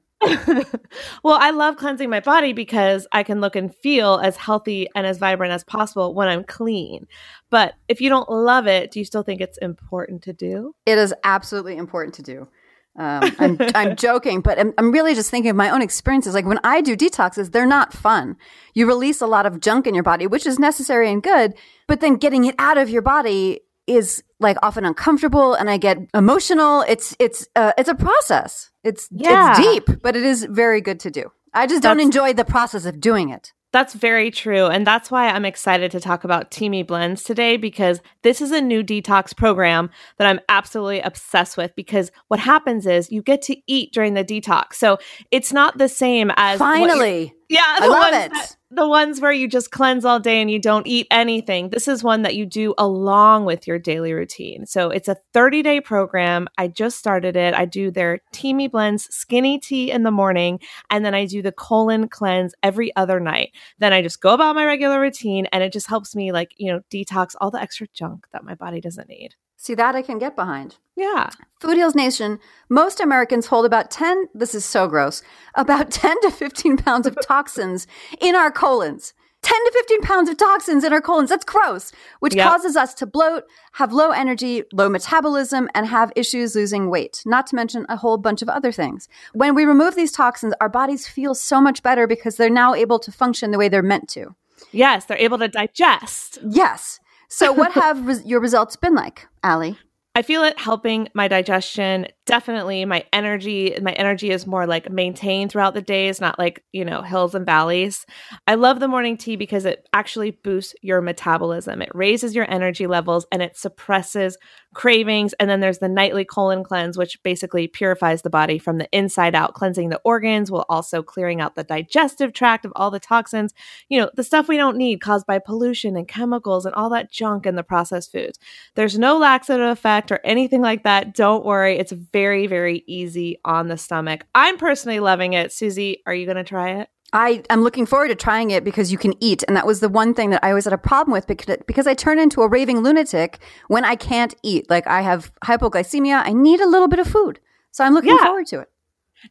Well, 1.24 1.38
I 1.40 1.52
love 1.52 1.78
cleansing 1.78 2.10
my 2.10 2.20
body 2.20 2.54
because 2.54 3.08
I 3.12 3.24
can 3.24 3.42
look 3.42 3.56
and 3.56 3.74
feel 3.74 4.20
as 4.24 4.38
healthy 4.38 4.88
and 4.96 5.06
as 5.06 5.18
vibrant 5.18 5.54
as 5.54 5.64
possible 5.64 6.14
when 6.14 6.28
I'm 6.28 6.44
clean. 6.44 7.08
But 7.50 7.76
if 7.88 8.02
you 8.02 8.10
don't 8.10 8.30
love 8.30 8.68
it, 8.68 8.92
do 8.92 9.00
you 9.00 9.06
still 9.06 9.24
think 9.24 9.42
it's 9.42 9.58
important 9.58 10.24
to 10.24 10.34
do? 10.34 10.76
It 10.86 10.98
is 10.98 11.14
absolutely 11.24 11.78
important 11.78 12.16
to 12.16 12.22
do. 12.22 12.48
Um, 12.96 13.36
I'm, 13.40 13.58
I'm 13.76 13.96
joking, 13.98 14.42
but 14.42 14.60
I'm, 14.60 14.74
I'm 14.78 14.92
really 14.92 15.16
just 15.16 15.32
thinking 15.32 15.50
of 15.50 15.56
my 15.56 15.70
own 15.70 15.82
experiences. 15.82 16.34
Like 16.34 16.46
when 16.46 16.60
I 16.64 16.82
do 16.82 16.96
detoxes, 16.96 17.52
they're 17.52 17.66
not 17.66 17.94
fun. 17.94 18.36
You 18.74 18.88
release 18.88 19.22
a 19.22 19.28
lot 19.28 19.46
of 19.46 19.60
junk 19.60 19.88
in 19.88 19.96
your 19.96 20.04
body, 20.04 20.28
which 20.28 20.46
is 20.46 20.60
necessary 20.60 21.12
and 21.12 21.24
good, 21.24 21.54
but 21.88 22.02
then 22.02 22.16
getting 22.18 22.46
it 22.46 22.56
out 22.60 22.78
of 22.78 22.90
your 22.90 23.02
body 23.02 23.62
is 23.88 24.24
like 24.40 24.58
often 24.64 24.86
uncomfortable 24.86 25.54
and 25.54 25.70
I 25.70 25.78
get 25.78 25.98
emotional. 26.14 26.82
It's 26.88 27.16
it's 27.20 27.48
uh, 27.56 27.74
it's 27.78 27.90
a 27.90 27.96
process. 27.96 28.72
It's 28.84 29.08
Yeah. 29.12 29.52
it's 29.52 29.60
deep, 29.60 30.02
but 30.02 30.16
it 30.16 30.24
is 30.24 30.46
very 30.50 30.82
good 30.82 31.00
to 31.02 31.12
do. 31.12 31.32
I 31.54 31.68
just 31.68 31.84
don't 31.84 32.00
enjoy 32.00 32.34
the 32.34 32.46
process 32.46 32.86
of 32.86 33.00
doing 33.00 33.30
it. 33.30 33.54
That's 33.72 33.96
very 33.96 34.30
true. 34.30 34.68
And 34.68 34.86
that's 34.86 35.10
why 35.10 35.30
I'm 35.30 35.46
excited 35.46 35.92
to 35.92 36.00
talk 36.00 36.24
about 36.24 36.52
Teami 36.52 36.86
Blends 36.86 37.24
today 37.24 37.58
because 37.58 38.02
this 38.22 38.40
is 38.40 38.52
a 38.52 38.62
new 38.62 38.84
detox 38.84 39.36
program 39.36 39.90
that 40.18 40.28
I'm 40.28 40.40
absolutely 40.48 41.02
obsessed 41.02 41.58
with. 41.58 41.76
Because 41.76 42.12
what 42.28 42.40
happens 42.40 42.86
is 42.86 43.12
you 43.12 43.24
get 43.24 43.42
to 43.44 43.58
eat 43.66 43.92
during 43.92 44.14
the 44.14 44.24
detox. 44.24 44.76
So 44.76 45.00
it's 45.32 45.52
not 45.52 45.80
the 45.80 45.90
same 45.90 46.32
as 46.38 46.60
Finally, 46.60 47.34
Yeah, 47.50 47.62
I 47.66 47.88
love 47.88 48.00
ones 48.00 48.16
it. 48.26 48.32
that- 48.32 48.56
the 48.76 48.88
ones 48.88 49.22
where 49.22 49.32
you 49.32 49.48
just 49.48 49.70
cleanse 49.70 50.04
all 50.04 50.20
day 50.20 50.42
and 50.42 50.50
you 50.50 50.58
don't 50.58 50.88
eat 50.88 51.06
anything. 51.12 51.70
This 51.70 51.88
is 51.88 52.04
one 52.04 52.24
that 52.24 52.36
you 52.36 52.44
do 52.48 52.74
along 52.80 53.46
with 53.46 53.68
your 53.68 53.78
daily 53.78 54.14
routine. 54.14 54.66
So 54.66 54.90
it's 54.90 55.08
a 55.08 55.18
30 55.32 55.62
day 55.62 55.80
program. 55.80 56.48
I 56.58 56.70
just 56.70 56.98
started 56.98 57.36
it. 57.36 57.54
I 57.54 57.66
do 57.66 57.92
their 57.92 58.22
Teami 58.34 58.72
Blends 58.72 59.04
skinny 59.14 59.60
tea 59.60 59.92
in 59.92 60.02
the 60.02 60.10
morning, 60.10 60.60
and 60.90 61.06
then 61.06 61.14
I 61.14 61.26
do 61.26 61.44
the 61.44 61.52
colon 61.52 62.08
cleanse 62.08 62.56
every 62.64 62.96
other 62.96 63.20
night. 63.20 63.52
Then 63.78 63.94
I 63.94 64.02
just 64.02 64.22
go 64.22 64.34
about 64.34 64.56
my 64.56 64.66
regular 64.66 65.00
routine, 65.00 65.46
and 65.52 65.62
it 65.64 65.72
just 65.72 65.88
helps 65.88 66.16
me, 66.16 66.32
like, 66.32 66.54
you 66.58 66.72
know, 66.72 66.82
detox 66.92 67.36
all 67.40 67.52
the 67.52 67.62
extra 67.62 67.86
junk 67.94 68.26
that 68.34 68.44
my 68.44 68.56
body 68.56 68.82
doesn't 68.82 69.08
need. 69.08 69.36
See 69.64 69.74
that 69.76 69.96
I 69.96 70.02
can 70.02 70.18
get 70.20 70.36
behind. 70.36 70.76
Yeah. 70.96 71.30
Food 71.62 71.78
Heals 71.78 71.96
Nation, 71.96 72.40
most 72.70 73.00
Americans 73.00 73.48
hold 73.48 73.66
about 73.66 73.90
10, 73.90 74.28
this 74.34 74.54
is 74.54 74.66
so 74.66 74.88
gross, 74.88 75.22
about 75.56 75.90
10 76.04 76.20
to 76.22 76.32
15 76.32 76.76
pounds 76.78 77.08
of 77.08 77.18
toxins 77.26 77.88
in 78.20 78.36
our 78.36 78.52
colons. 78.52 79.14
10 79.42 79.54
to 79.66 79.72
15 79.74 80.02
pounds 80.02 80.30
of 80.30 80.38
toxins 80.38 80.84
in 80.86 80.94
our 80.94 81.02
colons. 81.02 81.30
That's 81.30 81.44
gross, 81.46 81.92
which 82.20 82.36
Yep. 82.36 82.48
causes 82.50 82.76
us 82.78 82.94
to 82.96 83.06
bloat, 83.06 83.44
have 83.74 83.92
low 83.92 84.12
energy, 84.12 84.64
low 84.74 84.88
metabolism, 84.90 85.70
and 85.76 85.86
have 85.88 86.12
issues 86.16 86.56
losing 86.56 86.90
weight, 86.90 87.22
not 87.26 87.48
to 87.48 87.56
mention 87.56 87.86
a 87.90 87.98
whole 87.98 88.18
bunch 88.18 88.42
of 88.42 88.48
other 88.50 88.72
things. 88.72 89.08
When 89.34 89.54
we 89.56 89.66
remove 89.66 89.96
these 89.96 90.12
toxins, 90.14 90.54
our 90.62 90.70
bodies 90.70 91.08
feel 91.08 91.36
so 91.36 91.60
much 91.62 91.84
better 91.84 92.08
because 92.08 92.36
they're 92.38 92.50
now 92.50 92.74
able 92.74 93.00
to 93.00 93.12
function 93.12 93.52
the 93.52 93.58
way 93.58 93.68
they're 93.70 93.82
meant 93.82 94.08
to. 94.10 94.34
Yes, 94.72 95.06
they're 95.06 95.18
able 95.18 95.40
to 95.40 95.48
digest. 95.50 96.40
Yes. 96.50 97.00
So, 97.34 97.52
what 97.52 97.72
have 97.84 98.06
res- 98.06 98.26
your 98.26 98.40
results 98.40 98.76
been 98.76 98.94
like, 98.94 99.28
Allie? 99.44 99.80
I 100.14 100.22
feel 100.22 100.44
it 100.44 100.60
helping 100.60 101.10
my 101.16 101.28
digestion. 101.28 102.06
Definitely 102.26 102.86
my 102.86 103.04
energy. 103.12 103.78
My 103.82 103.92
energy 103.92 104.30
is 104.30 104.48
more 104.48 104.66
like 104.66 104.90
maintained 104.90 105.52
throughout 105.52 105.74
the 105.74 105.82
days, 105.82 106.22
not 106.22 106.40
like, 106.40 106.64
you 106.72 106.86
know, 106.86 107.02
hills 107.02 107.36
and 107.36 107.46
valleys. 107.46 108.06
I 108.48 108.56
love 108.56 108.80
the 108.80 108.88
morning 108.88 109.18
tea 109.18 109.36
because 109.36 109.66
it 109.66 109.90
actually 109.92 110.32
boosts 110.32 110.74
your 110.82 111.02
metabolism. 111.02 111.82
It 111.82 111.92
raises 111.94 112.34
your 112.34 112.50
energy 112.50 112.88
levels 112.88 113.26
and 113.30 113.42
it 113.42 113.58
suppresses 113.58 114.38
cravings. 114.74 115.34
And 115.34 115.50
then 115.50 115.60
there's 115.60 115.80
the 115.80 115.90
nightly 115.90 116.24
colon 116.24 116.64
cleanse, 116.64 116.98
which 116.98 117.22
basically 117.24 117.68
purifies 117.68 118.22
the 118.22 118.30
body 118.30 118.58
from 118.58 118.78
the 118.78 118.88
inside 118.92 119.36
out, 119.36 119.54
cleansing 119.54 119.90
the 119.90 120.02
organs 120.06 120.50
while 120.50 120.66
also 120.70 121.04
clearing 121.04 121.42
out 121.42 121.56
the 121.56 121.64
digestive 121.66 122.32
tract 122.32 122.64
of 122.64 122.72
all 122.76 122.90
the 122.90 123.02
toxins, 123.02 123.54
you 123.90 124.00
know, 124.00 124.10
the 124.16 124.24
stuff 124.24 124.48
we 124.48 124.58
don't 124.58 124.78
need 124.78 125.02
caused 125.02 125.28
by 125.28 125.40
pollution 125.40 125.98
and 125.98 126.08
chemicals 126.08 126.66
and 126.66 126.74
all 126.74 126.90
that 126.90 127.12
junk 127.12 127.46
in 127.46 127.56
the 127.56 127.64
processed 127.64 128.14
foods. 128.14 128.40
There's 128.76 128.98
no 128.98 129.18
laxative 129.18 129.68
effect 129.68 130.10
or 130.12 130.22
anything 130.24 130.62
like 130.62 130.84
that. 130.84 131.14
Don't 131.14 131.46
worry. 131.46 131.78
It's 131.78 131.92
very, 132.14 132.48
very 132.48 132.84
easy 132.88 133.40
on 133.44 133.68
the 133.68 133.78
stomach. 133.78 134.26
I'm 134.34 134.58
personally 134.58 135.00
loving 135.02 135.34
it. 135.34 135.52
Susie, 135.52 136.02
are 136.06 136.14
you 136.14 136.26
going 136.26 136.38
to 136.38 136.44
try 136.44 136.80
it? 136.80 136.90
I 137.12 137.44
am 137.50 137.62
looking 137.62 137.86
forward 137.86 138.08
to 138.08 138.16
trying 138.16 138.50
it 138.52 138.64
because 138.64 138.92
you 138.92 138.98
can 138.98 139.14
eat. 139.22 139.44
And 139.48 139.56
that 139.58 139.68
was 139.68 139.82
the 139.82 139.90
one 139.90 140.14
thing 140.14 140.30
that 140.32 140.44
I 140.44 140.50
always 140.50 140.64
had 140.64 140.74
a 140.74 140.78
problem 140.80 141.12
with 141.12 141.28
because, 141.28 141.58
because 141.68 141.86
I 141.86 141.94
turn 141.94 142.18
into 142.18 142.42
a 142.42 142.48
raving 142.48 142.80
lunatic 142.80 143.40
when 143.68 143.84
I 143.86 143.96
can't 143.96 144.34
eat. 144.42 144.70
Like 144.70 144.88
I 144.88 145.02
have 145.02 145.32
hypoglycemia. 145.44 146.24
I 146.26 146.34
need 146.34 146.60
a 146.60 146.68
little 146.68 146.88
bit 146.88 147.00
of 147.00 147.08
food. 147.08 147.40
So 147.72 147.84
I'm 147.84 147.94
looking 147.94 148.16
Yeah. 148.16 148.26
forward 148.26 148.48
to 148.48 148.62
it. 148.62 148.70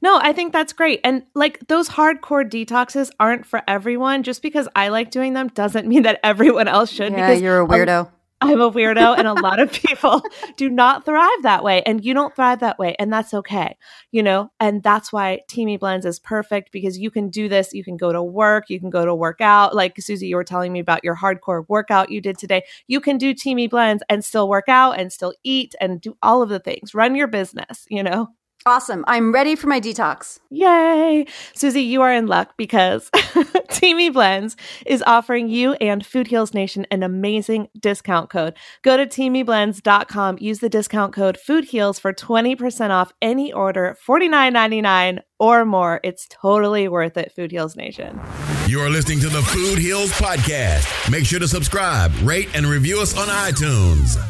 No, 0.01 0.19
I 0.23 0.33
think 0.33 0.53
that's 0.53 0.73
great. 0.73 1.01
And 1.05 1.25
like 1.35 1.67
those 1.69 1.89
hardcore 1.89 2.49
detoxes 2.49 3.11
aren't 3.21 3.47
for 3.47 3.63
everyone. 3.69 4.23
Just 4.23 4.43
because 4.43 4.69
I 4.77 4.89
like 4.89 5.11
doing 5.11 5.33
them 5.35 5.49
doesn't 5.49 5.87
mean 5.89 6.03
that 6.05 6.21
everyone 6.23 6.69
else 6.69 6.91
should. 6.91 7.13
Yeah, 7.13 7.27
because 7.29 7.43
you're 7.43 7.61
a 7.63 7.67
weirdo. 7.67 8.11
I'm 8.43 8.61
a 8.61 8.71
weirdo, 8.71 9.19
and 9.19 9.29
a 9.29 9.35
lot 9.35 9.61
of 9.61 9.73
people 9.87 10.23
do 10.57 10.69
not 10.69 11.05
thrive 11.05 11.43
that 11.43 11.63
way. 11.63 11.83
And 11.83 12.05
you 12.05 12.15
don't 12.15 12.35
thrive 12.35 12.61
that 12.61 12.79
way, 12.79 12.97
and 12.99 13.13
that's 13.13 13.33
okay, 13.35 13.77
you 14.11 14.23
know? 14.23 14.51
And 14.61 14.83
that's 14.83 15.13
why 15.13 15.41
Teami 15.49 15.79
Blends 15.79 16.05
is 16.07 16.19
perfect 16.19 16.73
because 16.73 16.99
you 16.99 17.11
can 17.11 17.29
do 17.29 17.49
this. 17.49 17.73
You 17.73 17.85
can 17.85 17.97
go 17.97 18.13
to 18.13 18.23
work, 18.23 18.69
you 18.69 18.81
can 18.81 18.91
go 18.91 19.05
to 19.05 19.15
work 19.15 19.41
out. 19.41 19.75
Like 19.75 20.01
Susie, 20.01 20.27
you 20.27 20.37
were 20.37 20.45
telling 20.45 20.73
me 20.73 20.81
about 20.81 21.05
your 21.05 21.17
hardcore 21.17 21.65
workout 21.69 22.11
you 22.11 22.21
did 22.21 22.39
today. 22.39 22.63
You 22.87 23.01
can 23.01 23.19
do 23.19 23.35
Teami 23.35 23.71
Blends 23.71 24.03
and 24.09 24.25
still 24.25 24.49
work 24.49 24.69
out 24.69 24.99
and 24.99 25.13
still 25.13 25.35
eat 25.45 25.75
and 25.81 26.01
do 26.01 26.17
all 26.23 26.43
of 26.43 26.49
the 26.49 26.59
things, 26.59 26.95
run 26.95 27.15
your 27.15 27.29
business, 27.29 27.87
you 27.89 28.03
know? 28.03 28.29
Awesome. 28.65 29.05
I'm 29.09 29.33
ready 29.33 29.57
for 29.57 29.67
my 29.67 29.81
detox. 29.81 30.39
Yay! 30.51 31.27
Susie, 31.55 31.83
you 31.83 32.01
are 32.03 32.13
in 32.13 32.29
luck 32.29 32.55
because 32.57 33.11
Teami 33.11 34.13
Blends 34.13 34.57
is 34.87 35.03
offering 35.05 35.49
you 35.49 35.73
and 35.75 36.07
Food 36.07 36.29
Heals 36.29 36.55
Nation 36.55 36.87
an 36.91 37.03
amazing 37.03 37.69
discount 37.79 38.31
code. 38.31 38.55
Go 38.83 38.97
to 38.97 39.07
teamiblends.com, 39.07 40.39
use 40.41 40.61
the 40.61 40.69
discount 40.69 41.13
code 41.13 41.37
FoodHeals 41.37 41.99
for 41.99 42.13
20% 42.13 42.91
off 42.91 43.13
any 43.21 43.53
order, 43.53 43.97
$49.99 44.07 45.21
or 45.41 45.65
more. 45.65 45.99
It's 46.05 46.29
totally 46.29 46.87
worth 46.87 47.17
it, 47.17 47.33
Food 47.33 47.51
Heals 47.51 47.75
Nation. 47.75 48.21
You 48.69 48.81
are 48.81 48.91
listening 48.91 49.19
to 49.21 49.29
the 49.29 49.43
Food 49.43 49.79
Heals 49.79 50.13
Podcast. 50.13 51.11
Make 51.11 51.25
sure 51.25 51.41
to 51.41 51.49
subscribe, 51.49 52.13
rate, 52.23 52.49
and 52.55 52.67
review 52.67 53.01
us 53.01 53.17
on 53.17 53.27
iTunes. 53.27 54.23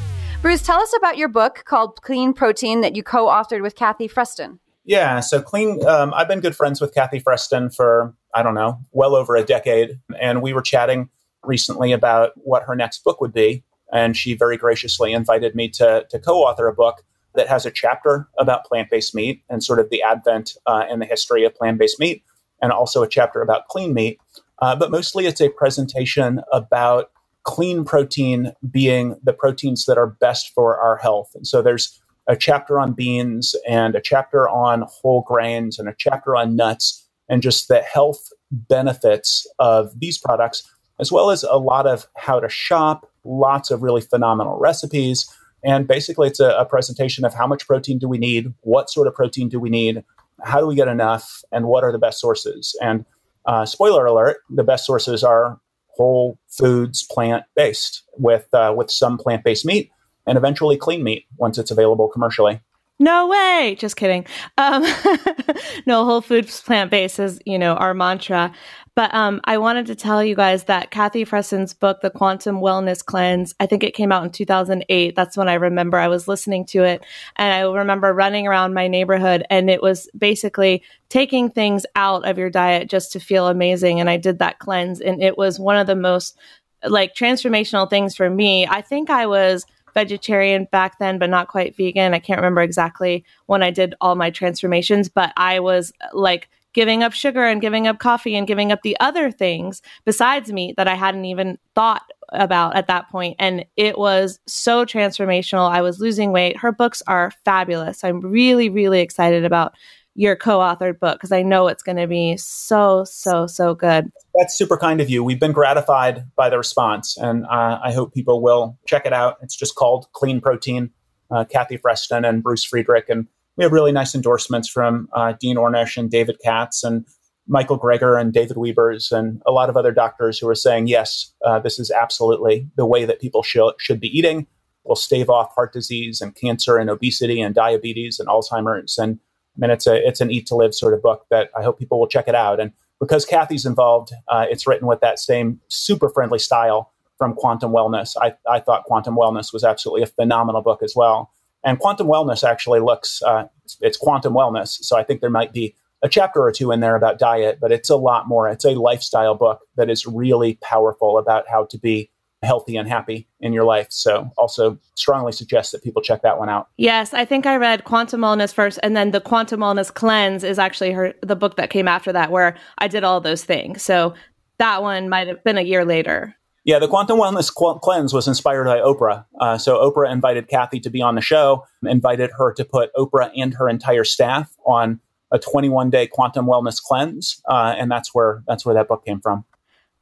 Bruce, 0.43 0.61
tell 0.61 0.81
us 0.81 0.93
about 0.97 1.17
your 1.17 1.29
book 1.29 1.63
called 1.67 2.03
Clean 2.03 2.33
Protein 2.33 2.81
that 2.81 2.97
you 2.97 3.05
co 3.05 3.29
authored 3.29 3.63
with 3.63 3.77
Kathy 3.77 4.09
Freston. 4.09 4.59
Yeah, 4.85 5.21
so 5.21 5.41
clean. 5.41 5.87
Um, 5.87 6.13
I've 6.13 6.27
been 6.27 6.41
good 6.41 6.57
friends 6.57 6.81
with 6.81 6.93
Kathy 6.93 7.21
Freston 7.21 7.71
for 7.71 8.13
I 8.35 8.43
don't 8.43 8.57
know, 8.57 8.81
well 8.91 9.15
over 9.15 9.37
a 9.37 9.45
decade, 9.45 10.01
and 10.21 10.43
we 10.43 10.53
were 10.53 10.61
chatting 10.61 11.11
recently 11.45 11.93
about 11.93 12.33
what 12.35 12.65
her 12.65 12.75
next 12.75 13.05
book 13.05 13.21
would 13.21 13.33
be, 13.33 13.63
and 13.93 14.17
she 14.17 14.35
very 14.35 14.57
graciously 14.57 15.13
invited 15.13 15.55
me 15.55 15.69
to 15.69 16.05
to 16.11 16.19
co-author 16.19 16.67
a 16.67 16.75
book 16.75 17.05
that 17.37 17.47
has 17.47 17.65
a 17.65 17.71
chapter 17.71 18.29
about 18.37 18.65
plant-based 18.65 19.15
meat 19.15 19.45
and 19.49 19.63
sort 19.63 19.79
of 19.79 19.91
the 19.91 20.03
advent 20.03 20.55
uh, 20.67 20.85
and 20.91 21.01
the 21.01 21.07
history 21.07 21.45
of 21.45 21.55
plant-based 21.55 22.01
meat, 22.01 22.25
and 22.61 22.73
also 22.73 23.05
a 23.05 23.09
chapter 23.09 23.43
about 23.43 23.69
clean 23.69 23.95
meat. 23.95 24.19
Uh, 24.59 24.75
but 24.75 24.91
mostly, 24.91 25.27
it's 25.27 25.41
a 25.41 25.51
presentation 25.51 26.41
about 26.53 27.12
clean 27.45 27.85
protein 27.85 28.53
being 28.71 29.17
the 29.23 29.33
proteins 29.33 29.85
that 29.87 29.99
are 29.99 30.07
best 30.07 30.53
for 30.55 30.79
our 30.79 30.97
health. 30.97 31.31
And 31.35 31.47
so 31.47 31.63
there's 31.63 32.01
a 32.29 32.37
chapter 32.37 32.79
on 32.79 32.93
beans 32.93 33.55
and 33.69 33.95
a 33.95 34.01
chapter 34.01 34.49
on 34.49 34.85
whole 34.87 35.23
grains 35.23 35.79
and 35.79 35.89
a 35.89 35.95
chapter 35.99 36.37
on 36.37 36.55
nuts 36.55 37.05
and 37.29 37.43
just 37.43 37.69
the 37.69 37.81
health 37.81 38.29
benefits 38.51 39.47
of 39.59 39.99
these 39.99 40.19
products, 40.19 40.63
as 41.01 41.11
well 41.11 41.31
as 41.31 41.43
a 41.43 41.57
lot 41.57 41.87
of 41.87 42.07
how 42.17 42.39
to 42.39 42.49
shop, 42.49 43.11
lots 43.25 43.71
of 43.71 43.83
really 43.83 44.03
phenomenal 44.03 44.59
recipes. 44.59 45.29
And 45.65 45.87
basically, 45.87 46.29
it's 46.29 46.41
a, 46.41 46.51
a 46.51 46.65
presentation 46.65 47.25
of 47.25 47.35
how 47.35 47.47
much 47.47 47.67
protein 47.67 47.99
do 47.99 48.09
we 48.09 48.19
need, 48.19 48.53
what 48.61 48.91
sort 48.91 49.07
of 49.07 49.15
protein 49.15 49.49
do 49.49 49.59
we 49.59 49.71
need, 49.71 50.05
how 50.43 50.61
do 50.61 50.67
we 50.67 50.75
get 50.75 50.89
enough, 50.89 51.43
and 51.53 51.67
what 51.67 51.85
are 51.85 51.93
the 51.93 51.99
best 51.99 52.21
sources. 52.21 52.77
And 52.83 53.05
uh, 53.47 53.65
spoiler 53.65 54.07
alert: 54.07 54.39
the 54.51 54.65
best 54.65 54.85
sources 54.87 55.25
are 55.25 55.59
whole 55.97 56.39
foods, 56.49 57.03
plant 57.03 57.45
based, 57.55 58.03
with 58.19 58.47
uh, 58.53 58.75
with 58.77 58.91
some 58.91 59.19
plant 59.19 59.45
based 59.45 59.65
meat, 59.65 59.91
and 60.27 60.37
eventually 60.37 60.77
clean 60.77 61.03
meat 61.03 61.27
once 61.37 61.59
it's 61.59 61.71
available 61.71 62.09
commercially. 62.09 62.61
No 62.99 63.27
way. 63.27 63.77
Just 63.79 63.97
kidding. 63.97 64.27
Um, 64.59 64.83
no, 65.87 66.05
Whole 66.05 66.21
Foods 66.21 66.61
plant 66.61 66.91
based 66.91 67.19
is, 67.19 67.41
you 67.45 67.59
know, 67.59 67.75
our 67.75 67.95
mantra. 67.95 68.53
But 68.95 69.15
um, 69.15 69.41
I 69.45 69.57
wanted 69.57 69.87
to 69.87 69.95
tell 69.95 70.23
you 70.23 70.37
guys 70.37 70.65
that 70.65 70.91
Kathy 70.91 71.25
Freston's 71.25 71.73
book, 71.73 72.03
The 72.03 72.11
Quantum 72.11 72.61
Wellness 72.61 73.03
Cleanse, 73.03 73.55
I 73.59 73.67
think 73.67 73.83
it 73.83 73.95
came 73.95 74.13
out 74.13 74.23
in 74.23 74.31
2008. 74.31 75.17
That's 75.17 75.37
when 75.37 75.49
I 75.49 75.55
remember 75.55 75.97
I 75.97 76.09
was 76.09 76.29
listening 76.29 76.67
to 76.67 76.85
it. 76.85 77.03
And 77.37 77.55
I 77.55 77.63
remember 77.63 78.13
running 78.13 78.47
around 78.47 78.75
my 78.75 78.89
neighborhood, 78.89 79.45
and 79.49 79.71
it 79.71 79.81
was 79.81 80.11
basically 80.17 80.83
taking 81.09 81.49
things 81.49 81.87
out 81.97 82.29
of 82.29 82.37
your 82.37 82.51
diet 82.51 82.91
just 82.91 83.13
to 83.13 83.21
feel 83.21 83.49
amazing. 83.49 83.99
And 83.99 84.11
I 84.11 84.19
did 84.19 84.39
that 84.41 84.59
cleanse, 84.59 85.01
and 85.01 85.23
it 85.23 85.39
was 85.39 85.59
one 85.59 85.77
of 85.77 85.87
the 85.87 85.97
most 85.97 86.37
like 86.85 87.15
transformational 87.15 87.89
things 87.89 88.15
for 88.15 88.29
me. 88.29 88.67
I 88.67 88.83
think 88.83 89.09
I 89.09 89.27
was 89.27 89.65
vegetarian 89.95 90.67
back 90.71 90.99
then, 90.99 91.19
but 91.19 91.31
not 91.31 91.49
quite 91.49 91.77
vegan. 91.77 92.15
I 92.15 92.19
can't 92.19 92.41
remember 92.41 92.63
exactly 92.63 93.25
when 93.47 93.63
I 93.63 93.71
did 93.71 93.95
all 94.01 94.15
my 94.15 94.31
transformations, 94.31 95.09
but 95.09 95.33
I 95.37 95.61
was 95.61 95.93
like 96.13 96.49
giving 96.73 97.03
up 97.03 97.13
sugar 97.13 97.45
and 97.45 97.61
giving 97.61 97.87
up 97.87 97.99
coffee 97.99 98.35
and 98.35 98.47
giving 98.47 98.73
up 98.73 98.81
the 98.83 98.97
other 98.99 99.31
things 99.31 99.83
besides 100.05 100.53
meat 100.53 100.77
that 100.77 100.89
I 100.89 100.95
hadn't 100.95 101.27
even 101.27 101.59
thought 101.75 102.11
about 102.31 102.75
at 102.75 102.87
that 102.87 103.11
point, 103.11 103.37
and 103.39 103.65
it 103.77 103.99
was 103.99 104.41
so 104.47 104.87
transformational. 104.87 105.71
I 105.71 105.83
was 105.83 106.01
losing 106.01 106.33
weight. 106.33 106.57
Her 106.57 106.73
books 106.73 107.03
are 107.07 107.31
fabulous. 107.45 108.05
I'm 108.05 108.21
really, 108.21 108.71
really 108.71 109.01
excited 109.01 109.45
about 109.45 109.75
your 110.15 110.37
co-authored 110.37 111.01
book 111.01 111.19
because 111.19 111.33
I 111.33 111.43
know 111.43 111.69
it's 111.69 111.83
going 111.83 111.97
to 111.97 112.07
be 112.07 112.37
so, 112.37 113.05
so, 113.05 113.47
so 113.47 113.75
good. 113.75 114.11
That's 114.35 114.57
super 114.57 114.77
kind 114.77 115.01
of 115.01 115.09
you. 115.09 115.25
We've 115.25 115.41
been 115.41 115.53
gratified 115.53 116.25
by 116.37 116.51
the 116.51 116.59
response, 116.59 117.17
and 117.17 117.45
uh, 117.47 117.81
I 117.83 117.93
hope 117.93 118.13
people 118.13 118.43
will 118.43 118.79
check 118.87 119.07
it 119.07 119.13
out. 119.13 119.39
It's 119.43 119.57
just 119.57 119.75
called 119.75 120.07
Clean 120.13 120.41
Protein. 120.41 120.91
Uh, 121.31 121.47
Kathy 121.47 121.79
Freston 121.79 122.27
and 122.27 122.43
Bruce 122.43 122.63
Friedrich, 122.63 123.09
and 123.09 123.27
we 123.57 123.65
have 123.65 123.73
really 123.73 123.91
nice 123.91 124.15
endorsements 124.15 124.69
from 124.69 125.09
uh, 125.15 125.33
Dean 125.41 125.57
Ornish 125.57 125.97
and 125.97 126.11
David 126.11 126.37
Katz 126.45 126.85
and 126.85 127.07
Michael 127.47 127.79
Greger 127.79 128.21
and 128.21 128.33
David 128.33 128.57
Wiebers 128.57 129.13
and 129.13 129.43
a 129.47 129.53
lot 129.53 129.69
of 129.69 129.77
other 129.77 129.93
doctors 129.93 130.39
who 130.39 130.49
are 130.49 130.55
saying, 130.55 130.87
yes, 130.87 131.33
uh, 131.45 131.59
this 131.59 131.79
is 131.79 131.91
absolutely 131.91 132.69
the 132.77 132.87
way 132.87 133.05
that 133.05 133.21
people 133.21 133.43
should, 133.43 133.73
should 133.79 134.01
be 134.01 134.17
eating. 134.17 134.47
Will 134.85 134.97
stave 134.97 135.31
off 135.31 135.55
heart 135.55 135.73
disease 135.73 136.21
and 136.21 136.35
cancer 136.35 136.77
and 136.77 136.91
obesity 136.91 137.41
and 137.41 137.55
diabetes 137.55 138.19
and 138.19 138.29
Alzheimer's. 138.29 138.99
And 138.99 139.21
I 139.57 139.61
mean, 139.61 139.71
it's 139.71 139.87
a 139.87 140.07
it's 140.07 140.21
an 140.21 140.31
eat 140.31 140.47
to 140.47 140.57
live 140.57 140.75
sort 140.75 140.95
of 140.95 141.03
book 141.03 141.27
that 141.31 141.51
I 141.57 141.63
hope 141.63 141.79
people 141.79 142.01
will 142.01 142.09
check 142.09 142.29
it 142.29 142.35
out. 142.35 142.61
And 142.61 142.73
because 143.01 143.25
Kathy's 143.25 143.67
involved, 143.67 144.13
uh, 144.29 144.47
it's 144.49 144.67
written 144.67 144.87
with 144.87 145.01
that 145.01 145.19
same 145.19 145.61
super 145.69 146.09
friendly 146.09 146.39
style 146.39 146.93
from 147.19 147.35
Quantum 147.35 147.73
Wellness. 147.73 148.17
I, 148.21 148.35
I 148.49 148.61
thought 148.61 148.85
Quantum 148.85 149.17
Wellness 149.17 149.53
was 149.53 149.65
absolutely 149.65 150.03
a 150.03 150.07
phenomenal 150.07 150.63
book 150.63 150.83
as 150.83 150.95
well. 150.97 151.31
And 151.65 151.79
Quantum 151.79 152.07
Wellness 152.07 152.49
actually 152.49 152.81
looks 152.81 153.23
uh, 153.23 153.45
it's, 153.65 153.77
it's 153.81 153.97
Quantum 153.97 154.33
Wellness, 154.33 154.83
so 154.83 154.97
I 154.97 155.05
think 155.05 155.21
there 155.21 155.31
might 155.31 155.53
be 155.53 155.75
a 156.03 156.09
chapter 156.09 156.43
or 156.43 156.51
two 156.51 156.73
in 156.73 156.81
there 156.81 156.97
about 156.97 157.19
diet, 157.19 157.59
but 157.61 157.71
it's 157.71 157.89
a 157.89 157.97
lot 157.97 158.27
more. 158.27 158.49
It's 158.49 158.65
a 158.65 158.75
lifestyle 158.75 159.37
book 159.37 159.61
that 159.77 159.89
is 159.89 160.05
really 160.05 160.59
powerful 160.61 161.17
about 161.17 161.45
how 161.49 161.67
to 161.67 161.79
be 161.79 162.11
healthy 162.43 162.77
and 162.77 162.89
happy 162.89 163.29
in 163.41 163.53
your 163.53 163.65
life. 163.65 163.87
So 163.91 164.31
also 164.37 164.79
strongly 164.95 165.33
suggest 165.33 165.73
that 165.73 165.83
people 165.83 166.03
check 166.03 166.23
that 166.23 166.39
one 166.39 166.49
out. 166.49 166.69
Yes, 166.77 167.15
I 167.15 167.25
think 167.25 167.47
I 167.47 167.57
read 167.57 167.85
Quantum 167.85 168.21
Wellness 168.21 168.53
first 168.53 168.79
and 168.83 168.97
then 168.97 169.11
the 169.11 169.21
Quantum 169.21 169.61
Wellness 169.61 169.93
Cleanse 169.93 170.45
is 170.45 170.59
actually 170.59 170.93
her 170.93 171.15
the 171.23 171.37
book 171.37 171.57
that 171.57 171.71
came 171.71 171.89
after 171.89 172.13
that 172.13 172.31
where 172.31 172.57
I 172.79 172.89
did 172.89 173.05
all 173.05 173.21
those 173.21 173.45
things. 173.45 173.83
So 173.83 174.15
that 174.59 174.83
one 174.83 175.09
might 175.09 175.29
have 175.29 175.43
been 175.45 175.59
a 175.59 175.63
year 175.63 175.85
later. 175.85 176.35
Yeah, 176.65 176.79
the 176.79 176.89
Quantum 176.89 177.19
Wellness 177.19 177.53
Cleanse 177.53 178.13
was 178.13 178.29
inspired 178.29 178.65
by 178.65 178.79
Oprah. 178.79 179.25
Uh, 179.41 179.59
so 179.59 179.79
Oprah 179.79 180.11
invited 180.11 180.49
Kathy 180.49 180.79
to 180.81 180.91
be 180.91 181.03
on 181.03 181.17
the 181.17 181.21
show, 181.21 181.65
invited 181.83 182.31
her 182.39 182.53
to 182.53 182.65
put 182.65 182.95
Oprah 182.95 183.33
and 183.37 183.55
her 183.55 183.69
entire 183.69 184.05
staff 184.05 184.57
on 184.65 185.01
a 185.33 185.39
21 185.39 185.91
day 185.91 186.07
quantum 186.07 186.47
wellness 186.47 186.81
cleanse, 186.81 187.41
uh, 187.49 187.75
and 187.77 187.91
that's 187.91 188.15
where 188.15 188.45
that's 188.47 188.65
where 188.65 188.75
that 188.75 188.87
book 188.87 189.05
came 189.05 189.21
from. 189.21 189.45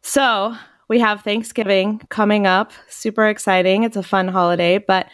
So 0.03 0.57
we 0.91 0.99
have 0.99 1.23
Thanksgiving 1.23 2.01
coming 2.09 2.49
up, 2.49 2.73
super 2.89 3.29
exciting. 3.29 3.85
It's 3.85 3.97
a 3.97 4.03
fun 4.03 4.27
holiday, 4.27 4.79
but 4.79 5.07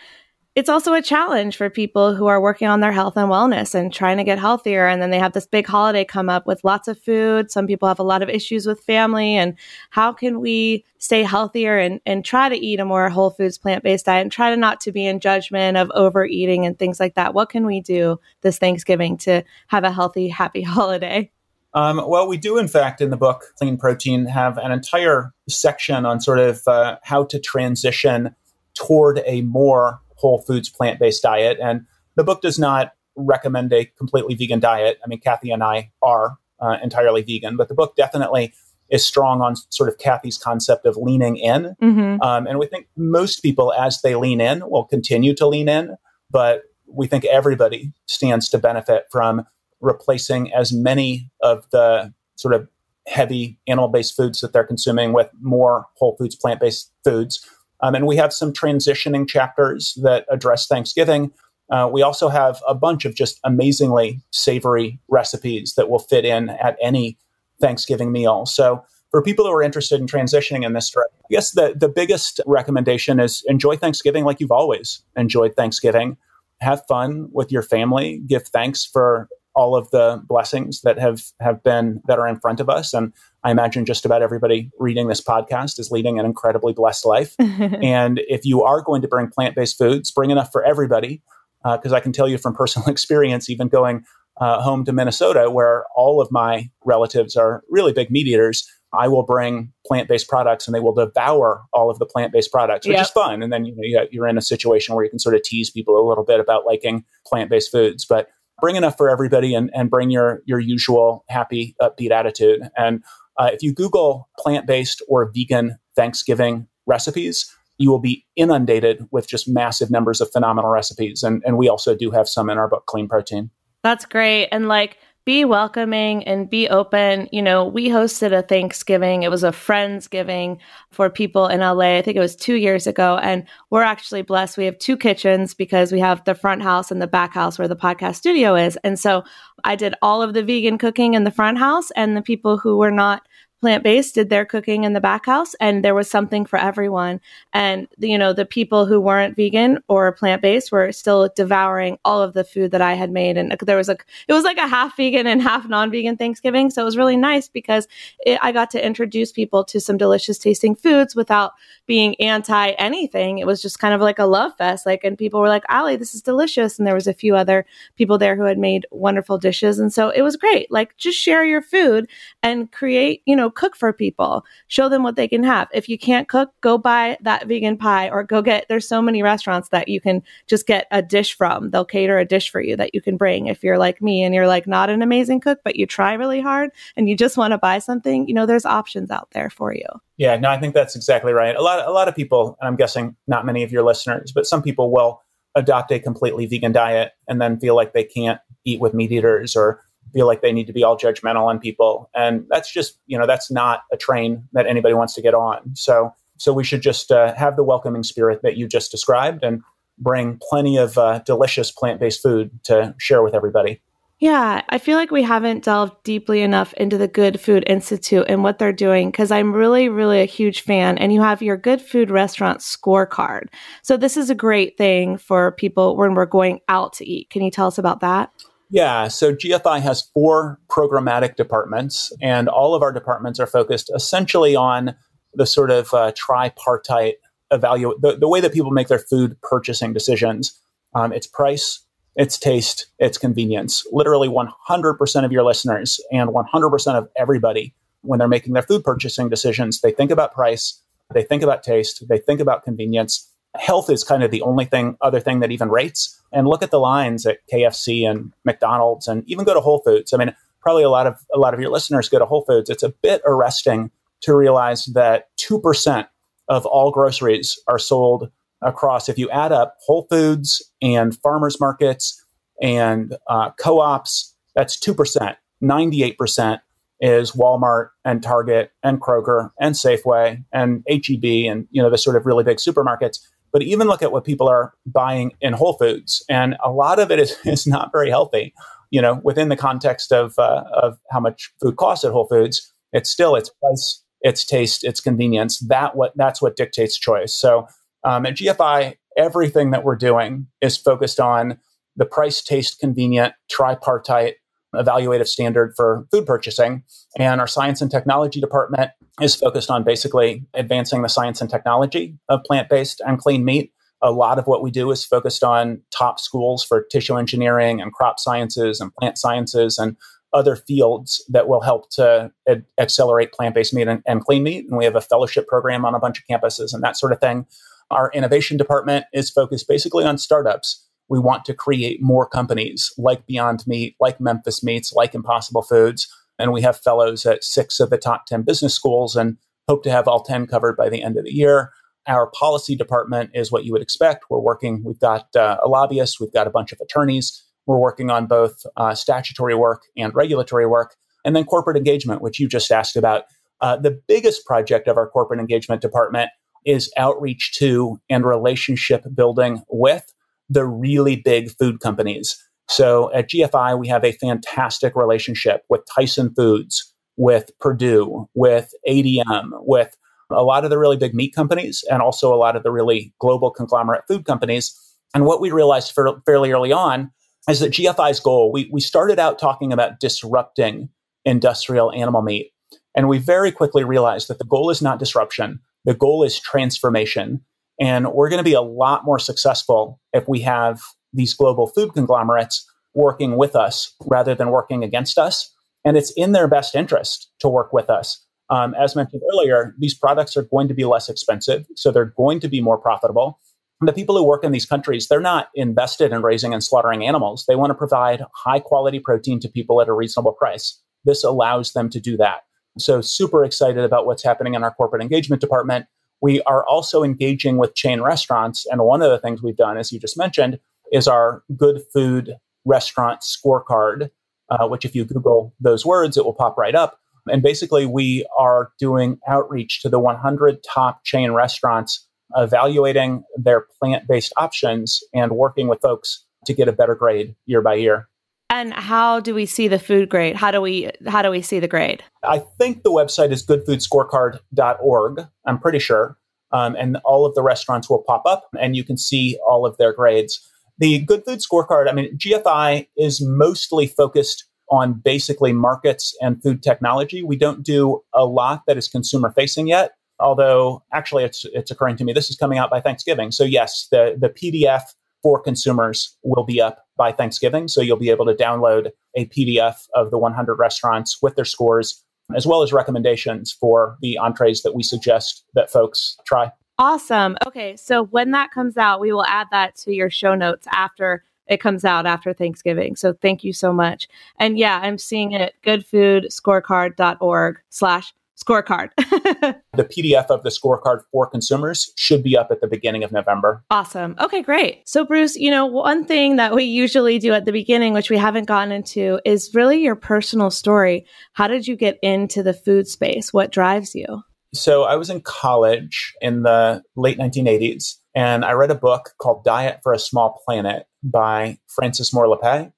it's 0.54 0.70
also 0.70 0.94
a 0.94 1.02
challenge 1.02 1.58
for 1.58 1.68
people 1.68 2.14
who 2.14 2.28
are 2.28 2.40
working 2.40 2.66
on 2.66 2.80
their 2.80 2.92
health 2.92 3.14
and 3.18 3.30
wellness 3.30 3.74
and 3.74 3.92
trying 3.92 4.16
to 4.16 4.24
get 4.24 4.38
healthier. 4.38 4.86
And 4.86 5.02
then 5.02 5.10
they 5.10 5.18
have 5.18 5.34
this 5.34 5.46
big 5.46 5.66
holiday 5.66 6.02
come 6.02 6.30
up 6.30 6.46
with 6.46 6.64
lots 6.64 6.88
of 6.88 6.98
food. 6.98 7.50
Some 7.50 7.66
people 7.66 7.88
have 7.88 7.98
a 7.98 8.02
lot 8.04 8.22
of 8.22 8.30
issues 8.30 8.66
with 8.66 8.80
family. 8.80 9.34
And 9.34 9.54
how 9.90 10.14
can 10.14 10.40
we 10.40 10.82
stay 10.96 11.22
healthier 11.22 11.76
and, 11.76 12.00
and 12.06 12.24
try 12.24 12.48
to 12.48 12.56
eat 12.56 12.80
a 12.80 12.86
more 12.86 13.10
whole 13.10 13.28
foods, 13.28 13.58
plant 13.58 13.84
based 13.84 14.06
diet 14.06 14.22
and 14.22 14.32
try 14.32 14.48
to 14.48 14.56
not 14.56 14.80
to 14.80 14.92
be 14.92 15.04
in 15.04 15.20
judgment 15.20 15.76
of 15.76 15.92
overeating 15.94 16.64
and 16.64 16.78
things 16.78 16.98
like 16.98 17.16
that? 17.16 17.34
What 17.34 17.50
can 17.50 17.66
we 17.66 17.82
do 17.82 18.18
this 18.40 18.56
Thanksgiving 18.56 19.18
to 19.18 19.44
have 19.66 19.84
a 19.84 19.92
healthy, 19.92 20.28
happy 20.28 20.62
holiday? 20.62 21.30
Um, 21.76 22.02
well, 22.08 22.26
we 22.26 22.38
do, 22.38 22.56
in 22.56 22.68
fact, 22.68 23.02
in 23.02 23.10
the 23.10 23.18
book 23.18 23.52
Clean 23.58 23.76
Protein, 23.76 24.24
have 24.24 24.56
an 24.56 24.72
entire 24.72 25.34
section 25.46 26.06
on 26.06 26.20
sort 26.22 26.38
of 26.38 26.66
uh, 26.66 26.96
how 27.02 27.24
to 27.24 27.38
transition 27.38 28.34
toward 28.74 29.22
a 29.26 29.42
more 29.42 30.00
whole 30.16 30.40
foods 30.40 30.70
plant 30.70 30.98
based 30.98 31.22
diet. 31.22 31.58
And 31.62 31.84
the 32.16 32.24
book 32.24 32.40
does 32.40 32.58
not 32.58 32.94
recommend 33.14 33.74
a 33.74 33.84
completely 33.98 34.34
vegan 34.34 34.58
diet. 34.58 34.98
I 35.04 35.06
mean, 35.06 35.20
Kathy 35.20 35.50
and 35.50 35.62
I 35.62 35.92
are 36.00 36.38
uh, 36.60 36.78
entirely 36.82 37.22
vegan, 37.22 37.58
but 37.58 37.68
the 37.68 37.74
book 37.74 37.94
definitely 37.94 38.54
is 38.88 39.04
strong 39.04 39.42
on 39.42 39.56
sort 39.68 39.90
of 39.90 39.98
Kathy's 39.98 40.38
concept 40.38 40.86
of 40.86 40.96
leaning 40.96 41.36
in. 41.36 41.76
Mm-hmm. 41.82 42.22
Um, 42.22 42.46
and 42.46 42.58
we 42.58 42.66
think 42.66 42.88
most 42.96 43.40
people, 43.40 43.74
as 43.74 44.00
they 44.00 44.14
lean 44.14 44.40
in, 44.40 44.62
will 44.70 44.84
continue 44.84 45.34
to 45.34 45.46
lean 45.46 45.68
in, 45.68 45.96
but 46.30 46.62
we 46.86 47.06
think 47.06 47.26
everybody 47.26 47.92
stands 48.06 48.48
to 48.48 48.58
benefit 48.58 49.04
from 49.10 49.44
replacing 49.80 50.52
as 50.52 50.72
many 50.72 51.30
of 51.42 51.66
the 51.70 52.12
sort 52.36 52.54
of 52.54 52.68
heavy 53.06 53.58
animal 53.66 53.88
based 53.88 54.16
foods 54.16 54.40
that 54.40 54.52
they're 54.52 54.64
consuming 54.64 55.12
with 55.12 55.30
more 55.40 55.86
whole 55.94 56.16
foods, 56.16 56.34
plant 56.34 56.60
based 56.60 56.90
foods. 57.04 57.46
Um, 57.80 57.94
and 57.94 58.06
we 58.06 58.16
have 58.16 58.32
some 58.32 58.52
transitioning 58.52 59.28
chapters 59.28 59.96
that 60.02 60.26
address 60.30 60.66
Thanksgiving. 60.66 61.30
Uh, 61.70 61.88
we 61.92 62.02
also 62.02 62.28
have 62.28 62.60
a 62.66 62.74
bunch 62.74 63.04
of 63.04 63.14
just 63.14 63.40
amazingly 63.44 64.20
savory 64.30 64.98
recipes 65.08 65.74
that 65.76 65.90
will 65.90 65.98
fit 65.98 66.24
in 66.24 66.50
at 66.50 66.76
any 66.80 67.18
Thanksgiving 67.60 68.12
meal. 68.12 68.46
So, 68.46 68.84
for 69.10 69.22
people 69.22 69.46
who 69.46 69.52
are 69.52 69.62
interested 69.62 70.00
in 70.00 70.06
transitioning 70.06 70.64
in 70.64 70.72
this 70.72 70.90
direction, 70.90 71.18
I 71.24 71.28
guess 71.30 71.52
the, 71.52 71.74
the 71.76 71.88
biggest 71.88 72.40
recommendation 72.44 73.18
is 73.18 73.42
enjoy 73.46 73.76
Thanksgiving 73.76 74.24
like 74.24 74.40
you've 74.40 74.50
always 74.50 75.02
enjoyed 75.16 75.54
Thanksgiving. 75.56 76.16
Have 76.60 76.84
fun 76.86 77.28
with 77.32 77.52
your 77.52 77.62
family. 77.62 78.20
Give 78.26 78.42
thanks 78.42 78.84
for 78.84 79.28
all 79.56 79.74
of 79.74 79.90
the 79.90 80.22
blessings 80.28 80.82
that 80.82 80.98
have 80.98 81.22
have 81.40 81.62
been 81.64 82.00
that 82.06 82.18
are 82.18 82.28
in 82.28 82.38
front 82.38 82.60
of 82.60 82.68
us 82.68 82.92
and 82.94 83.12
i 83.42 83.50
imagine 83.50 83.84
just 83.84 84.04
about 84.04 84.22
everybody 84.22 84.70
reading 84.78 85.08
this 85.08 85.20
podcast 85.20 85.80
is 85.80 85.90
leading 85.90 86.18
an 86.18 86.26
incredibly 86.26 86.72
blessed 86.72 87.06
life 87.06 87.34
and 87.38 88.20
if 88.28 88.44
you 88.44 88.62
are 88.62 88.82
going 88.82 89.02
to 89.02 89.08
bring 89.08 89.28
plant-based 89.28 89.76
foods 89.76 90.10
bring 90.12 90.30
enough 90.30 90.52
for 90.52 90.64
everybody 90.64 91.22
because 91.64 91.92
uh, 91.92 91.96
i 91.96 92.00
can 92.00 92.12
tell 92.12 92.28
you 92.28 92.38
from 92.38 92.54
personal 92.54 92.88
experience 92.90 93.50
even 93.50 93.66
going 93.66 94.04
uh, 94.38 94.60
home 94.60 94.84
to 94.84 94.92
minnesota 94.92 95.50
where 95.50 95.84
all 95.96 96.20
of 96.20 96.30
my 96.30 96.68
relatives 96.84 97.34
are 97.34 97.62
really 97.70 97.92
big 97.92 98.10
meat 98.10 98.26
eaters 98.26 98.68
I 98.92 99.08
will 99.08 99.24
bring 99.24 99.72
plant-based 99.84 100.28
products 100.28 100.66
and 100.66 100.74
they 100.74 100.80
will 100.80 100.94
devour 100.94 101.64
all 101.72 101.90
of 101.90 101.98
the 101.98 102.06
plant-based 102.06 102.50
products, 102.50 102.86
which 102.86 102.94
yep. 102.94 103.04
is 103.04 103.10
fun. 103.10 103.42
And 103.42 103.52
then 103.52 103.64
you 103.64 103.74
know 103.76 104.06
you're 104.10 104.28
in 104.28 104.38
a 104.38 104.42
situation 104.42 104.94
where 104.94 105.04
you 105.04 105.10
can 105.10 105.18
sort 105.18 105.34
of 105.34 105.42
tease 105.42 105.70
people 105.70 105.98
a 105.98 106.06
little 106.06 106.24
bit 106.24 106.40
about 106.40 106.64
liking 106.64 107.04
plant-based 107.26 107.70
foods. 107.70 108.04
But 108.04 108.28
bring 108.60 108.76
enough 108.76 108.96
for 108.96 109.08
everybody 109.08 109.54
and, 109.54 109.70
and 109.74 109.90
bring 109.90 110.10
your 110.10 110.42
your 110.46 110.60
usual 110.60 111.24
happy 111.28 111.74
upbeat 111.80 112.10
attitude. 112.10 112.60
And 112.76 113.02
uh, 113.38 113.50
if 113.52 113.62
you 113.62 113.72
google 113.72 114.28
plant-based 114.38 115.02
or 115.08 115.30
vegan 115.34 115.78
thanksgiving 115.94 116.66
recipes 116.86 117.52
you 117.78 117.90
will 117.90 117.98
be 117.98 118.24
inundated 118.36 119.06
with 119.10 119.28
just 119.28 119.48
massive 119.48 119.90
numbers 119.90 120.20
of 120.20 120.30
phenomenal 120.32 120.70
recipes. 120.70 121.22
And, 121.22 121.42
and 121.44 121.58
we 121.58 121.68
also 121.68 121.94
do 121.94 122.10
have 122.10 122.28
some 122.28 122.48
in 122.48 122.58
our 122.58 122.68
book 122.68 122.86
clean 122.86 123.08
protein. 123.08 123.50
That's 123.82 124.04
great. 124.04 124.48
And 124.50 124.68
like 124.68 124.98
be 125.26 125.44
welcoming 125.44 126.22
and 126.22 126.48
be 126.48 126.68
open. 126.68 127.28
You 127.32 127.42
know, 127.42 127.66
we 127.66 127.88
hosted 127.88 128.32
a 128.32 128.42
Thanksgiving. 128.42 129.24
It 129.24 129.30
was 129.30 129.42
a 129.42 129.50
Friendsgiving 129.50 130.58
for 130.92 131.10
people 131.10 131.48
in 131.48 131.60
LA. 131.60 131.96
I 131.96 132.02
think 132.02 132.16
it 132.16 132.20
was 132.20 132.36
two 132.36 132.54
years 132.54 132.86
ago. 132.86 133.18
And 133.20 133.44
we're 133.68 133.82
actually 133.82 134.22
blessed. 134.22 134.56
We 134.56 134.66
have 134.66 134.78
two 134.78 134.96
kitchens 134.96 135.52
because 135.52 135.90
we 135.90 135.98
have 135.98 136.24
the 136.24 136.36
front 136.36 136.62
house 136.62 136.92
and 136.92 137.02
the 137.02 137.08
back 137.08 137.34
house 137.34 137.58
where 137.58 137.66
the 137.66 137.74
podcast 137.74 138.14
studio 138.14 138.54
is. 138.54 138.78
And 138.84 139.00
so 139.00 139.24
I 139.64 139.74
did 139.74 139.96
all 140.00 140.22
of 140.22 140.32
the 140.32 140.44
vegan 140.44 140.78
cooking 140.78 141.14
in 141.14 141.24
the 141.24 141.32
front 141.32 141.58
house, 141.58 141.90
and 141.96 142.16
the 142.16 142.22
people 142.22 142.56
who 142.56 142.76
were 142.76 142.92
not 142.92 143.26
plant 143.66 143.82
based 143.82 144.14
did 144.14 144.30
their 144.30 144.44
cooking 144.44 144.84
in 144.84 144.92
the 144.92 145.00
back 145.00 145.26
house 145.26 145.54
and 145.54 145.84
there 145.84 145.92
was 145.92 146.08
something 146.08 146.46
for 146.46 146.56
everyone. 146.56 147.20
And 147.52 147.88
you 147.98 148.16
know 148.16 148.32
the 148.32 148.46
people 148.46 148.86
who 148.86 149.00
weren't 149.00 149.34
vegan 149.34 149.80
or 149.88 150.12
plant 150.12 150.40
based 150.40 150.70
were 150.70 150.92
still 150.92 151.28
devouring 151.34 151.98
all 152.04 152.22
of 152.22 152.32
the 152.32 152.44
food 152.44 152.70
that 152.70 152.80
I 152.80 152.94
had 152.94 153.10
made. 153.10 153.36
And 153.36 153.50
there 153.62 153.76
was 153.76 153.88
like 153.88 154.06
it 154.28 154.32
was 154.32 154.44
like 154.44 154.56
a 154.56 154.68
half 154.68 154.96
vegan 154.96 155.26
and 155.26 155.42
half 155.42 155.68
non-vegan 155.68 156.16
Thanksgiving. 156.16 156.70
So 156.70 156.80
it 156.80 156.84
was 156.84 156.96
really 156.96 157.16
nice 157.16 157.48
because 157.48 157.88
it, 158.24 158.38
I 158.40 158.52
got 158.52 158.70
to 158.70 158.86
introduce 158.86 159.32
people 159.32 159.64
to 159.64 159.80
some 159.80 159.96
delicious 159.96 160.38
tasting 160.38 160.76
foods 160.76 161.16
without 161.16 161.54
being 161.86 162.14
anti 162.20 162.70
anything 162.70 163.38
it 163.38 163.48
was 163.48 163.60
just 163.60 163.80
kind 163.80 163.94
of 163.94 164.00
like 164.00 164.20
a 164.20 164.26
love 164.26 164.56
fest. 164.56 164.86
Like 164.86 165.02
and 165.02 165.18
people 165.18 165.40
were 165.40 165.48
like 165.48 165.64
Ali 165.68 165.96
this 165.96 166.14
is 166.14 166.22
delicious. 166.22 166.78
And 166.78 166.86
there 166.86 166.94
was 166.94 167.08
a 167.08 167.12
few 167.12 167.34
other 167.34 167.66
people 167.96 168.16
there 168.16 168.36
who 168.36 168.44
had 168.44 168.58
made 168.58 168.86
wonderful 168.92 169.38
dishes. 169.38 169.80
And 169.80 169.92
so 169.92 170.10
it 170.10 170.22
was 170.22 170.36
great. 170.36 170.70
Like 170.70 170.96
just 170.98 171.18
share 171.18 171.44
your 171.44 171.62
food 171.62 172.08
and 172.44 172.70
create 172.70 173.22
you 173.26 173.34
know, 173.34 173.50
cook 173.56 173.74
for 173.74 173.92
people, 173.92 174.44
show 174.68 174.88
them 174.88 175.02
what 175.02 175.16
they 175.16 175.26
can 175.26 175.42
have. 175.42 175.68
If 175.72 175.88
you 175.88 175.98
can't 175.98 176.28
cook, 176.28 176.50
go 176.60 176.78
buy 176.78 177.18
that 177.22 177.48
vegan 177.48 177.76
pie 177.76 178.08
or 178.08 178.22
go 178.22 178.42
get, 178.42 178.66
there's 178.68 178.88
so 178.88 179.02
many 179.02 179.22
restaurants 179.22 179.70
that 179.70 179.88
you 179.88 180.00
can 180.00 180.22
just 180.46 180.66
get 180.66 180.86
a 180.92 181.02
dish 181.02 181.36
from. 181.36 181.70
They'll 181.70 181.84
cater 181.84 182.18
a 182.18 182.24
dish 182.24 182.50
for 182.50 182.60
you 182.60 182.76
that 182.76 182.94
you 182.94 183.00
can 183.00 183.16
bring. 183.16 183.46
If 183.46 183.64
you're 183.64 183.78
like 183.78 184.00
me 184.00 184.22
and 184.22 184.34
you're 184.34 184.46
like 184.46 184.66
not 184.66 184.90
an 184.90 185.02
amazing 185.02 185.40
cook, 185.40 185.58
but 185.64 185.76
you 185.76 185.86
try 185.86 186.12
really 186.12 186.40
hard 186.40 186.70
and 186.96 187.08
you 187.08 187.16
just 187.16 187.36
want 187.36 187.52
to 187.52 187.58
buy 187.58 187.78
something, 187.80 188.28
you 188.28 188.34
know, 188.34 188.46
there's 188.46 188.66
options 188.66 189.10
out 189.10 189.28
there 189.32 189.50
for 189.50 189.74
you. 189.74 189.86
Yeah, 190.16 190.36
no, 190.36 190.50
I 190.50 190.58
think 190.58 190.74
that's 190.74 190.94
exactly 190.94 191.32
right. 191.32 191.56
A 191.56 191.62
lot, 191.62 191.86
a 191.86 191.90
lot 191.90 192.08
of 192.08 192.14
people, 192.14 192.56
and 192.60 192.68
I'm 192.68 192.76
guessing 192.76 193.16
not 193.26 193.44
many 193.44 193.62
of 193.62 193.72
your 193.72 193.82
listeners, 193.82 194.32
but 194.32 194.46
some 194.46 194.62
people 194.62 194.92
will 194.92 195.22
adopt 195.54 195.90
a 195.90 195.98
completely 195.98 196.46
vegan 196.46 196.72
diet 196.72 197.12
and 197.26 197.40
then 197.40 197.58
feel 197.58 197.74
like 197.74 197.94
they 197.94 198.04
can't 198.04 198.40
eat 198.64 198.80
with 198.80 198.94
meat 198.94 199.10
eaters 199.10 199.56
or 199.56 199.82
feel 200.12 200.26
like 200.26 200.42
they 200.42 200.52
need 200.52 200.66
to 200.66 200.72
be 200.72 200.84
all 200.84 200.96
judgmental 200.96 201.46
on 201.46 201.58
people. 201.58 202.10
And 202.14 202.46
that's 202.48 202.72
just, 202.72 202.98
you 203.06 203.18
know, 203.18 203.26
that's 203.26 203.50
not 203.50 203.82
a 203.92 203.96
train 203.96 204.48
that 204.52 204.66
anybody 204.66 204.94
wants 204.94 205.14
to 205.14 205.22
get 205.22 205.34
on. 205.34 205.74
So 205.74 206.12
So 206.38 206.52
we 206.52 206.64
should 206.64 206.82
just 206.82 207.10
uh, 207.10 207.34
have 207.34 207.56
the 207.56 207.64
welcoming 207.64 208.02
spirit 208.02 208.40
that 208.42 208.56
you 208.56 208.68
just 208.68 208.90
described 208.90 209.42
and 209.42 209.62
bring 209.98 210.38
plenty 210.50 210.76
of 210.76 210.98
uh, 210.98 211.20
delicious 211.20 211.70
plant 211.70 212.00
based 212.00 212.22
food 212.22 212.50
to 212.64 212.94
share 212.98 213.22
with 213.22 213.34
everybody. 213.34 213.80
Yeah, 214.18 214.62
I 214.70 214.78
feel 214.78 214.96
like 214.96 215.10
we 215.10 215.22
haven't 215.22 215.64
delved 215.64 216.02
deeply 216.02 216.40
enough 216.40 216.72
into 216.74 216.96
the 216.96 217.08
Good 217.08 217.38
Food 217.38 217.64
Institute 217.66 218.24
and 218.28 218.42
what 218.42 218.58
they're 218.58 218.72
doing 218.72 219.10
because 219.10 219.30
I'm 219.30 219.52
really, 219.52 219.90
really 219.90 220.22
a 220.22 220.26
huge 220.26 220.62
fan. 220.62 220.96
And 220.96 221.12
you 221.12 221.20
have 221.20 221.42
your 221.42 221.58
Good 221.58 221.82
Food 221.82 222.10
Restaurant 222.10 222.60
scorecard. 222.60 223.48
So, 223.82 223.98
this 223.98 224.16
is 224.16 224.30
a 224.30 224.34
great 224.34 224.78
thing 224.78 225.18
for 225.18 225.52
people 225.52 225.96
when 225.96 226.14
we're 226.14 226.24
going 226.24 226.60
out 226.66 226.94
to 226.94 227.06
eat. 227.06 227.28
Can 227.28 227.42
you 227.42 227.50
tell 227.50 227.66
us 227.66 227.76
about 227.76 228.00
that? 228.00 228.30
Yeah, 228.68 229.08
so 229.08 229.32
GFI 229.32 229.80
has 229.80 230.10
four 230.12 230.58
programmatic 230.68 231.36
departments, 231.36 232.12
and 232.20 232.48
all 232.48 232.74
of 232.74 232.82
our 232.82 232.92
departments 232.92 233.38
are 233.38 233.46
focused 233.46 233.90
essentially 233.94 234.56
on 234.56 234.96
the 235.34 235.46
sort 235.46 235.70
of 235.70 235.92
uh, 235.94 236.12
tripartite 236.16 237.16
evaluate 237.52 238.00
the, 238.00 238.16
the 238.16 238.28
way 238.28 238.40
that 238.40 238.52
people 238.52 238.70
make 238.70 238.88
their 238.88 238.98
food 238.98 239.40
purchasing 239.42 239.92
decisions. 239.92 240.60
Um, 240.94 241.12
it's 241.12 241.26
price, 241.26 241.80
it's 242.16 242.38
taste, 242.38 242.86
it's 242.98 243.18
convenience. 243.18 243.84
Literally 243.92 244.28
100% 244.28 245.24
of 245.24 245.32
your 245.32 245.44
listeners 245.44 246.00
and 246.10 246.30
100% 246.30 246.94
of 246.94 247.08
everybody, 247.16 247.74
when 248.02 248.18
they're 248.18 248.28
making 248.28 248.54
their 248.54 248.62
food 248.62 248.82
purchasing 248.82 249.28
decisions, 249.28 249.80
they 249.80 249.90
think 249.92 250.10
about 250.10 250.32
price, 250.32 250.80
they 251.12 251.22
think 251.22 251.42
about 251.42 251.62
taste, 251.62 252.04
they 252.08 252.18
think 252.18 252.40
about 252.40 252.64
convenience. 252.64 253.30
Health 253.60 253.90
is 253.90 254.04
kind 254.04 254.22
of 254.22 254.30
the 254.30 254.42
only 254.42 254.64
thing, 254.64 254.96
other 255.00 255.20
thing 255.20 255.40
that 255.40 255.50
even 255.50 255.68
rates. 255.68 256.20
And 256.32 256.46
look 256.46 256.62
at 256.62 256.70
the 256.70 256.80
lines 256.80 257.26
at 257.26 257.38
KFC 257.52 258.08
and 258.08 258.32
McDonald's, 258.44 259.08
and 259.08 259.22
even 259.28 259.44
go 259.44 259.54
to 259.54 259.60
Whole 259.60 259.80
Foods. 259.80 260.12
I 260.12 260.16
mean, 260.16 260.34
probably 260.60 260.82
a 260.82 260.90
lot 260.90 261.06
of 261.06 261.24
a 261.34 261.38
lot 261.38 261.54
of 261.54 261.60
your 261.60 261.70
listeners 261.70 262.08
go 262.08 262.18
to 262.18 262.26
Whole 262.26 262.44
Foods. 262.44 262.70
It's 262.70 262.82
a 262.82 262.90
bit 262.90 263.22
arresting 263.24 263.90
to 264.22 264.34
realize 264.34 264.86
that 264.86 265.28
two 265.36 265.60
percent 265.60 266.08
of 266.48 266.66
all 266.66 266.90
groceries 266.90 267.58
are 267.66 267.78
sold 267.78 268.30
across, 268.62 269.08
if 269.08 269.18
you 269.18 269.30
add 269.30 269.52
up 269.52 269.76
Whole 269.80 270.06
Foods 270.10 270.62
and 270.82 271.16
farmers 271.16 271.60
markets 271.60 272.22
and 272.60 273.16
uh, 273.28 273.50
co 273.58 273.80
ops, 273.80 274.34
that's 274.54 274.78
2%. 274.78 275.36
98% 275.62 276.60
is 277.00 277.32
Walmart 277.32 277.90
and 278.04 278.22
Target 278.22 278.72
and 278.82 279.00
Kroger 279.00 279.50
and 279.60 279.74
Safeway 279.74 280.42
and 280.52 280.82
HEB 280.88 281.50
and 281.50 281.68
you 281.70 281.82
know 281.82 281.90
the 281.90 281.98
sort 281.98 282.16
of 282.16 282.24
really 282.24 282.44
big 282.44 282.56
supermarkets. 282.56 283.18
But 283.56 283.62
even 283.62 283.86
look 283.86 284.02
at 284.02 284.12
what 284.12 284.24
people 284.24 284.50
are 284.50 284.74
buying 284.84 285.32
in 285.40 285.54
Whole 285.54 285.78
Foods, 285.78 286.22
and 286.28 286.56
a 286.62 286.70
lot 286.70 286.98
of 286.98 287.10
it 287.10 287.18
is, 287.18 287.34
is 287.46 287.66
not 287.66 287.90
very 287.90 288.10
healthy. 288.10 288.52
You 288.90 289.00
know, 289.00 289.18
within 289.24 289.48
the 289.48 289.56
context 289.56 290.12
of 290.12 290.38
uh, 290.38 290.64
of 290.74 290.98
how 291.10 291.20
much 291.20 291.50
food 291.58 291.76
costs 291.76 292.04
at 292.04 292.12
Whole 292.12 292.26
Foods, 292.26 292.70
it's 292.92 293.08
still 293.08 293.34
its 293.34 293.48
price, 293.48 294.04
its 294.20 294.44
taste, 294.44 294.84
its 294.84 295.00
convenience. 295.00 295.58
That 295.60 295.96
what 295.96 296.12
that's 296.16 296.42
what 296.42 296.56
dictates 296.56 296.98
choice. 296.98 297.32
So 297.32 297.66
um, 298.04 298.26
at 298.26 298.34
GFI, 298.34 298.96
everything 299.16 299.70
that 299.70 299.84
we're 299.84 299.96
doing 299.96 300.48
is 300.60 300.76
focused 300.76 301.18
on 301.18 301.58
the 301.96 302.04
price, 302.04 302.42
taste, 302.42 302.78
convenient, 302.78 303.32
tripartite 303.50 304.34
evaluative 304.74 305.26
standard 305.26 305.72
for 305.76 306.06
food 306.10 306.26
purchasing. 306.26 306.82
And 307.18 307.40
our 307.40 307.46
science 307.46 307.80
and 307.80 307.90
technology 307.90 308.40
department 308.40 308.90
is 309.20 309.34
focused 309.34 309.70
on 309.70 309.84
basically 309.84 310.44
advancing 310.54 311.02
the 311.02 311.08
science 311.08 311.40
and 311.40 311.48
technology 311.48 312.16
of 312.28 312.42
plant 312.44 312.68
based 312.68 313.00
and 313.06 313.18
clean 313.18 313.44
meat. 313.44 313.72
A 314.02 314.12
lot 314.12 314.38
of 314.38 314.46
what 314.46 314.62
we 314.62 314.70
do 314.70 314.90
is 314.90 315.04
focused 315.04 315.42
on 315.42 315.80
top 315.96 316.20
schools 316.20 316.62
for 316.62 316.84
tissue 316.90 317.16
engineering 317.16 317.80
and 317.80 317.92
crop 317.92 318.18
sciences 318.18 318.80
and 318.80 318.94
plant 318.94 319.16
sciences 319.16 319.78
and 319.78 319.96
other 320.32 320.56
fields 320.56 321.24
that 321.28 321.48
will 321.48 321.62
help 321.62 321.88
to 321.90 322.30
ed- 322.46 322.66
accelerate 322.78 323.32
plant 323.32 323.54
based 323.54 323.72
meat 323.72 323.88
and, 323.88 324.02
and 324.06 324.22
clean 324.22 324.42
meat. 324.42 324.66
And 324.68 324.76
we 324.76 324.84
have 324.84 324.96
a 324.96 325.00
fellowship 325.00 325.46
program 325.48 325.84
on 325.84 325.94
a 325.94 325.98
bunch 325.98 326.18
of 326.18 326.24
campuses 326.30 326.74
and 326.74 326.82
that 326.82 326.96
sort 326.96 327.12
of 327.12 327.20
thing. 327.20 327.46
Our 327.90 328.10
innovation 328.12 328.56
department 328.56 329.06
is 329.12 329.30
focused 329.30 329.68
basically 329.68 330.04
on 330.04 330.18
startups. 330.18 330.85
We 331.08 331.18
want 331.18 331.44
to 331.46 331.54
create 331.54 332.02
more 332.02 332.26
companies 332.28 332.92
like 332.98 333.26
Beyond 333.26 333.66
Meat, 333.66 333.96
like 334.00 334.20
Memphis 334.20 334.62
Meats, 334.62 334.92
like 334.92 335.14
Impossible 335.14 335.62
Foods. 335.62 336.08
And 336.38 336.52
we 336.52 336.62
have 336.62 336.78
fellows 336.78 337.24
at 337.24 337.44
six 337.44 337.80
of 337.80 337.90
the 337.90 337.98
top 337.98 338.26
10 338.26 338.42
business 338.42 338.74
schools 338.74 339.16
and 339.16 339.36
hope 339.68 339.82
to 339.84 339.90
have 339.90 340.06
all 340.08 340.22
10 340.22 340.46
covered 340.46 340.76
by 340.76 340.88
the 340.88 341.02
end 341.02 341.16
of 341.16 341.24
the 341.24 341.34
year. 341.34 341.70
Our 342.06 342.30
policy 342.30 342.76
department 342.76 343.30
is 343.34 343.50
what 343.50 343.64
you 343.64 343.72
would 343.72 343.82
expect. 343.82 344.26
We're 344.30 344.38
working, 344.38 344.82
we've 344.84 345.00
got 345.00 345.34
uh, 345.34 345.56
a 345.62 345.68
lobbyist, 345.68 346.20
we've 346.20 346.32
got 346.32 346.46
a 346.46 346.50
bunch 346.50 346.72
of 346.72 346.80
attorneys. 346.80 347.42
We're 347.66 347.78
working 347.78 348.10
on 348.10 348.26
both 348.26 348.64
uh, 348.76 348.94
statutory 348.94 349.54
work 349.54 349.82
and 349.96 350.14
regulatory 350.14 350.66
work. 350.66 350.94
And 351.24 351.34
then 351.34 351.44
corporate 351.44 351.76
engagement, 351.76 352.22
which 352.22 352.38
you 352.38 352.46
just 352.46 352.70
asked 352.70 352.96
about. 352.96 353.24
Uh, 353.60 353.76
the 353.76 354.00
biggest 354.06 354.44
project 354.44 354.86
of 354.86 354.96
our 354.96 355.08
corporate 355.08 355.40
engagement 355.40 355.82
department 355.82 356.30
is 356.64 356.92
outreach 356.96 357.54
to 357.56 357.98
and 358.10 358.24
relationship 358.24 359.04
building 359.14 359.62
with 359.68 360.12
the 360.48 360.66
really 360.66 361.16
big 361.16 361.50
food 361.58 361.80
companies. 361.80 362.42
So 362.68 363.12
at 363.12 363.30
GFI, 363.30 363.78
we 363.78 363.88
have 363.88 364.04
a 364.04 364.12
fantastic 364.12 364.96
relationship 364.96 365.62
with 365.68 365.82
Tyson 365.94 366.34
Foods, 366.34 366.92
with 367.16 367.50
Perdue, 367.60 368.28
with 368.34 368.72
ADM, 368.88 369.50
with 369.60 369.96
a 370.30 370.42
lot 370.42 370.64
of 370.64 370.70
the 370.70 370.78
really 370.78 370.96
big 370.96 371.14
meat 371.14 371.34
companies, 371.34 371.84
and 371.90 372.02
also 372.02 372.34
a 372.34 372.36
lot 372.36 372.56
of 372.56 372.64
the 372.64 372.72
really 372.72 373.14
global 373.20 373.50
conglomerate 373.50 374.02
food 374.08 374.24
companies. 374.24 374.76
And 375.14 375.24
what 375.24 375.40
we 375.40 375.52
realized 375.52 375.96
fairly 376.26 376.52
early 376.52 376.72
on 376.72 377.12
is 377.48 377.60
that 377.60 377.72
GFI's 377.72 378.20
goal, 378.20 378.50
we, 378.50 378.68
we 378.72 378.80
started 378.80 379.18
out 379.18 379.38
talking 379.38 379.72
about 379.72 380.00
disrupting 380.00 380.88
industrial 381.24 381.92
animal 381.92 382.22
meat. 382.22 382.52
And 382.96 383.08
we 383.08 383.18
very 383.18 383.52
quickly 383.52 383.84
realized 383.84 384.28
that 384.28 384.38
the 384.38 384.44
goal 384.44 384.70
is 384.70 384.82
not 384.82 384.98
disruption. 384.98 385.60
The 385.84 385.94
goal 385.94 386.24
is 386.24 386.40
transformation. 386.40 387.44
And 387.80 388.12
we're 388.12 388.28
going 388.28 388.38
to 388.38 388.44
be 388.44 388.54
a 388.54 388.60
lot 388.60 389.04
more 389.04 389.18
successful 389.18 390.00
if 390.12 390.26
we 390.28 390.40
have 390.40 390.80
these 391.12 391.34
global 391.34 391.66
food 391.66 391.92
conglomerates 391.92 392.66
working 392.94 393.36
with 393.36 393.54
us 393.54 393.94
rather 394.06 394.34
than 394.34 394.50
working 394.50 394.82
against 394.82 395.18
us. 395.18 395.52
And 395.84 395.96
it's 395.96 396.12
in 396.16 396.32
their 396.32 396.48
best 396.48 396.74
interest 396.74 397.30
to 397.40 397.48
work 397.48 397.72
with 397.72 397.90
us. 397.90 398.24
Um, 398.48 398.74
as 398.74 398.96
mentioned 398.96 399.22
earlier, 399.32 399.74
these 399.78 399.94
products 399.94 400.36
are 400.36 400.42
going 400.42 400.68
to 400.68 400.74
be 400.74 400.84
less 400.84 401.08
expensive, 401.08 401.66
so 401.74 401.90
they're 401.90 402.12
going 402.16 402.40
to 402.40 402.48
be 402.48 402.60
more 402.60 402.78
profitable. 402.78 403.40
And 403.80 403.88
the 403.88 403.92
people 403.92 404.16
who 404.16 404.24
work 404.24 404.44
in 404.44 404.52
these 404.52 404.66
countries, 404.66 405.08
they're 405.08 405.20
not 405.20 405.48
invested 405.54 406.12
in 406.12 406.22
raising 406.22 406.54
and 406.54 406.64
slaughtering 406.64 407.04
animals. 407.04 407.44
They 407.46 407.56
want 407.56 407.70
to 407.70 407.74
provide 407.74 408.22
high 408.44 408.60
quality 408.60 409.00
protein 409.00 409.40
to 409.40 409.48
people 409.48 409.80
at 409.82 409.88
a 409.88 409.92
reasonable 409.92 410.32
price. 410.32 410.80
This 411.04 411.24
allows 411.24 411.72
them 411.72 411.90
to 411.90 412.00
do 412.00 412.16
that. 412.16 412.42
So, 412.78 413.00
super 413.00 413.44
excited 413.44 413.84
about 413.84 414.06
what's 414.06 414.22
happening 414.22 414.54
in 414.54 414.62
our 414.62 414.70
corporate 414.70 415.02
engagement 415.02 415.40
department. 415.40 415.86
We 416.22 416.42
are 416.42 416.64
also 416.66 417.02
engaging 417.02 417.56
with 417.58 417.74
chain 417.74 418.00
restaurants. 418.00 418.66
And 418.70 418.82
one 418.82 419.02
of 419.02 419.10
the 419.10 419.18
things 419.18 419.42
we've 419.42 419.56
done, 419.56 419.76
as 419.76 419.92
you 419.92 420.00
just 420.00 420.16
mentioned, 420.16 420.58
is 420.92 421.08
our 421.08 421.42
good 421.56 421.82
food 421.92 422.34
restaurant 422.64 423.20
scorecard, 423.20 424.10
uh, 424.50 424.66
which, 424.68 424.84
if 424.84 424.94
you 424.94 425.04
Google 425.04 425.54
those 425.60 425.84
words, 425.84 426.16
it 426.16 426.24
will 426.24 426.34
pop 426.34 426.56
right 426.56 426.74
up. 426.74 426.98
And 427.28 427.42
basically, 427.42 427.86
we 427.86 428.26
are 428.38 428.70
doing 428.78 429.18
outreach 429.28 429.82
to 429.82 429.88
the 429.88 429.98
100 429.98 430.58
top 430.62 431.04
chain 431.04 431.32
restaurants, 431.32 432.06
evaluating 432.36 433.24
their 433.36 433.66
plant 433.80 434.06
based 434.08 434.32
options 434.36 435.00
and 435.12 435.32
working 435.32 435.68
with 435.68 435.80
folks 435.80 436.24
to 436.46 436.54
get 436.54 436.68
a 436.68 436.72
better 436.72 436.94
grade 436.94 437.34
year 437.46 437.60
by 437.60 437.74
year. 437.74 438.08
And 438.56 438.72
how 438.72 439.20
do 439.20 439.34
we 439.34 439.44
see 439.44 439.68
the 439.68 439.78
food 439.78 440.08
grade? 440.08 440.34
How 440.34 440.50
do 440.50 440.62
we 440.62 440.90
how 441.06 441.20
do 441.20 441.30
we 441.30 441.42
see 441.42 441.60
the 441.60 441.68
grade? 441.68 442.02
I 442.22 442.38
think 442.38 442.84
the 442.84 442.90
website 442.90 443.30
is 443.30 443.44
goodfoodscorecard.org. 443.44 445.26
I'm 445.44 445.58
pretty 445.58 445.78
sure. 445.78 446.16
Um, 446.52 446.74
and 446.76 446.96
all 447.04 447.26
of 447.26 447.34
the 447.34 447.42
restaurants 447.42 447.90
will 447.90 448.02
pop 448.02 448.22
up 448.24 448.48
and 448.58 448.74
you 448.74 448.82
can 448.82 448.96
see 448.96 449.38
all 449.46 449.66
of 449.66 449.76
their 449.76 449.92
grades. 449.92 450.40
The 450.78 451.00
Good 451.00 451.22
Food 451.26 451.40
Scorecard, 451.40 451.90
I 451.90 451.92
mean, 451.92 452.16
GFI 452.16 452.88
is 452.96 453.20
mostly 453.20 453.86
focused 453.86 454.44
on 454.70 454.94
basically 454.94 455.52
markets 455.52 456.16
and 456.22 456.42
food 456.42 456.62
technology. 456.62 457.22
We 457.22 457.36
don't 457.36 457.62
do 457.62 458.02
a 458.14 458.24
lot 458.24 458.62
that 458.66 458.78
is 458.78 458.88
consumer 458.88 459.32
facing 459.36 459.66
yet, 459.66 459.92
although 460.18 460.82
actually 460.94 461.24
it's 461.24 461.44
it's 461.52 461.70
occurring 461.70 461.96
to 461.96 462.04
me 462.04 462.14
this 462.14 462.30
is 462.30 462.36
coming 462.36 462.56
out 462.56 462.70
by 462.70 462.80
Thanksgiving. 462.80 463.32
So 463.32 463.44
yes, 463.44 463.86
the 463.90 464.16
the 464.18 464.30
PDF 464.30 464.82
for 465.22 465.42
consumers 465.42 466.16
will 466.22 466.44
be 466.44 466.60
up 466.60 466.85
by 466.96 467.12
Thanksgiving. 467.12 467.68
So 467.68 467.80
you'll 467.80 467.96
be 467.96 468.10
able 468.10 468.26
to 468.26 468.34
download 468.34 468.90
a 469.16 469.26
PDF 469.26 469.74
of 469.94 470.10
the 470.10 470.18
100 470.18 470.54
restaurants 470.54 471.18
with 471.22 471.36
their 471.36 471.44
scores, 471.44 472.02
as 472.34 472.46
well 472.46 472.62
as 472.62 472.72
recommendations 472.72 473.52
for 473.52 473.96
the 474.00 474.18
entrees 474.18 474.62
that 474.62 474.74
we 474.74 474.82
suggest 474.82 475.44
that 475.54 475.70
folks 475.70 476.16
try. 476.26 476.50
Awesome. 476.78 477.36
Okay. 477.46 477.76
So 477.76 478.04
when 478.04 478.32
that 478.32 478.50
comes 478.50 478.76
out, 478.76 479.00
we 479.00 479.12
will 479.12 479.24
add 479.24 479.46
that 479.50 479.76
to 479.76 479.94
your 479.94 480.10
show 480.10 480.34
notes 480.34 480.66
after 480.70 481.24
it 481.46 481.60
comes 481.60 481.84
out 481.84 482.06
after 482.06 482.32
Thanksgiving. 482.32 482.96
So 482.96 483.12
thank 483.12 483.44
you 483.44 483.52
so 483.52 483.72
much. 483.72 484.08
And 484.38 484.58
yeah, 484.58 484.80
I'm 484.82 484.98
seeing 484.98 485.32
it 485.32 485.54
goodfoodscorecard.org 485.64 487.58
slash 487.70 488.12
scorecard. 488.42 488.90
the 488.96 489.84
PDF 489.84 490.26
of 490.26 490.42
the 490.42 490.50
scorecard 490.50 491.00
for 491.10 491.26
consumers 491.26 491.92
should 491.96 492.22
be 492.22 492.36
up 492.36 492.48
at 492.50 492.60
the 492.60 492.66
beginning 492.66 493.04
of 493.04 493.12
November. 493.12 493.64
Awesome. 493.70 494.14
Okay, 494.20 494.42
great. 494.42 494.88
So, 494.88 495.04
Bruce, 495.04 495.36
you 495.36 495.50
know, 495.50 495.66
one 495.66 496.04
thing 496.04 496.36
that 496.36 496.54
we 496.54 496.64
usually 496.64 497.18
do 497.18 497.32
at 497.32 497.44
the 497.44 497.52
beginning, 497.52 497.92
which 497.92 498.10
we 498.10 498.16
haven't 498.16 498.46
gotten 498.46 498.72
into, 498.72 499.20
is 499.24 499.54
really 499.54 499.82
your 499.82 499.96
personal 499.96 500.50
story. 500.50 501.06
How 501.32 501.48
did 501.48 501.66
you 501.66 501.76
get 501.76 501.98
into 502.02 502.42
the 502.42 502.54
food 502.54 502.86
space? 502.86 503.32
What 503.32 503.52
drives 503.52 503.94
you? 503.94 504.22
So 504.54 504.84
I 504.84 504.96
was 504.96 505.10
in 505.10 505.20
college 505.20 506.14
in 506.20 506.42
the 506.42 506.82
late 506.96 507.18
1980s, 507.18 507.96
and 508.14 508.44
I 508.44 508.52
read 508.52 508.70
a 508.70 508.76
book 508.76 509.10
called 509.20 509.44
Diet 509.44 509.80
for 509.82 509.92
a 509.92 509.98
Small 509.98 510.40
Planet 510.46 510.86
by 511.02 511.58
Frances 511.68 512.12
Moore 512.12 512.26
Lappé. 512.26 512.72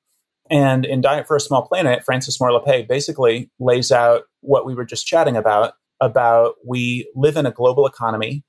And 0.51 0.85
in 0.85 1.01
Diet 1.01 1.27
for 1.27 1.37
a 1.37 1.41
Small 1.41 1.67
Planet, 1.67 2.05
Frances 2.05 2.41
Moore 2.41 2.51
Lappé 2.51 2.87
basically 2.87 3.51
lays 3.59 3.93
out 3.93 4.25
what 4.41 4.65
we 4.65 4.75
were 4.75 4.85
just 4.85 5.07
chatting 5.07 5.37
about 5.37 5.75
about 6.01 6.55
we 6.65 7.11
live 7.15 7.37
in 7.37 7.45
a 7.45 7.51
global 7.51 7.87
economy 7.87 8.45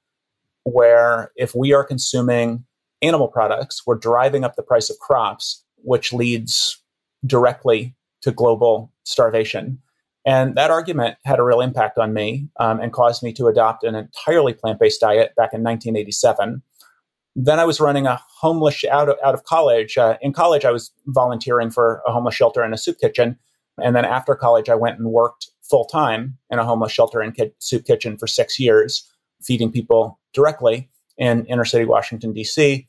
where 0.64 1.32
if 1.36 1.56
we 1.56 1.74
are 1.74 1.84
consuming 1.84 2.64
animal 3.02 3.28
products, 3.28 3.82
we're 3.86 3.98
driving 3.98 4.44
up 4.44 4.56
the 4.56 4.64
price 4.64 4.90
of 4.90 5.00
crops, 5.00 5.64
which 5.78 6.14
leads 6.14 6.82
directly 7.26 7.96
to 8.22 8.32
global 8.32 8.92
starvation. 9.04 9.80
And 10.26 10.56
that 10.56 10.70
argument 10.70 11.16
had 11.26 11.40
a 11.40 11.44
real 11.44 11.62
impact 11.62 11.98
on 11.98 12.14
me 12.14 12.50
um, 12.60 12.80
and 12.80 12.92
caused 12.94 13.24
me 13.24 13.34
to 13.34 13.48
adopt 13.48 13.84
an 13.84 13.96
entirely 13.96 14.54
plant 14.54 14.80
based 14.80 15.02
diet 15.02 15.34
back 15.36 15.54
in 15.54 15.64
1987. 15.64 16.62
Then 17.42 17.58
I 17.58 17.64
was 17.64 17.80
running 17.80 18.06
a 18.06 18.20
homeless 18.42 18.84
out 18.84 19.08
of, 19.08 19.16
out 19.24 19.34
of 19.34 19.46
college. 19.46 19.98
Uh, 19.98 20.18
in 20.22 20.34
college, 20.34 20.66
I 20.66 20.72
was 20.72 20.92
volunteering 21.06 21.72
for 21.72 22.02
a 22.06 22.12
homeless 22.12 22.36
shelter 22.36 22.62
and 22.62 22.74
a 22.74 22.78
soup 22.78 23.00
kitchen. 23.00 23.38
And 23.82 23.96
then 23.96 24.04
after 24.04 24.36
college, 24.36 24.68
I 24.68 24.76
went 24.76 25.00
and 25.00 25.08
worked 25.08 25.48
full 25.64 25.86
time 25.86 26.38
in 26.50 26.60
a 26.60 26.66
homeless 26.66 26.92
shelter 26.92 27.22
and 27.22 27.34
soup 27.60 27.86
kitchen 27.86 28.18
for 28.18 28.28
six 28.28 28.60
years, 28.60 29.10
feeding 29.42 29.72
people 29.72 30.20
directly 30.34 30.90
in 31.18 31.46
inner 31.46 31.64
city 31.64 31.86
Washington, 31.86 32.34
D.C. 32.34 32.86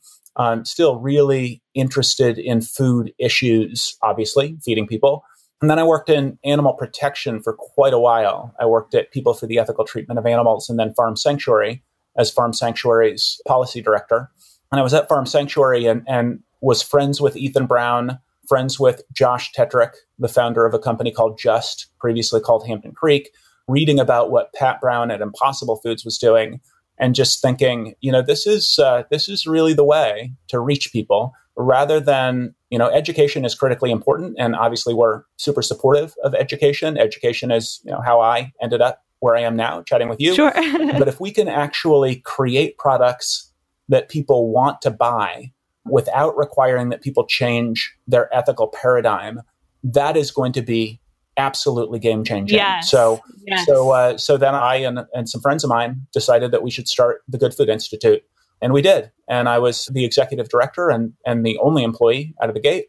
Still 0.63 0.99
really 0.99 1.63
interested 1.73 2.37
in 2.37 2.59
food 2.59 3.13
issues, 3.17 3.95
obviously, 4.03 4.57
feeding 4.65 4.85
people. 4.85 5.23
And 5.61 5.69
then 5.69 5.79
I 5.79 5.83
worked 5.83 6.09
in 6.09 6.37
animal 6.43 6.73
protection 6.73 7.41
for 7.41 7.53
quite 7.53 7.93
a 7.93 7.99
while. 7.99 8.53
I 8.59 8.65
worked 8.65 8.95
at 8.95 9.11
People 9.11 9.33
for 9.33 9.47
the 9.47 9.59
Ethical 9.59 9.85
Treatment 9.85 10.19
of 10.19 10.25
Animals 10.25 10.69
and 10.69 10.77
then 10.77 10.93
Farm 10.93 11.15
Sanctuary 11.15 11.83
as 12.17 12.31
Farm 12.31 12.53
Sanctuary's 12.53 13.39
policy 13.47 13.81
director. 13.81 14.29
And 14.71 14.79
I 14.79 14.83
was 14.83 14.93
at 14.93 15.09
Farm 15.09 15.25
Sanctuary 15.25 15.85
and, 15.85 16.03
and 16.07 16.39
was 16.61 16.81
friends 16.81 17.19
with 17.19 17.35
Ethan 17.35 17.65
Brown, 17.65 18.19
friends 18.47 18.79
with 18.79 19.01
Josh 19.11 19.51
Tetrick, 19.51 19.93
the 20.17 20.29
founder 20.29 20.65
of 20.65 20.73
a 20.73 20.79
company 20.79 21.11
called 21.11 21.37
Just, 21.37 21.87
previously 21.99 22.39
called 22.39 22.65
Hampton 22.65 22.93
Creek, 22.93 23.31
reading 23.67 23.99
about 23.99 24.31
what 24.31 24.53
Pat 24.53 24.79
Brown 24.79 25.11
at 25.11 25.21
Impossible 25.21 25.77
Foods 25.77 26.05
was 26.05 26.17
doing 26.17 26.61
and 26.97 27.15
just 27.15 27.41
thinking, 27.41 27.95
you 27.99 28.11
know, 28.11 28.21
this 28.21 28.45
is 28.45 28.79
uh, 28.79 29.03
this 29.09 29.27
is 29.27 29.47
really 29.47 29.73
the 29.73 29.83
way 29.83 30.31
to 30.47 30.59
reach 30.59 30.91
people 30.91 31.33
rather 31.57 31.99
than 31.99 32.55
you 32.69 32.77
know 32.77 32.87
education 32.89 33.43
is 33.43 33.53
critically 33.53 33.91
important 33.91 34.35
and 34.39 34.55
obviously 34.55 34.93
we're 34.93 35.23
super 35.37 35.61
supportive 35.61 36.15
of 36.23 36.33
education. 36.35 36.97
Education 36.97 37.51
is 37.51 37.81
you 37.83 37.91
know 37.91 38.01
how 38.01 38.21
i 38.21 38.51
ended 38.61 38.81
up 38.81 39.03
where 39.19 39.35
i 39.35 39.41
am 39.41 39.55
now 39.55 39.81
chatting 39.83 40.07
with 40.09 40.19
you. 40.19 40.33
Sure. 40.33 40.53
But 40.53 41.07
if 41.07 41.19
we 41.19 41.31
can 41.31 41.47
actually 41.47 42.17
create 42.17 42.77
products 42.77 43.50
that 43.91 44.09
people 44.09 44.51
want 44.51 44.81
to 44.81 44.89
buy 44.89 45.51
without 45.85 46.35
requiring 46.37 46.89
that 46.89 47.01
people 47.01 47.25
change 47.25 47.93
their 48.07 48.27
ethical 48.35 48.67
paradigm 48.67 49.41
that 49.83 50.15
is 50.15 50.31
going 50.31 50.53
to 50.53 50.61
be 50.61 50.99
absolutely 51.37 51.99
game 51.99 52.23
changing. 52.23 52.57
Yes. 52.57 52.89
So, 52.89 53.21
yes. 53.47 53.65
so, 53.65 53.91
uh, 53.91 54.17
so 54.17 54.37
then 54.37 54.53
I 54.53 54.75
and, 54.75 54.99
and 55.13 55.29
some 55.29 55.41
friends 55.41 55.63
of 55.63 55.69
mine 55.69 56.05
decided 56.13 56.51
that 56.51 56.63
we 56.63 56.71
should 56.71 56.87
start 56.87 57.23
the 57.27 57.37
Good 57.37 57.53
Food 57.53 57.69
Institute, 57.69 58.23
and 58.61 58.73
we 58.73 58.81
did. 58.81 59.11
And 59.27 59.47
I 59.49 59.59
was 59.59 59.85
the 59.87 60.05
executive 60.05 60.49
director 60.49 60.89
and 60.89 61.13
and 61.25 61.45
the 61.45 61.57
only 61.59 61.83
employee 61.83 62.35
out 62.41 62.49
of 62.49 62.55
the 62.55 62.61
gate. 62.61 62.87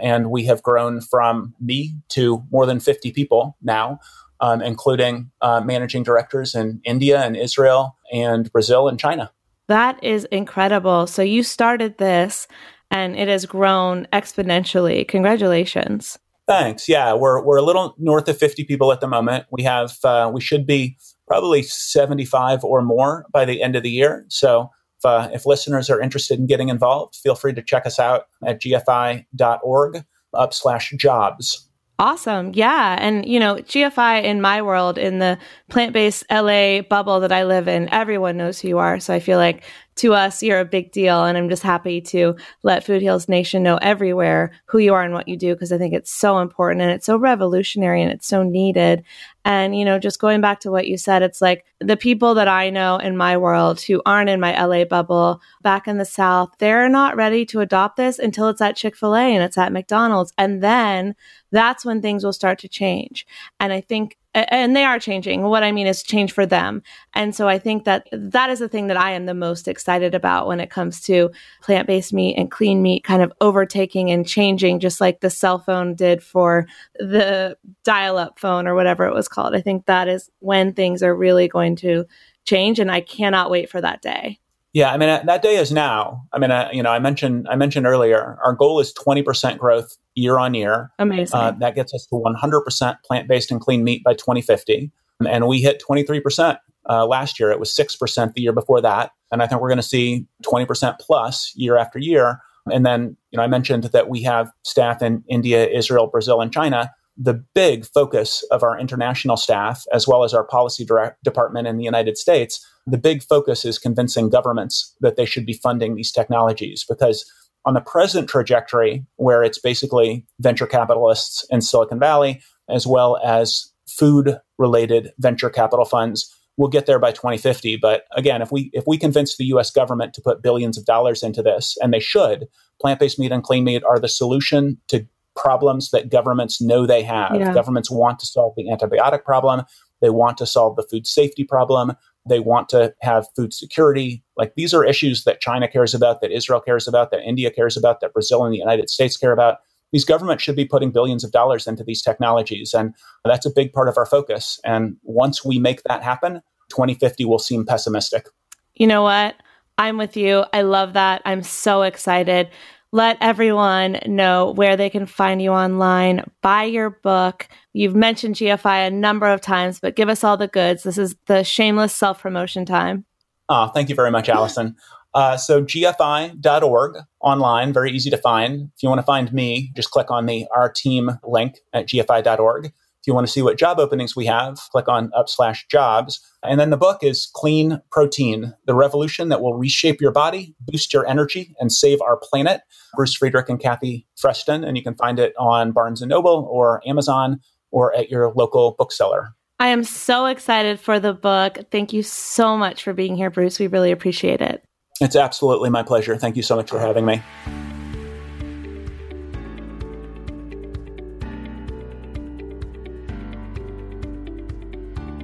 And 0.00 0.30
we 0.30 0.46
have 0.46 0.62
grown 0.62 1.02
from 1.02 1.54
me 1.60 1.94
to 2.10 2.42
more 2.50 2.66
than 2.66 2.80
fifty 2.80 3.12
people 3.12 3.56
now, 3.62 4.00
um, 4.40 4.62
including 4.62 5.30
uh, 5.42 5.60
managing 5.60 6.02
directors 6.02 6.54
in 6.54 6.80
India 6.84 7.22
and 7.22 7.36
Israel 7.36 7.96
and 8.12 8.50
Brazil 8.52 8.88
and 8.88 8.98
China. 8.98 9.30
That 9.68 10.02
is 10.02 10.24
incredible. 10.26 11.06
So 11.06 11.22
you 11.22 11.42
started 11.42 11.98
this 11.98 12.48
and 12.90 13.16
it 13.16 13.28
has 13.28 13.46
grown 13.46 14.06
exponentially. 14.12 15.06
Congratulations. 15.08 16.18
Thanks. 16.46 16.88
Yeah, 16.88 17.14
we're 17.14 17.42
we're 17.42 17.56
a 17.56 17.62
little 17.62 17.94
north 17.98 18.28
of 18.28 18.36
50 18.36 18.64
people 18.64 18.92
at 18.92 19.00
the 19.00 19.06
moment. 19.06 19.46
We 19.50 19.62
have 19.62 19.92
uh, 20.04 20.30
we 20.32 20.40
should 20.40 20.66
be 20.66 20.98
probably 21.26 21.62
75 21.62 22.64
or 22.64 22.82
more 22.82 23.26
by 23.32 23.44
the 23.44 23.62
end 23.62 23.76
of 23.76 23.82
the 23.82 23.90
year. 23.90 24.26
So 24.28 24.70
if, 24.98 25.04
uh, 25.06 25.30
if 25.32 25.46
listeners 25.46 25.88
are 25.88 26.00
interested 26.00 26.38
in 26.38 26.46
getting 26.46 26.68
involved, 26.68 27.14
feel 27.16 27.34
free 27.34 27.54
to 27.54 27.62
check 27.62 27.86
us 27.86 27.98
out 27.98 28.26
at 28.44 28.60
gfi.org 28.60 30.04
up 30.34 30.52
slash 30.52 30.92
jobs. 30.98 31.68
Awesome. 31.98 32.50
Yeah. 32.54 32.96
And, 32.98 33.24
you 33.26 33.38
know, 33.38 33.56
GFI 33.56 34.24
in 34.24 34.40
my 34.40 34.60
world, 34.62 34.98
in 34.98 35.18
the 35.20 35.38
plant 35.68 35.92
based 35.92 36.24
LA 36.30 36.80
bubble 36.80 37.20
that 37.20 37.30
I 37.30 37.44
live 37.44 37.68
in, 37.68 37.88
everyone 37.90 38.36
knows 38.36 38.58
who 38.58 38.68
you 38.68 38.78
are. 38.78 38.98
So 38.98 39.14
I 39.14 39.20
feel 39.20 39.38
like 39.38 39.62
to 39.96 40.14
us, 40.14 40.42
you're 40.42 40.60
a 40.60 40.64
big 40.64 40.90
deal. 40.92 41.24
And 41.24 41.36
I'm 41.36 41.48
just 41.48 41.62
happy 41.62 42.00
to 42.02 42.36
let 42.62 42.84
Food 42.84 43.02
Heals 43.02 43.28
Nation 43.28 43.62
know 43.62 43.76
everywhere 43.76 44.52
who 44.66 44.78
you 44.78 44.94
are 44.94 45.02
and 45.02 45.14
what 45.14 45.28
you 45.28 45.36
do 45.36 45.54
because 45.54 45.72
I 45.72 45.78
think 45.78 45.94
it's 45.94 46.10
so 46.10 46.38
important 46.38 46.82
and 46.82 46.90
it's 46.90 47.06
so 47.06 47.16
revolutionary 47.16 48.02
and 48.02 48.10
it's 48.10 48.26
so 48.26 48.42
needed. 48.42 49.04
And, 49.44 49.76
you 49.76 49.84
know, 49.84 49.98
just 49.98 50.20
going 50.20 50.40
back 50.40 50.60
to 50.60 50.70
what 50.70 50.86
you 50.86 50.96
said, 50.96 51.22
it's 51.22 51.42
like 51.42 51.64
the 51.80 51.96
people 51.96 52.34
that 52.34 52.48
I 52.48 52.70
know 52.70 52.96
in 52.96 53.16
my 53.16 53.36
world 53.36 53.80
who 53.80 54.00
aren't 54.06 54.30
in 54.30 54.40
my 54.40 54.58
LA 54.64 54.84
bubble 54.84 55.40
back 55.62 55.88
in 55.88 55.98
the 55.98 56.04
South, 56.04 56.54
they're 56.58 56.88
not 56.88 57.16
ready 57.16 57.44
to 57.46 57.60
adopt 57.60 57.96
this 57.96 58.18
until 58.18 58.48
it's 58.48 58.60
at 58.60 58.76
Chick 58.76 58.96
fil 58.96 59.14
A 59.14 59.34
and 59.34 59.42
it's 59.42 59.58
at 59.58 59.72
McDonald's. 59.72 60.32
And 60.38 60.62
then 60.62 61.14
that's 61.50 61.84
when 61.84 62.00
things 62.00 62.24
will 62.24 62.32
start 62.32 62.58
to 62.60 62.68
change. 62.68 63.26
And 63.60 63.72
I 63.72 63.80
think 63.80 64.16
and 64.34 64.74
they 64.74 64.84
are 64.84 64.98
changing. 64.98 65.42
What 65.42 65.62
I 65.62 65.72
mean 65.72 65.86
is 65.86 66.02
change 66.02 66.32
for 66.32 66.46
them. 66.46 66.82
And 67.12 67.34
so 67.34 67.48
I 67.48 67.58
think 67.58 67.84
that 67.84 68.08
that 68.12 68.50
is 68.50 68.60
the 68.60 68.68
thing 68.68 68.86
that 68.86 68.96
I 68.96 69.12
am 69.12 69.26
the 69.26 69.34
most 69.34 69.68
excited 69.68 70.14
about 70.14 70.46
when 70.46 70.60
it 70.60 70.70
comes 70.70 71.00
to 71.02 71.30
plant 71.60 71.86
based 71.86 72.12
meat 72.12 72.36
and 72.36 72.50
clean 72.50 72.80
meat 72.82 73.04
kind 73.04 73.22
of 73.22 73.32
overtaking 73.40 74.10
and 74.10 74.26
changing, 74.26 74.80
just 74.80 75.00
like 75.00 75.20
the 75.20 75.30
cell 75.30 75.58
phone 75.58 75.94
did 75.94 76.22
for 76.22 76.66
the 76.96 77.56
dial 77.84 78.16
up 78.16 78.38
phone 78.38 78.66
or 78.66 78.74
whatever 78.74 79.04
it 79.06 79.14
was 79.14 79.28
called. 79.28 79.54
I 79.54 79.60
think 79.60 79.86
that 79.86 80.08
is 80.08 80.30
when 80.40 80.72
things 80.72 81.02
are 81.02 81.14
really 81.14 81.48
going 81.48 81.76
to 81.76 82.06
change. 82.44 82.78
And 82.78 82.90
I 82.90 83.00
cannot 83.00 83.50
wait 83.50 83.68
for 83.70 83.80
that 83.80 84.02
day. 84.02 84.38
Yeah, 84.72 84.90
I 84.90 84.96
mean 84.96 85.10
uh, 85.10 85.22
that 85.26 85.42
day 85.42 85.56
is 85.56 85.70
now. 85.70 86.26
I 86.32 86.38
mean, 86.38 86.50
uh, 86.50 86.70
you 86.72 86.82
know, 86.82 86.90
I 86.90 86.98
mentioned 86.98 87.46
I 87.50 87.56
mentioned 87.56 87.86
earlier 87.86 88.38
our 88.42 88.54
goal 88.54 88.80
is 88.80 88.92
twenty 88.92 89.22
percent 89.22 89.58
growth 89.58 89.96
year 90.14 90.38
on 90.38 90.54
year. 90.54 90.90
Amazing. 90.98 91.38
Uh, 91.38 91.50
that 91.60 91.74
gets 91.74 91.92
us 91.92 92.06
to 92.06 92.16
one 92.16 92.34
hundred 92.34 92.62
percent 92.62 92.96
plant 93.04 93.28
based 93.28 93.50
and 93.50 93.60
clean 93.60 93.84
meat 93.84 94.02
by 94.02 94.14
twenty 94.14 94.40
fifty, 94.40 94.90
and 95.26 95.46
we 95.46 95.60
hit 95.60 95.78
twenty 95.78 96.04
three 96.04 96.20
percent 96.20 96.58
uh, 96.88 97.06
last 97.06 97.38
year. 97.38 97.50
It 97.50 97.60
was 97.60 97.74
six 97.74 97.96
percent 97.96 98.34
the 98.34 98.40
year 98.40 98.52
before 98.52 98.80
that, 98.80 99.10
and 99.30 99.42
I 99.42 99.46
think 99.46 99.60
we're 99.60 99.68
going 99.68 99.76
to 99.76 99.82
see 99.82 100.26
twenty 100.42 100.64
percent 100.64 100.98
plus 100.98 101.52
year 101.54 101.76
after 101.76 101.98
year. 101.98 102.40
And 102.70 102.86
then, 102.86 103.16
you 103.32 103.36
know, 103.36 103.42
I 103.42 103.48
mentioned 103.48 103.84
that 103.84 104.08
we 104.08 104.22
have 104.22 104.52
staff 104.62 105.02
in 105.02 105.24
India, 105.28 105.66
Israel, 105.66 106.06
Brazil, 106.06 106.40
and 106.40 106.52
China 106.52 106.92
the 107.16 107.34
big 107.54 107.84
focus 107.84 108.44
of 108.50 108.62
our 108.62 108.78
international 108.78 109.36
staff, 109.36 109.84
as 109.92 110.08
well 110.08 110.24
as 110.24 110.32
our 110.32 110.44
policy 110.44 110.86
department 111.24 111.66
in 111.66 111.76
the 111.76 111.84
United 111.84 112.16
States, 112.16 112.66
the 112.86 112.98
big 112.98 113.22
focus 113.22 113.64
is 113.64 113.78
convincing 113.78 114.30
governments 114.30 114.94
that 115.00 115.16
they 115.16 115.26
should 115.26 115.46
be 115.46 115.52
funding 115.52 115.94
these 115.94 116.10
technologies 116.10 116.84
because 116.88 117.30
on 117.64 117.74
the 117.74 117.80
present 117.80 118.28
trajectory, 118.28 119.04
where 119.16 119.44
it's 119.44 119.58
basically 119.58 120.26
venture 120.40 120.66
capitalists 120.66 121.46
in 121.50 121.60
Silicon 121.60 121.98
Valley, 121.98 122.42
as 122.68 122.86
well 122.86 123.18
as 123.24 123.70
food 123.86 124.38
related 124.58 125.12
venture 125.18 125.50
capital 125.50 125.84
funds, 125.84 126.34
we'll 126.56 126.68
get 126.68 126.86
there 126.86 126.98
by 126.98 127.12
2050. 127.12 127.76
But 127.76 128.04
again, 128.16 128.42
if 128.42 128.50
we 128.50 128.70
if 128.72 128.84
we 128.86 128.98
convince 128.98 129.36
the 129.36 129.44
US 129.46 129.70
government 129.70 130.14
to 130.14 130.22
put 130.22 130.42
billions 130.42 130.76
of 130.76 130.84
dollars 130.84 131.22
into 131.22 131.42
this, 131.42 131.76
and 131.80 131.92
they 131.92 132.00
should, 132.00 132.48
plant-based 132.80 133.18
meat 133.18 133.32
and 133.32 133.42
clean 133.42 133.64
meat 133.64 133.84
are 133.84 134.00
the 134.00 134.08
solution 134.08 134.78
to 134.88 135.06
problems 135.36 135.90
that 135.90 136.10
governments 136.10 136.60
know 136.60 136.86
they 136.86 137.02
have. 137.02 137.34
Yeah. 137.34 137.52
Governments 137.54 137.90
want 137.90 138.18
to 138.20 138.26
solve 138.26 138.54
the 138.56 138.66
antibiotic 138.66 139.24
problem, 139.24 139.64
they 140.00 140.10
want 140.10 140.36
to 140.38 140.46
solve 140.46 140.76
the 140.76 140.82
food 140.82 141.06
safety 141.06 141.44
problem, 141.44 141.92
they 142.28 142.40
want 142.40 142.68
to 142.70 142.94
have 143.00 143.26
food 143.34 143.52
security. 143.52 144.22
Like 144.36 144.54
these 144.54 144.74
are 144.74 144.84
issues 144.84 145.24
that 145.24 145.40
China 145.40 145.68
cares 145.68 145.94
about, 145.94 146.20
that 146.20 146.30
Israel 146.30 146.60
cares 146.60 146.86
about, 146.86 147.10
that 147.10 147.22
India 147.22 147.50
cares 147.50 147.76
about, 147.76 148.00
that 148.00 148.12
Brazil 148.12 148.44
and 148.44 148.52
the 148.52 148.58
United 148.58 148.90
States 148.90 149.16
care 149.16 149.32
about. 149.32 149.58
These 149.92 150.04
governments 150.04 150.42
should 150.42 150.56
be 150.56 150.64
putting 150.64 150.90
billions 150.90 151.22
of 151.22 151.32
dollars 151.32 151.66
into 151.66 151.84
these 151.84 152.00
technologies. 152.00 152.72
And 152.72 152.94
that's 153.24 153.44
a 153.44 153.50
big 153.50 153.72
part 153.72 153.88
of 153.88 153.98
our 153.98 154.06
focus. 154.06 154.58
And 154.64 154.96
once 155.02 155.44
we 155.44 155.58
make 155.58 155.82
that 155.82 156.02
happen, 156.02 156.40
2050 156.70 157.26
will 157.26 157.38
seem 157.38 157.66
pessimistic. 157.66 158.26
You 158.74 158.86
know 158.86 159.02
what? 159.02 159.36
I'm 159.76 159.98
with 159.98 160.16
you. 160.16 160.44
I 160.52 160.62
love 160.62 160.94
that. 160.94 161.20
I'm 161.24 161.42
so 161.42 161.82
excited 161.82 162.48
let 162.92 163.16
everyone 163.20 163.98
know 164.06 164.52
where 164.52 164.76
they 164.76 164.90
can 164.90 165.06
find 165.06 165.40
you 165.40 165.50
online, 165.50 166.24
buy 166.42 166.64
your 166.64 166.90
book. 166.90 167.48
You've 167.72 167.94
mentioned 167.94 168.36
GFI 168.36 168.86
a 168.86 168.90
number 168.90 169.26
of 169.26 169.40
times, 169.40 169.80
but 169.80 169.96
give 169.96 170.10
us 170.10 170.22
all 170.22 170.36
the 170.36 170.48
goods. 170.48 170.82
This 170.82 170.98
is 170.98 171.16
the 171.26 171.42
shameless 171.42 171.94
self 171.96 172.20
promotion 172.20 172.66
time. 172.66 173.06
Oh, 173.48 173.68
thank 173.68 173.88
you 173.88 173.94
very 173.94 174.10
much, 174.10 174.28
Allison. 174.28 174.76
Uh, 175.14 175.36
so 175.36 175.62
gfi.org 175.62 176.96
online, 177.20 177.70
very 177.70 177.92
easy 177.92 178.08
to 178.08 178.16
find. 178.16 178.70
If 178.74 178.82
you 178.82 178.88
want 178.88 179.00
to 179.00 179.04
find 179.04 179.30
me, 179.30 179.70
just 179.76 179.90
click 179.90 180.10
on 180.10 180.24
the 180.24 180.46
Our 180.56 180.72
Team 180.72 181.10
link 181.22 181.58
at 181.74 181.86
gfi.org. 181.86 182.72
If 183.02 183.08
you 183.08 183.14
want 183.14 183.26
to 183.26 183.32
see 183.32 183.42
what 183.42 183.58
job 183.58 183.80
openings 183.80 184.14
we 184.14 184.26
have, 184.26 184.60
click 184.70 184.86
on 184.86 185.10
up 185.16 185.28
slash 185.28 185.66
jobs. 185.66 186.20
And 186.44 186.60
then 186.60 186.70
the 186.70 186.76
book 186.76 187.02
is 187.02 187.28
Clean 187.34 187.80
Protein, 187.90 188.54
the 188.66 188.76
revolution 188.76 189.28
that 189.28 189.42
will 189.42 189.54
reshape 189.54 190.00
your 190.00 190.12
body, 190.12 190.54
boost 190.60 190.94
your 190.94 191.04
energy, 191.04 191.52
and 191.58 191.72
save 191.72 192.00
our 192.00 192.16
planet. 192.16 192.60
Bruce 192.94 193.12
Friedrich 193.12 193.48
and 193.48 193.58
Kathy 193.58 194.06
Freston. 194.16 194.62
And 194.62 194.76
you 194.76 194.84
can 194.84 194.94
find 194.94 195.18
it 195.18 195.34
on 195.36 195.72
Barnes 195.72 196.00
and 196.00 196.10
Noble 196.10 196.48
or 196.48 196.80
Amazon 196.86 197.40
or 197.72 197.92
at 197.96 198.08
your 198.08 198.32
local 198.36 198.76
bookseller. 198.78 199.34
I 199.58 199.68
am 199.68 199.82
so 199.82 200.26
excited 200.26 200.78
for 200.78 201.00
the 201.00 201.12
book. 201.12 201.58
Thank 201.72 201.92
you 201.92 202.04
so 202.04 202.56
much 202.56 202.84
for 202.84 202.92
being 202.92 203.16
here, 203.16 203.30
Bruce. 203.30 203.58
We 203.58 203.66
really 203.66 203.90
appreciate 203.90 204.40
it. 204.40 204.62
It's 205.00 205.16
absolutely 205.16 205.70
my 205.70 205.82
pleasure. 205.82 206.16
Thank 206.16 206.36
you 206.36 206.42
so 206.42 206.54
much 206.54 206.70
for 206.70 206.78
having 206.78 207.04
me. 207.04 207.20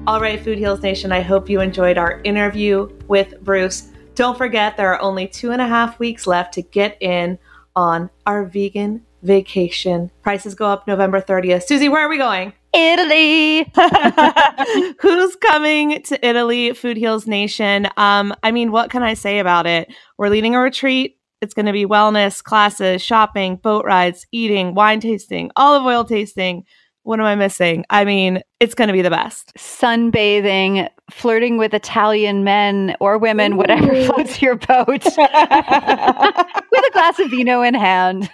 All 0.09 0.23
right, 0.23 0.43
Food 0.43 0.57
Heals 0.57 0.81
Nation, 0.81 1.13
I 1.13 1.21
hope 1.21 1.51
you 1.51 1.61
enjoyed 1.61 1.99
our 1.99 2.23
interview 2.25 2.89
with 3.09 3.39
Bruce. 3.43 3.93
Don't 4.15 4.39
forget, 4.39 4.75
there 4.75 4.91
are 4.91 5.03
only 5.03 5.29
two 5.29 5.51
and 5.51 5.61
a 5.61 5.67
half 5.67 5.99
weeks 5.99 6.27
left 6.27 6.55
to 6.55 6.63
get 6.63 6.97
in 7.03 7.39
on 7.77 8.09
our 8.27 8.47
vegan 8.47 9.05
vacation. 9.21 10.11
Prices 10.23 10.55
go 10.55 10.65
up 10.65 10.89
November 10.89 11.21
30th. 11.21 11.65
Susie, 11.65 11.91
where 11.91 12.07
are 12.07 12.09
we 12.09 12.17
going? 12.17 12.55
Italy. 12.73 13.71
Who's 15.03 15.37
coming 15.37 16.03
to 16.05 16.27
Italy, 16.27 16.73
Food 16.73 16.97
Heals 16.97 17.27
Nation? 17.27 17.87
Um, 17.99 18.35
I 18.43 18.51
mean, 18.51 18.73
what 18.73 18.89
can 18.89 19.03
I 19.03 19.13
say 19.13 19.41
about 19.41 19.67
it? 19.67 19.93
We're 20.17 20.31
leading 20.31 20.55
a 20.55 20.61
retreat. 20.61 21.19
It's 21.43 21.53
going 21.53 21.67
to 21.67 21.73
be 21.73 21.85
wellness, 21.85 22.43
classes, 22.43 23.03
shopping, 23.03 23.57
boat 23.57 23.85
rides, 23.85 24.27
eating, 24.33 24.75
wine 24.75 25.01
tasting, 25.01 25.51
olive 25.55 25.85
oil 25.85 26.05
tasting, 26.05 26.65
what 27.03 27.20
am 27.20 27.26
I 27.26 27.34
missing? 27.34 27.84
I 27.90 28.05
mean, 28.05 28.42
it's 28.61 28.74
going 28.74 28.88
to 28.88 28.92
be 28.92 29.03
the 29.03 29.11
best. 29.11 29.53
Sunbathing, 29.57 30.88
flirting 31.11 31.57
with 31.57 31.74
Italian 31.74 32.44
men 32.44 32.96
or 33.01 33.18
women, 33.18 33.55
Ooh. 33.55 33.57
whatever 33.57 33.94
floats 34.05 34.42
your 34.42 34.57
boat, 34.57 34.88
with 35.05 35.16
a 35.16 36.90
glass 36.92 37.18
of 37.18 37.30
vino 37.30 37.62
in 37.62 37.74
hand. 37.74 38.30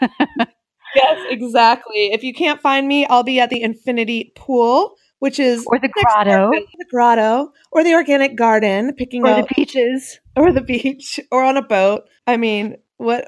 yes, 0.94 1.26
exactly. 1.30 2.12
If 2.12 2.24
you 2.24 2.34
can't 2.34 2.60
find 2.60 2.88
me, 2.88 3.06
I'll 3.06 3.22
be 3.22 3.40
at 3.40 3.50
the 3.50 3.62
Infinity 3.62 4.32
Pool, 4.34 4.96
which 5.20 5.38
is 5.38 5.64
or 5.66 5.78
the 5.78 5.88
grotto, 5.88 6.50
the 6.50 6.86
grotto, 6.90 7.52
or 7.72 7.84
the 7.84 7.94
organic 7.94 8.36
garden, 8.36 8.92
picking 8.94 9.24
or 9.24 9.30
up 9.30 9.48
the 9.48 9.54
beaches, 9.54 10.20
or 10.36 10.52
the 10.52 10.60
beach, 10.60 11.20
or 11.30 11.44
on 11.44 11.56
a 11.56 11.62
boat. 11.62 12.02
I 12.26 12.36
mean, 12.36 12.76
what? 12.98 13.26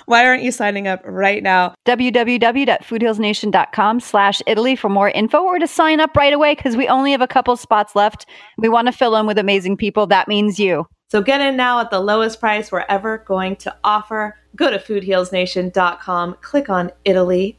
Why 0.06 0.24
aren't 0.24 0.42
you 0.42 0.52
signing 0.52 0.88
up 0.88 1.02
right 1.04 1.42
now? 1.42 1.74
www.foodhealsnation.com 1.86 4.00
slash 4.00 4.40
italy 4.46 4.76
for 4.76 4.88
more 4.88 5.10
info 5.10 5.42
or 5.42 5.58
to 5.58 5.66
sign 5.66 6.00
up 6.00 6.16
right 6.16 6.32
away 6.32 6.54
because 6.54 6.76
we 6.76 6.88
only 6.88 7.12
have 7.12 7.20
a 7.20 7.26
couple 7.26 7.56
spots 7.56 7.94
left. 7.94 8.26
We 8.56 8.68
want 8.68 8.86
to 8.86 8.92
fill 8.92 9.12
them 9.12 9.26
with 9.26 9.38
amazing 9.38 9.76
people. 9.76 10.06
That 10.06 10.28
means 10.28 10.58
you. 10.58 10.86
So 11.10 11.22
get 11.22 11.40
in 11.40 11.56
now 11.56 11.80
at 11.80 11.90
the 11.90 12.00
lowest 12.00 12.40
price 12.40 12.70
we're 12.70 12.84
ever 12.88 13.24
going 13.26 13.56
to 13.56 13.74
offer. 13.82 14.36
Go 14.56 14.70
to 14.70 14.78
foodhealsnation.com 14.78 16.36
click 16.40 16.68
on 16.68 16.90
italy 17.04 17.58